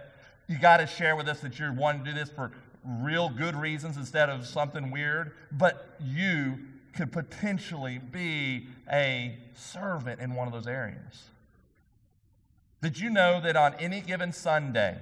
you 0.48 0.58
got 0.60 0.78
to 0.78 0.88
share 0.88 1.16
with 1.16 1.28
us 1.28 1.40
that 1.42 1.60
you're 1.60 1.74
wanting 1.74 2.06
to 2.06 2.12
do 2.12 2.18
this 2.18 2.30
for 2.30 2.52
real 2.86 3.30
good 3.30 3.56
reasons 3.56 3.98
instead 3.98 4.30
of 4.30 4.46
something 4.46 4.92
weird, 4.92 5.32
but 5.52 5.96
you 6.04 6.58
could 6.96 7.12
potentially 7.12 8.00
be 8.00 8.68
a 8.92 9.38
servant 9.56 10.22
in 10.22 10.34
one 10.36 10.48
of 10.48 10.54
those 10.54 10.68
areas. 10.68 11.30
Did 12.82 13.00
you 13.00 13.10
know 13.10 13.42
that 13.42 13.56
on 13.56 13.74
any 13.76 14.02
given 14.02 14.32
Sunday, 14.32 14.98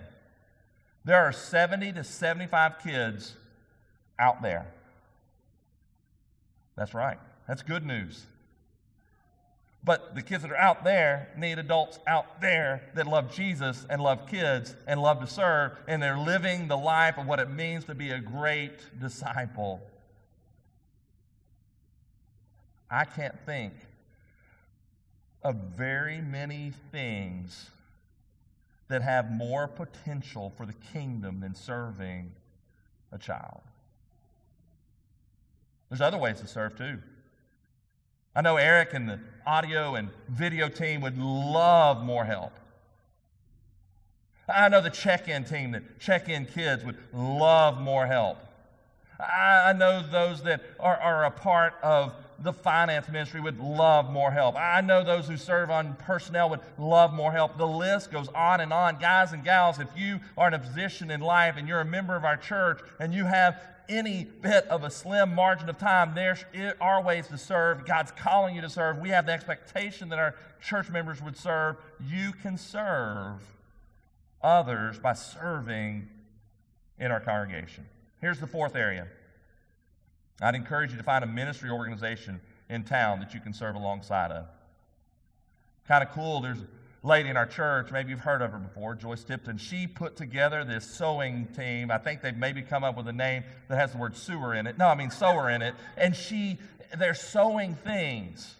there 1.06 1.18
are 1.18 1.34
70 1.34 1.93
to 1.93 2.04
75 2.04 2.80
kids 2.82 3.36
out 4.18 4.41
there? 4.41 4.68
That's 6.76 6.93
right. 6.93 7.18
That's 7.47 7.62
good 7.62 7.86
news. 7.86 8.26
But 9.86 10.16
the 10.16 10.22
kids 10.22 10.44
that 10.44 10.52
are 10.52 10.58
out 10.58 10.86
there 10.86 11.30
need 11.38 11.60
adults 11.60 12.00
out 12.08 12.40
there 12.40 12.84
that 12.96 13.06
love 13.06 13.34
Jesus 13.34 13.86
and 13.90 14.02
love 14.02 14.28
kids 14.28 14.76
and 14.88 15.02
love 15.02 15.20
to 15.20 15.28
serve, 15.28 15.74
and 15.88 16.02
they're 16.02 16.18
living 16.18 16.68
the 16.68 16.78
life 16.78 17.18
of 17.18 17.26
what 17.26 17.40
it 17.40 17.50
means 17.50 17.84
to 17.86 17.96
be 17.96 18.12
a 18.12 18.20
great 18.20 19.00
disciple. 19.00 19.82
I 22.90 23.04
can't 23.06 23.38
think 23.46 23.74
of 25.44 25.56
very 25.76 26.22
many 26.22 26.72
things 26.92 27.70
that 28.88 29.02
have 29.02 29.32
more 29.32 29.68
potential 29.68 30.54
for 30.56 30.66
the 30.66 30.74
kingdom 30.94 31.42
than 31.42 31.56
serving 31.56 32.32
a 33.12 33.18
child. 33.18 33.62
There's 35.90 36.02
other 36.02 36.18
ways 36.18 36.40
to 36.40 36.48
serve 36.48 36.78
too. 36.78 37.00
I 38.36 38.42
know 38.42 38.58
Eric 38.58 38.94
and 38.94 39.08
the 39.08 39.20
audio 39.46 39.96
and 39.96 40.10
video 40.30 40.68
team 40.68 41.02
would 41.02 41.18
love 41.18 42.04
more 42.04 42.26
help. 42.26 42.54
I 44.50 44.70
know 44.70 44.82
the 44.82 44.90
check 44.90 45.28
in 45.28 45.46
team, 45.46 45.72
the 45.72 45.84
check 46.00 46.30
in 46.30 46.46
kids, 46.46 46.84
would 46.84 46.98
love 47.14 47.80
more 47.80 48.08
help. 48.08 48.38
I 49.20 49.74
know 49.74 50.02
those 50.02 50.44
that 50.44 50.62
are, 50.80 50.98
are 50.98 51.26
a 51.26 51.32
part 51.32 51.76
of 51.82 52.14
the 52.40 52.52
finance 52.52 53.08
ministry 53.08 53.40
would 53.40 53.60
love 53.60 54.12
more 54.12 54.32
help. 54.32 54.56
I 54.56 54.82
know 54.82 55.04
those 55.04 55.28
who 55.28 55.38
serve 55.38 55.70
on 55.70 55.96
personnel 55.96 56.50
would 56.50 56.60
love 56.78 57.14
more 57.14 57.32
help. 57.32 57.58
The 57.58 57.68
list 57.68 58.12
goes 58.12 58.28
on 58.30 58.60
and 58.60 58.74
on. 58.74 59.00
Guys 59.00 59.32
and 59.32 59.44
gals, 59.44 59.80
if 59.80 59.88
you 59.96 60.20
are 60.38 60.50
in 60.50 60.56
a 60.56 60.60
position 60.60 61.10
in 61.10 61.22
life 61.22 61.56
and 61.56 61.68
you're 61.68 61.80
a 61.80 61.86
member 61.86 62.16
of 62.16 62.26
our 62.26 62.36
church 62.36 62.82
and 63.00 63.14
you 63.14 63.26
have 63.26 63.62
any 63.90 64.26
bit 64.42 64.68
of 64.68 64.84
a 64.84 64.90
slim 64.90 65.34
margin 65.34 65.70
of 65.70 65.78
time, 65.78 66.14
there 66.16 66.38
are 66.82 67.02
ways 67.02 67.28
to 67.28 67.38
serve. 67.38 67.86
God's 67.86 68.12
calling 68.12 68.56
you 68.56 68.62
to 68.62 68.70
serve. 68.70 69.00
We 69.00 69.10
have 69.10 69.26
the 69.26 69.32
expectation 69.32 70.10
that 70.10 70.20
our 70.20 70.36
church 70.62 70.90
members 70.90 71.22
would 71.22 71.38
serve. 71.38 71.78
You 72.02 72.32
can 72.32 72.58
serve 72.58 73.42
others 74.42 75.00
by 75.00 75.14
serving 75.14 76.08
in 77.00 77.12
our 77.12 77.20
congregation. 77.20 77.86
Here's 78.20 78.40
the 78.40 78.48
fourth 78.48 78.76
area. 78.76 79.08
I'd 80.42 80.56
encourage 80.56 80.92
you 80.92 80.98
to 80.98 81.04
find 81.04 81.24
a 81.24 81.28
ministry 81.28 81.70
organization 81.70 82.42
in 82.70 82.84
town 82.84 83.20
that 83.20 83.34
you 83.34 83.40
can 83.40 83.54
serve 83.54 83.76
alongside 83.76 84.32
of. 84.32 84.48
Kind 85.88 86.04
of 86.04 86.12
cool. 86.12 86.42
There's 86.42 86.64
lady 87.04 87.30
in 87.30 87.36
our 87.36 87.45
church, 87.45 87.91
maybe 87.91 88.10
you've 88.10 88.22
heard 88.22 88.41
of 88.41 88.51
her 88.51 88.58
before, 88.58 88.95
Joyce 88.95 89.24
Tipton. 89.24 89.58
She 89.58 89.88
put 89.88 90.16
together 90.16 90.64
this 90.64 90.86
sewing 90.86 91.47
team. 91.47 91.91
I 91.91 91.97
think 91.97 92.22
they've 92.22 92.36
maybe 92.36 92.62
come 92.62 92.84
up 92.84 92.95
with 92.95 93.08
a 93.10 93.14
name 93.14 93.43
that 93.68 93.78
has 93.78 93.91
the 93.91 93.97
word 93.97 94.16
sewer 94.16 94.54
in 94.54 94.68
it. 94.68 94.78
No, 94.78 94.88
I 94.88 94.95
mean 94.95 95.12
sewer 95.12 95.49
in 95.49 95.62
it. 95.62 95.76
And 95.97 96.16
she, 96.16 96.58
they're 96.97 97.14
sewing 97.14 97.76
things. 97.76 98.56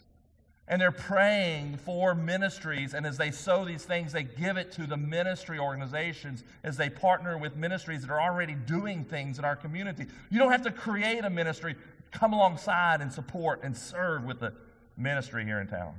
And 0.68 0.82
they're 0.82 0.92
praying 0.92 1.78
for 1.78 2.16
ministries. 2.16 2.94
And 2.94 3.06
as 3.06 3.18
they 3.18 3.32
sow 3.32 3.66
these 3.66 3.84
things, 3.84 4.12
they 4.12 4.24
give 4.24 4.58
it 4.58 4.72
to 4.74 4.88
the 4.88 4.98
ministry 4.98 5.60
organizations 5.60 6.44
as 6.64 6.78
they 6.78 6.90
partner 6.90 7.38
with 7.38 7.56
ministries 7.56 8.02
that 8.02 8.12
are 8.12 8.22
already 8.22 8.56
doing 8.56 9.04
things 9.06 9.40
in 9.40 9.46
our 9.46 9.56
community. 9.56 10.06
You 10.30 10.40
don't 10.40 10.52
have 10.52 10.64
to 10.64 10.72
create 10.72 11.24
a 11.24 11.30
ministry. 11.30 11.76
Come 12.12 12.34
alongside 12.34 13.02
and 13.02 13.12
support 13.12 13.62
and 13.64 13.76
serve 13.76 14.24
with 14.24 14.40
the 14.40 14.54
ministry 14.98 15.44
here 15.46 15.60
in 15.60 15.68
town. 15.68 15.96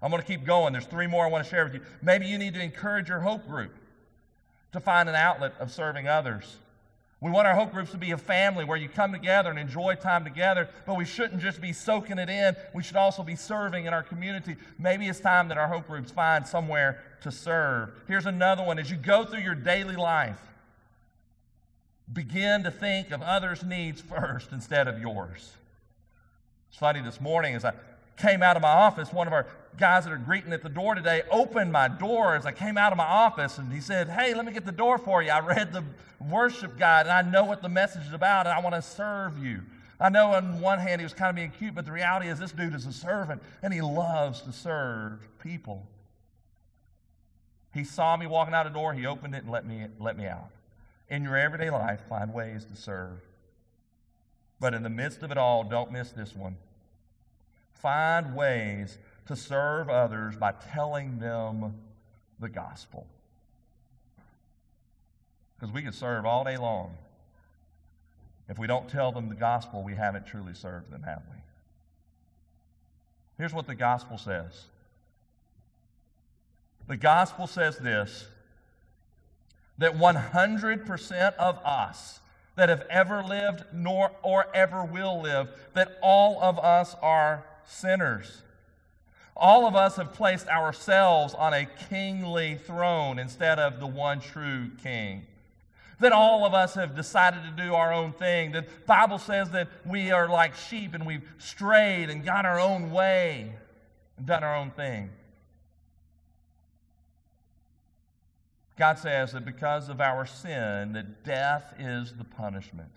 I'm 0.00 0.10
going 0.10 0.22
to 0.22 0.26
keep 0.26 0.44
going. 0.44 0.72
There's 0.72 0.86
three 0.86 1.06
more 1.06 1.24
I 1.24 1.28
want 1.28 1.44
to 1.44 1.50
share 1.50 1.64
with 1.64 1.74
you. 1.74 1.80
Maybe 2.02 2.26
you 2.26 2.38
need 2.38 2.54
to 2.54 2.62
encourage 2.62 3.08
your 3.08 3.20
hope 3.20 3.46
group 3.48 3.74
to 4.72 4.80
find 4.80 5.08
an 5.08 5.14
outlet 5.14 5.54
of 5.58 5.72
serving 5.72 6.06
others. 6.06 6.56
We 7.20 7.32
want 7.32 7.48
our 7.48 7.54
hope 7.54 7.72
groups 7.72 7.90
to 7.90 7.96
be 7.96 8.12
a 8.12 8.16
family 8.16 8.64
where 8.64 8.76
you 8.76 8.88
come 8.88 9.12
together 9.12 9.50
and 9.50 9.58
enjoy 9.58 9.96
time 9.96 10.22
together, 10.22 10.68
but 10.86 10.96
we 10.96 11.04
shouldn't 11.04 11.42
just 11.42 11.60
be 11.60 11.72
soaking 11.72 12.18
it 12.18 12.28
in. 12.28 12.54
We 12.74 12.84
should 12.84 12.96
also 12.96 13.24
be 13.24 13.34
serving 13.34 13.86
in 13.86 13.92
our 13.92 14.04
community. 14.04 14.54
Maybe 14.78 15.08
it's 15.08 15.18
time 15.18 15.48
that 15.48 15.58
our 15.58 15.66
hope 15.66 15.88
groups 15.88 16.12
find 16.12 16.46
somewhere 16.46 17.02
to 17.22 17.32
serve. 17.32 17.90
Here's 18.06 18.26
another 18.26 18.62
one. 18.62 18.78
As 18.78 18.88
you 18.88 18.96
go 18.96 19.24
through 19.24 19.40
your 19.40 19.56
daily 19.56 19.96
life, 19.96 20.38
begin 22.12 22.62
to 22.62 22.70
think 22.70 23.10
of 23.10 23.20
others' 23.20 23.64
needs 23.64 24.00
first 24.00 24.52
instead 24.52 24.86
of 24.86 25.00
yours. 25.00 25.54
It's 26.68 26.78
funny 26.78 27.00
this 27.00 27.20
morning 27.20 27.56
as 27.56 27.64
I 27.64 27.72
came 28.18 28.42
out 28.42 28.56
of 28.56 28.62
my 28.62 28.68
office, 28.68 29.12
one 29.12 29.26
of 29.26 29.32
our 29.32 29.46
guys 29.78 30.04
that 30.04 30.12
are 30.12 30.18
greeting 30.18 30.52
at 30.52 30.62
the 30.62 30.68
door 30.68 30.94
today 30.94 31.22
opened 31.30 31.72
my 31.72 31.88
door 31.88 32.34
as 32.34 32.44
I 32.44 32.52
came 32.52 32.76
out 32.76 32.92
of 32.92 32.98
my 32.98 33.06
office 33.06 33.58
and 33.58 33.72
he 33.72 33.80
said, 33.80 34.08
Hey, 34.08 34.34
let 34.34 34.44
me 34.44 34.52
get 34.52 34.66
the 34.66 34.72
door 34.72 34.98
for 34.98 35.22
you. 35.22 35.30
I 35.30 35.40
read 35.40 35.72
the 35.72 35.84
worship 36.20 36.78
guide 36.78 37.06
and 37.06 37.12
I 37.12 37.22
know 37.22 37.44
what 37.44 37.62
the 37.62 37.68
message 37.68 38.06
is 38.06 38.12
about 38.12 38.46
and 38.46 38.54
I 38.54 38.60
want 38.60 38.74
to 38.74 38.82
serve 38.82 39.38
you. 39.38 39.62
I 40.00 40.08
know 40.08 40.32
on 40.32 40.60
one 40.60 40.78
hand 40.78 41.00
he 41.00 41.04
was 41.04 41.12
kind 41.12 41.30
of 41.30 41.36
being 41.36 41.50
cute, 41.50 41.74
but 41.74 41.84
the 41.84 41.92
reality 41.92 42.28
is 42.28 42.38
this 42.38 42.52
dude 42.52 42.74
is 42.74 42.86
a 42.86 42.92
servant 42.92 43.42
and 43.62 43.72
he 43.72 43.80
loves 43.80 44.42
to 44.42 44.52
serve 44.52 45.28
people. 45.42 45.86
He 47.74 47.84
saw 47.84 48.16
me 48.16 48.26
walking 48.26 48.54
out 48.54 48.64
the 48.64 48.70
door, 48.70 48.92
he 48.92 49.06
opened 49.06 49.34
it 49.34 49.44
and 49.44 49.50
let 49.50 49.66
me, 49.66 49.86
let 50.00 50.16
me 50.16 50.26
out. 50.26 50.50
In 51.08 51.22
your 51.22 51.36
everyday 51.36 51.70
life, 51.70 52.00
find 52.08 52.34
ways 52.34 52.64
to 52.66 52.76
serve. 52.76 53.20
But 54.60 54.74
in 54.74 54.82
the 54.82 54.90
midst 54.90 55.22
of 55.22 55.30
it 55.30 55.38
all, 55.38 55.64
don't 55.64 55.92
miss 55.92 56.10
this 56.10 56.34
one. 56.34 56.56
Find 57.78 58.34
ways 58.34 58.98
to 59.26 59.36
serve 59.36 59.88
others 59.88 60.36
by 60.36 60.52
telling 60.72 61.18
them 61.18 61.74
the 62.40 62.48
gospel. 62.48 63.06
Because 65.58 65.72
we 65.72 65.82
can 65.82 65.92
serve 65.92 66.24
all 66.24 66.44
day 66.44 66.56
long. 66.56 66.96
If 68.48 68.58
we 68.58 68.66
don't 68.66 68.88
tell 68.88 69.12
them 69.12 69.28
the 69.28 69.34
gospel, 69.34 69.82
we 69.82 69.94
haven't 69.94 70.26
truly 70.26 70.54
served 70.54 70.90
them, 70.90 71.02
have 71.02 71.22
we? 71.30 71.38
Here's 73.36 73.52
what 73.52 73.66
the 73.66 73.74
gospel 73.74 74.18
says 74.18 74.66
the 76.88 76.96
gospel 76.96 77.46
says 77.46 77.78
this 77.78 78.26
that 79.76 79.96
100% 79.96 81.34
of 81.36 81.58
us 81.64 82.18
that 82.56 82.68
have 82.68 82.84
ever 82.90 83.22
lived 83.22 83.62
nor 83.72 84.10
or 84.22 84.46
ever 84.52 84.84
will 84.84 85.20
live 85.20 85.48
that 85.74 85.96
all 86.02 86.42
of 86.42 86.58
us 86.58 86.96
are 87.00 87.44
sinners 87.68 88.42
all 89.38 89.68
of 89.68 89.76
us 89.76 89.96
have 89.96 90.12
placed 90.12 90.48
ourselves 90.48 91.32
on 91.32 91.54
a 91.54 91.64
kingly 91.88 92.56
throne 92.56 93.20
instead 93.20 93.60
of 93.60 93.78
the 93.78 93.86
one 93.86 94.20
true 94.20 94.70
king. 94.82 95.26
That 96.00 96.12
all 96.12 96.44
of 96.44 96.54
us 96.54 96.74
have 96.74 96.96
decided 96.96 97.42
to 97.44 97.62
do 97.62 97.74
our 97.74 97.92
own 97.92 98.12
thing. 98.12 98.52
The 98.52 98.66
Bible 98.86 99.18
says 99.18 99.50
that 99.50 99.68
we 99.86 100.10
are 100.10 100.28
like 100.28 100.54
sheep 100.56 100.94
and 100.94 101.06
we've 101.06 101.28
strayed 101.38 102.10
and 102.10 102.24
gone 102.24 102.46
our 102.46 102.58
own 102.58 102.90
way 102.90 103.52
and 104.16 104.26
done 104.26 104.42
our 104.42 104.56
own 104.56 104.70
thing. 104.72 105.10
God 108.76 108.98
says 108.98 109.32
that 109.32 109.44
because 109.44 109.88
of 109.88 110.00
our 110.00 110.24
sin, 110.26 110.92
that 110.92 111.24
death 111.24 111.74
is 111.78 112.12
the 112.16 112.24
punishment. 112.24 112.90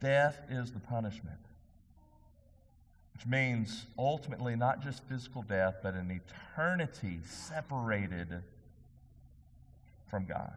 Death 0.00 0.38
is 0.50 0.72
the 0.72 0.80
punishment. 0.80 1.38
which 3.20 3.26
means 3.26 3.84
ultimately 3.98 4.56
not 4.56 4.80
just 4.82 5.02
physical 5.06 5.42
death, 5.42 5.76
but 5.82 5.92
an 5.92 6.10
eternity 6.10 7.20
separated 7.22 8.42
from 10.08 10.24
God. 10.24 10.54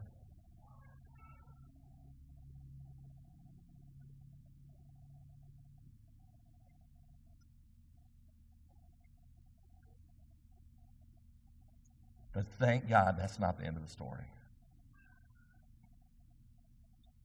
But 12.34 12.46
thank 12.60 12.88
God 12.88 13.18
that's 13.20 13.40
not 13.40 13.60
the 13.60 13.66
end 13.66 13.76
of 13.76 13.84
the 13.84 13.92
story. 13.92 14.24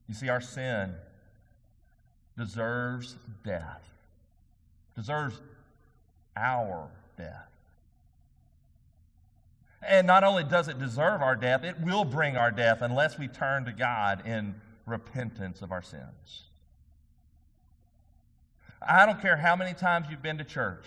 You 0.09 0.15
see, 0.15 0.27
our 0.27 0.41
sin 0.41 0.95
deserves 2.39 3.17
death, 3.43 3.83
deserves 4.95 5.39
our 6.37 6.87
death. 7.17 7.49
And 9.87 10.07
not 10.07 10.23
only 10.23 10.43
does 10.45 10.69
it 10.69 10.79
deserve 10.79 11.21
our 11.21 11.35
death, 11.35 11.63
it 11.63 11.79
will 11.81 12.05
bring 12.05 12.37
our 12.37 12.49
death 12.49 12.81
unless 12.81 13.19
we 13.19 13.27
turn 13.27 13.65
to 13.65 13.73
God 13.73 14.25
in 14.25 14.55
repentance 14.85 15.61
of 15.61 15.71
our 15.71 15.81
sins. 15.81 16.43
I 18.81 19.05
don't 19.05 19.21
care 19.21 19.35
how 19.35 19.55
many 19.57 19.73
times 19.73 20.07
you've 20.09 20.21
been 20.21 20.37
to 20.37 20.43
church. 20.45 20.85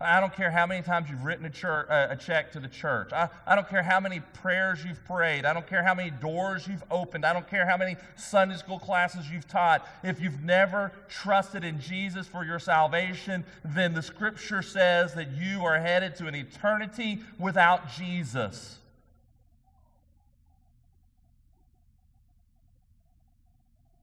I 0.00 0.20
don't 0.20 0.32
care 0.32 0.52
how 0.52 0.64
many 0.64 0.80
times 0.82 1.10
you've 1.10 1.24
written 1.24 1.44
a, 1.44 1.50
church, 1.50 1.88
uh, 1.90 2.06
a 2.10 2.16
check 2.16 2.52
to 2.52 2.60
the 2.60 2.68
church. 2.68 3.12
I, 3.12 3.28
I 3.44 3.56
don't 3.56 3.68
care 3.68 3.82
how 3.82 3.98
many 3.98 4.20
prayers 4.20 4.84
you've 4.84 5.04
prayed. 5.04 5.44
I 5.44 5.52
don't 5.52 5.66
care 5.66 5.82
how 5.82 5.92
many 5.92 6.10
doors 6.10 6.68
you've 6.68 6.84
opened. 6.88 7.26
I 7.26 7.32
don't 7.32 7.48
care 7.50 7.66
how 7.66 7.76
many 7.76 7.96
Sunday 8.14 8.56
school 8.56 8.78
classes 8.78 9.28
you've 9.28 9.48
taught. 9.48 9.84
If 10.04 10.20
you've 10.20 10.40
never 10.44 10.92
trusted 11.08 11.64
in 11.64 11.80
Jesus 11.80 12.28
for 12.28 12.44
your 12.44 12.60
salvation, 12.60 13.44
then 13.64 13.92
the 13.92 14.02
scripture 14.02 14.62
says 14.62 15.14
that 15.14 15.32
you 15.32 15.64
are 15.64 15.80
headed 15.80 16.14
to 16.16 16.28
an 16.28 16.36
eternity 16.36 17.18
without 17.36 17.90
Jesus. 17.90 18.78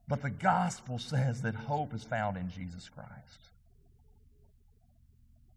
But 0.10 0.22
the 0.22 0.30
gospel 0.30 1.00
says 1.00 1.41
that 1.43 1.56
hope 1.56 1.93
is 1.93 2.04
found 2.04 2.36
in 2.36 2.50
Jesus 2.50 2.89
Christ. 2.89 3.46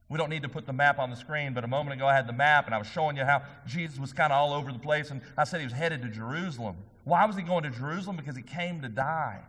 We 0.08 0.16
don't 0.16 0.30
need 0.30 0.42
to 0.42 0.48
put 0.48 0.64
the 0.64 0.72
map 0.72 0.98
on 0.98 1.10
the 1.10 1.16
screen, 1.16 1.52
but 1.52 1.64
a 1.64 1.68
moment 1.68 1.94
ago 1.94 2.06
I 2.06 2.14
had 2.14 2.26
the 2.26 2.32
map 2.32 2.66
and 2.66 2.74
I 2.74 2.78
was 2.78 2.86
showing 2.86 3.16
you 3.16 3.24
how 3.24 3.42
Jesus 3.66 3.98
was 3.98 4.12
kind 4.12 4.32
of 4.32 4.38
all 4.38 4.54
over 4.54 4.72
the 4.72 4.78
place. 4.78 5.10
And 5.10 5.20
I 5.36 5.44
said 5.44 5.60
he 5.60 5.66
was 5.66 5.72
headed 5.74 6.00
to 6.02 6.08
Jerusalem. 6.08 6.76
Why 7.04 7.26
was 7.26 7.36
he 7.36 7.42
going 7.42 7.64
to 7.64 7.70
Jerusalem? 7.70 8.16
Because 8.16 8.36
he 8.36 8.42
came 8.42 8.80
to 8.80 8.88
die. 8.88 9.40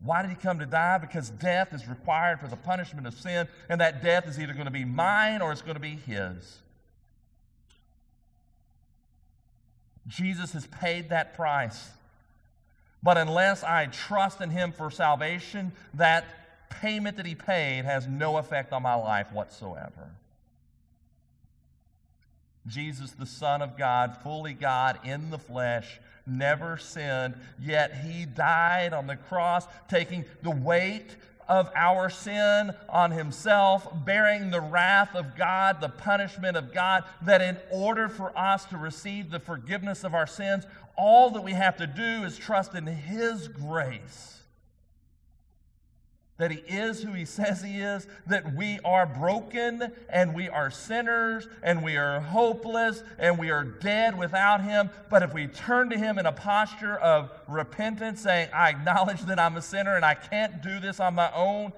Why 0.00 0.20
did 0.22 0.30
he 0.30 0.36
come 0.36 0.58
to 0.58 0.66
die? 0.66 0.98
Because 0.98 1.30
death 1.30 1.72
is 1.72 1.86
required 1.88 2.40
for 2.40 2.48
the 2.48 2.56
punishment 2.56 3.06
of 3.06 3.14
sin, 3.14 3.46
and 3.68 3.80
that 3.80 4.02
death 4.02 4.26
is 4.26 4.38
either 4.38 4.52
going 4.52 4.64
to 4.64 4.72
be 4.72 4.84
mine 4.84 5.40
or 5.40 5.52
it's 5.52 5.62
going 5.62 5.74
to 5.74 5.80
be 5.80 5.96
his. 6.06 6.58
Jesus 10.08 10.52
has 10.52 10.66
paid 10.66 11.10
that 11.10 11.34
price. 11.34 11.90
But 13.02 13.16
unless 13.16 13.62
I 13.62 13.86
trust 13.86 14.40
in 14.40 14.50
him 14.50 14.72
for 14.72 14.90
salvation, 14.90 15.72
that 15.94 16.24
payment 16.80 17.16
that 17.16 17.26
he 17.26 17.34
paid 17.34 17.84
has 17.84 18.06
no 18.06 18.36
effect 18.36 18.72
on 18.72 18.82
my 18.82 18.94
life 18.94 19.32
whatsoever. 19.32 20.10
Jesus, 22.66 23.12
the 23.12 23.26
Son 23.26 23.60
of 23.60 23.76
God, 23.76 24.18
fully 24.22 24.54
God 24.54 25.00
in 25.04 25.30
the 25.30 25.38
flesh, 25.38 26.00
never 26.26 26.76
sinned, 26.76 27.34
yet 27.60 28.04
he 28.04 28.24
died 28.24 28.92
on 28.92 29.06
the 29.06 29.16
cross, 29.16 29.66
taking 29.88 30.24
the 30.42 30.50
weight 30.50 31.16
of 31.48 31.70
our 31.74 32.08
sin 32.08 32.72
on 32.88 33.10
himself, 33.10 33.88
bearing 34.04 34.50
the 34.50 34.60
wrath 34.60 35.14
of 35.16 35.36
God, 35.36 35.80
the 35.80 35.88
punishment 35.88 36.56
of 36.56 36.72
God, 36.72 37.04
that 37.22 37.42
in 37.42 37.58
order 37.70 38.08
for 38.08 38.36
us 38.38 38.64
to 38.66 38.76
receive 38.76 39.30
the 39.30 39.40
forgiveness 39.40 40.04
of 40.04 40.14
our 40.14 40.26
sins, 40.26 40.64
all 40.96 41.30
that 41.30 41.42
we 41.42 41.52
have 41.52 41.76
to 41.78 41.86
do 41.86 42.24
is 42.24 42.38
trust 42.38 42.74
in 42.74 42.86
his 42.86 43.48
grace 43.48 44.41
that 46.42 46.50
He 46.50 46.58
is 46.74 47.00
who 47.00 47.12
He 47.12 47.24
says 47.24 47.62
He 47.62 47.78
is, 47.78 48.04
that 48.26 48.56
we 48.56 48.80
are 48.84 49.06
broken 49.06 49.92
and 50.08 50.34
we 50.34 50.48
are 50.48 50.72
sinners 50.72 51.46
and 51.62 51.84
we 51.84 51.96
are 51.96 52.18
hopeless 52.18 53.04
and 53.16 53.38
we 53.38 53.52
are 53.52 53.62
dead 53.62 54.18
without 54.18 54.60
Him. 54.60 54.90
But 55.08 55.22
if 55.22 55.32
we 55.32 55.46
turn 55.46 55.88
to 55.90 55.96
Him 55.96 56.18
in 56.18 56.26
a 56.26 56.32
posture 56.32 56.96
of 56.96 57.30
repentance, 57.46 58.22
saying, 58.22 58.48
I 58.52 58.70
acknowledge 58.70 59.22
that 59.26 59.38
I'm 59.38 59.56
a 59.56 59.62
sinner 59.62 59.94
and 59.94 60.04
I 60.04 60.14
can't 60.14 60.60
do 60.60 60.80
this 60.80 60.98
on 60.98 61.14
my 61.14 61.30
own, 61.32 61.72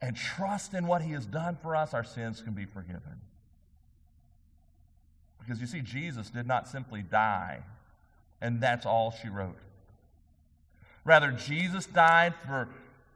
and 0.00 0.16
trust 0.16 0.72
in 0.72 0.86
what 0.86 1.02
He 1.02 1.12
has 1.12 1.26
done 1.26 1.58
for 1.60 1.76
us, 1.76 1.92
our 1.92 2.04
sins 2.04 2.40
can 2.40 2.54
be 2.54 2.64
forgiven. 2.64 3.20
Because 5.40 5.60
you 5.60 5.66
see, 5.66 5.82
Jesus 5.82 6.30
did 6.30 6.46
not 6.46 6.68
simply 6.68 7.02
die, 7.02 7.64
and 8.40 8.62
that's 8.62 8.86
all 8.86 9.14
she 9.20 9.28
wrote. 9.28 9.58
Rather, 11.08 11.32
Jesus 11.32 11.86
died 11.86 12.34
for 12.46 12.68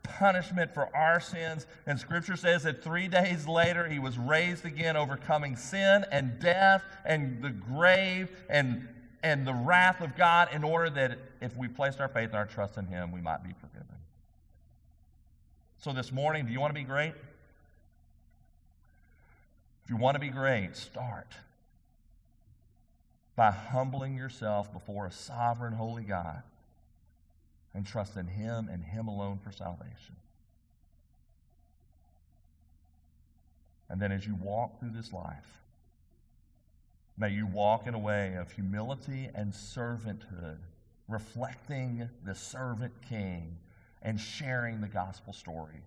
punishment 0.03 0.72
for 0.72 0.88
our 0.97 1.20
sins. 1.20 1.66
And 1.86 2.01
Scripture 2.01 2.36
says 2.36 2.62
that 2.62 2.82
three 2.82 3.07
days 3.07 3.47
later, 3.47 3.86
he 3.86 3.99
was 3.99 4.16
raised 4.16 4.64
again, 4.64 4.97
overcoming 4.97 5.57
sin 5.57 6.07
and 6.11 6.38
death 6.40 6.82
and 7.05 7.43
the 7.43 7.51
grave 7.51 8.30
and, 8.49 8.88
and 9.22 9.47
the 9.47 9.53
wrath 9.53 10.01
of 10.01 10.16
God, 10.16 10.49
in 10.55 10.64
order 10.64 10.88
that 10.88 11.18
if 11.43 11.55
we 11.55 11.68
placed 11.68 12.01
our 12.01 12.09
faith 12.09 12.30
and 12.30 12.36
our 12.36 12.47
trust 12.47 12.78
in 12.78 12.86
him, 12.86 13.12
we 13.12 13.20
might 13.20 13.45
be 13.45 13.53
forgiven. 13.61 13.86
So, 15.76 15.93
this 15.93 16.11
morning, 16.11 16.47
do 16.47 16.53
you 16.53 16.61
want 16.61 16.70
to 16.70 16.80
be 16.80 16.86
great? 16.86 17.12
If 19.84 19.90
you 19.90 19.99
want 19.99 20.14
to 20.14 20.18
be 20.18 20.30
great, 20.30 20.76
start 20.76 21.28
by 23.36 23.51
humbling 23.51 24.16
yourself 24.16 24.72
before 24.72 25.05
a 25.05 25.12
sovereign, 25.12 25.74
holy 25.74 26.05
God 26.05 26.43
and 27.74 27.86
trust 27.86 28.16
in 28.16 28.26
Him 28.26 28.68
and 28.70 28.84
Him 28.84 29.08
alone 29.08 29.38
for 29.42 29.52
salvation. 29.52 30.16
And 33.88 34.00
then 34.00 34.12
as 34.12 34.26
you 34.26 34.34
walk 34.34 34.80
through 34.80 34.90
this 34.90 35.12
life, 35.12 35.60
may 37.18 37.30
you 37.30 37.46
walk 37.46 37.86
in 37.86 37.94
a 37.94 37.98
way 37.98 38.34
of 38.34 38.50
humility 38.50 39.28
and 39.34 39.52
servanthood, 39.52 40.58
reflecting 41.08 42.08
the 42.24 42.34
servant 42.34 42.92
king 43.06 43.58
and 44.00 44.18
sharing 44.18 44.80
the 44.80 44.88
gospel 44.88 45.32
story 45.32 45.82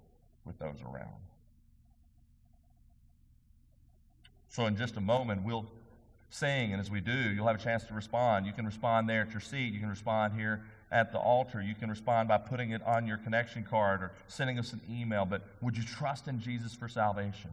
with 0.45 0.59
those 0.59 0.81
around. 0.83 1.09
So, 4.49 4.67
in 4.67 4.77
just 4.77 4.95
a 4.95 5.01
moment, 5.01 5.43
we'll 5.43 5.65
sing, 6.36 6.71
and 6.71 6.81
as 6.81 6.91
we 6.91 7.01
do, 7.01 7.11
you'll 7.11 7.47
have 7.47 7.59
a 7.59 7.63
chance 7.63 7.83
to 7.86 7.93
respond. 7.93 8.45
You 8.45 8.53
can 8.53 8.65
respond 8.65 9.09
there 9.09 9.21
at 9.21 9.31
your 9.31 9.41
seat, 9.41 9.73
you 9.73 9.79
can 9.79 9.89
respond 9.89 10.33
here 10.33 10.61
at 10.91 11.11
the 11.11 11.17
altar. 11.17 11.61
You 11.61 11.75
can 11.75 11.89
respond 11.89 12.29
by 12.29 12.38
putting 12.38 12.71
it 12.71 12.81
on 12.86 13.07
your 13.07 13.17
connection 13.17 13.63
card 13.63 14.01
or 14.01 14.11
sending 14.27 14.59
us 14.59 14.71
an 14.73 14.81
email. 14.89 15.25
But 15.25 15.41
would 15.61 15.75
you 15.75 15.83
trust 15.83 16.27
in 16.27 16.39
Jesus 16.39 16.73
for 16.75 16.88
salvation? 16.88 17.51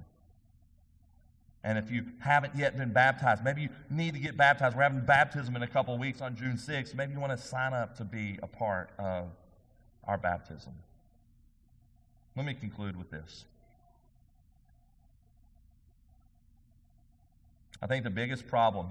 And 1.65 1.79
if 1.79 1.91
you 1.91 2.05
haven't 2.19 2.57
yet 2.57 2.77
been 2.77 2.93
baptized, 2.93 3.45
maybe 3.45 3.63
you 3.63 3.69
need 3.89 4.15
to 4.15 4.21
get 4.21 4.37
baptized. 4.37 4.77
We're 4.77 4.83
having 4.83 5.05
baptism 5.05 5.55
in 5.57 5.63
a 5.63 5.69
couple 5.69 5.97
weeks 5.97 6.21
on 6.21 6.37
June 6.37 6.57
6th. 6.57 6.95
Maybe 6.95 7.13
you 7.13 7.21
want 7.21 7.33
to 7.33 7.43
sign 7.43 7.73
up 7.73 7.97
to 7.99 8.05
be 8.05 8.39
a 8.43 8.49
part 8.49 8.91
of 8.99 9.31
our 10.05 10.19
baptism. 10.19 10.73
Let 12.37 12.47
me 12.47 12.55
conclude 12.55 12.97
with 12.97 13.11
this. 13.11 13.45
I 17.83 17.87
think 17.87 18.05
the 18.05 18.11
biggest 18.11 18.47
problem 18.47 18.87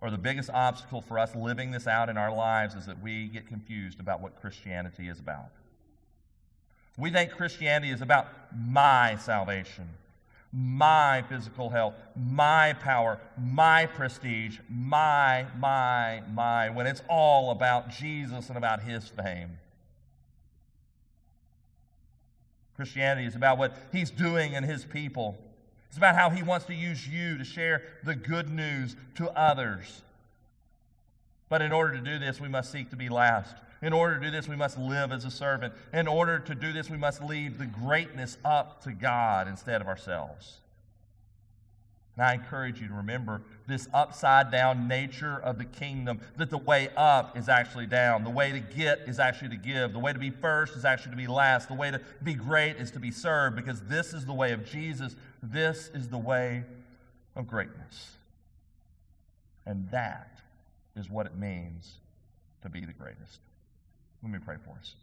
or 0.00 0.10
the 0.10 0.18
biggest 0.18 0.50
obstacle 0.50 1.00
for 1.00 1.18
us 1.18 1.34
living 1.34 1.70
this 1.70 1.86
out 1.86 2.08
in 2.08 2.16
our 2.16 2.34
lives 2.34 2.74
is 2.74 2.86
that 2.86 3.00
we 3.00 3.28
get 3.28 3.46
confused 3.46 4.00
about 4.00 4.20
what 4.20 4.40
Christianity 4.40 5.08
is 5.08 5.18
about. 5.18 5.50
We 6.96 7.10
think 7.10 7.30
Christianity 7.30 7.92
is 7.92 8.00
about 8.00 8.28
my 8.56 9.16
salvation, 9.16 9.88
my 10.52 11.24
physical 11.28 11.70
health, 11.70 11.94
my 12.16 12.72
power, 12.74 13.20
my 13.40 13.86
prestige, 13.86 14.58
my, 14.68 15.46
my, 15.56 16.22
my, 16.32 16.70
when 16.70 16.86
it's 16.88 17.02
all 17.08 17.52
about 17.52 17.88
Jesus 17.90 18.48
and 18.48 18.58
about 18.58 18.82
his 18.82 19.08
fame. 19.08 19.58
Christianity 22.74 23.26
is 23.26 23.36
about 23.36 23.58
what 23.58 23.76
he's 23.92 24.10
doing 24.10 24.54
in 24.54 24.64
his 24.64 24.84
people. 24.84 25.36
It's 25.88 25.96
about 25.96 26.14
how 26.14 26.30
He 26.30 26.42
wants 26.42 26.66
to 26.66 26.74
use 26.74 27.06
you 27.08 27.38
to 27.38 27.44
share 27.44 27.82
the 28.04 28.14
good 28.14 28.50
news 28.50 28.96
to 29.16 29.30
others. 29.30 30.02
But 31.48 31.62
in 31.62 31.72
order 31.72 31.94
to 31.96 32.02
do 32.02 32.18
this, 32.18 32.40
we 32.40 32.48
must 32.48 32.70
seek 32.70 32.90
to 32.90 32.96
be 32.96 33.08
last. 33.08 33.54
In 33.80 33.92
order 33.92 34.18
to 34.18 34.20
do 34.20 34.30
this, 34.30 34.48
we 34.48 34.56
must 34.56 34.76
live 34.76 35.12
as 35.12 35.24
a 35.24 35.30
servant. 35.30 35.72
In 35.92 36.08
order 36.08 36.38
to 36.40 36.54
do 36.54 36.72
this, 36.72 36.90
we 36.90 36.96
must 36.96 37.22
leave 37.22 37.58
the 37.58 37.66
greatness 37.66 38.36
up 38.44 38.82
to 38.84 38.92
God 38.92 39.48
instead 39.48 39.80
of 39.80 39.86
ourselves. 39.86 40.58
And 42.16 42.26
I 42.26 42.34
encourage 42.34 42.80
you 42.80 42.88
to 42.88 42.94
remember 42.94 43.42
this 43.68 43.86
upside 43.94 44.50
down 44.50 44.88
nature 44.88 45.38
of 45.38 45.56
the 45.56 45.64
kingdom 45.64 46.20
that 46.36 46.50
the 46.50 46.58
way 46.58 46.88
up 46.96 47.38
is 47.38 47.48
actually 47.48 47.86
down. 47.86 48.24
The 48.24 48.30
way 48.30 48.50
to 48.50 48.58
get 48.58 49.02
is 49.06 49.20
actually 49.20 49.50
to 49.50 49.56
give. 49.56 49.92
The 49.92 50.00
way 50.00 50.12
to 50.12 50.18
be 50.18 50.30
first 50.30 50.74
is 50.74 50.84
actually 50.84 51.12
to 51.12 51.16
be 51.16 51.28
last. 51.28 51.68
The 51.68 51.74
way 51.74 51.92
to 51.92 52.00
be 52.24 52.34
great 52.34 52.76
is 52.76 52.90
to 52.90 52.98
be 52.98 53.12
served 53.12 53.54
because 53.54 53.82
this 53.82 54.12
is 54.12 54.26
the 54.26 54.34
way 54.34 54.50
of 54.50 54.64
Jesus 54.64 55.14
this 55.42 55.90
is 55.94 56.08
the 56.08 56.18
way 56.18 56.64
of 57.36 57.46
greatness. 57.46 58.16
And 59.66 59.88
that 59.90 60.40
is 60.96 61.08
what 61.10 61.26
it 61.26 61.36
means 61.36 61.98
to 62.62 62.68
be 62.68 62.80
the 62.80 62.92
greatest. 62.92 63.38
Let 64.22 64.32
me 64.32 64.38
pray 64.44 64.56
for 64.64 64.76
us. 64.78 64.94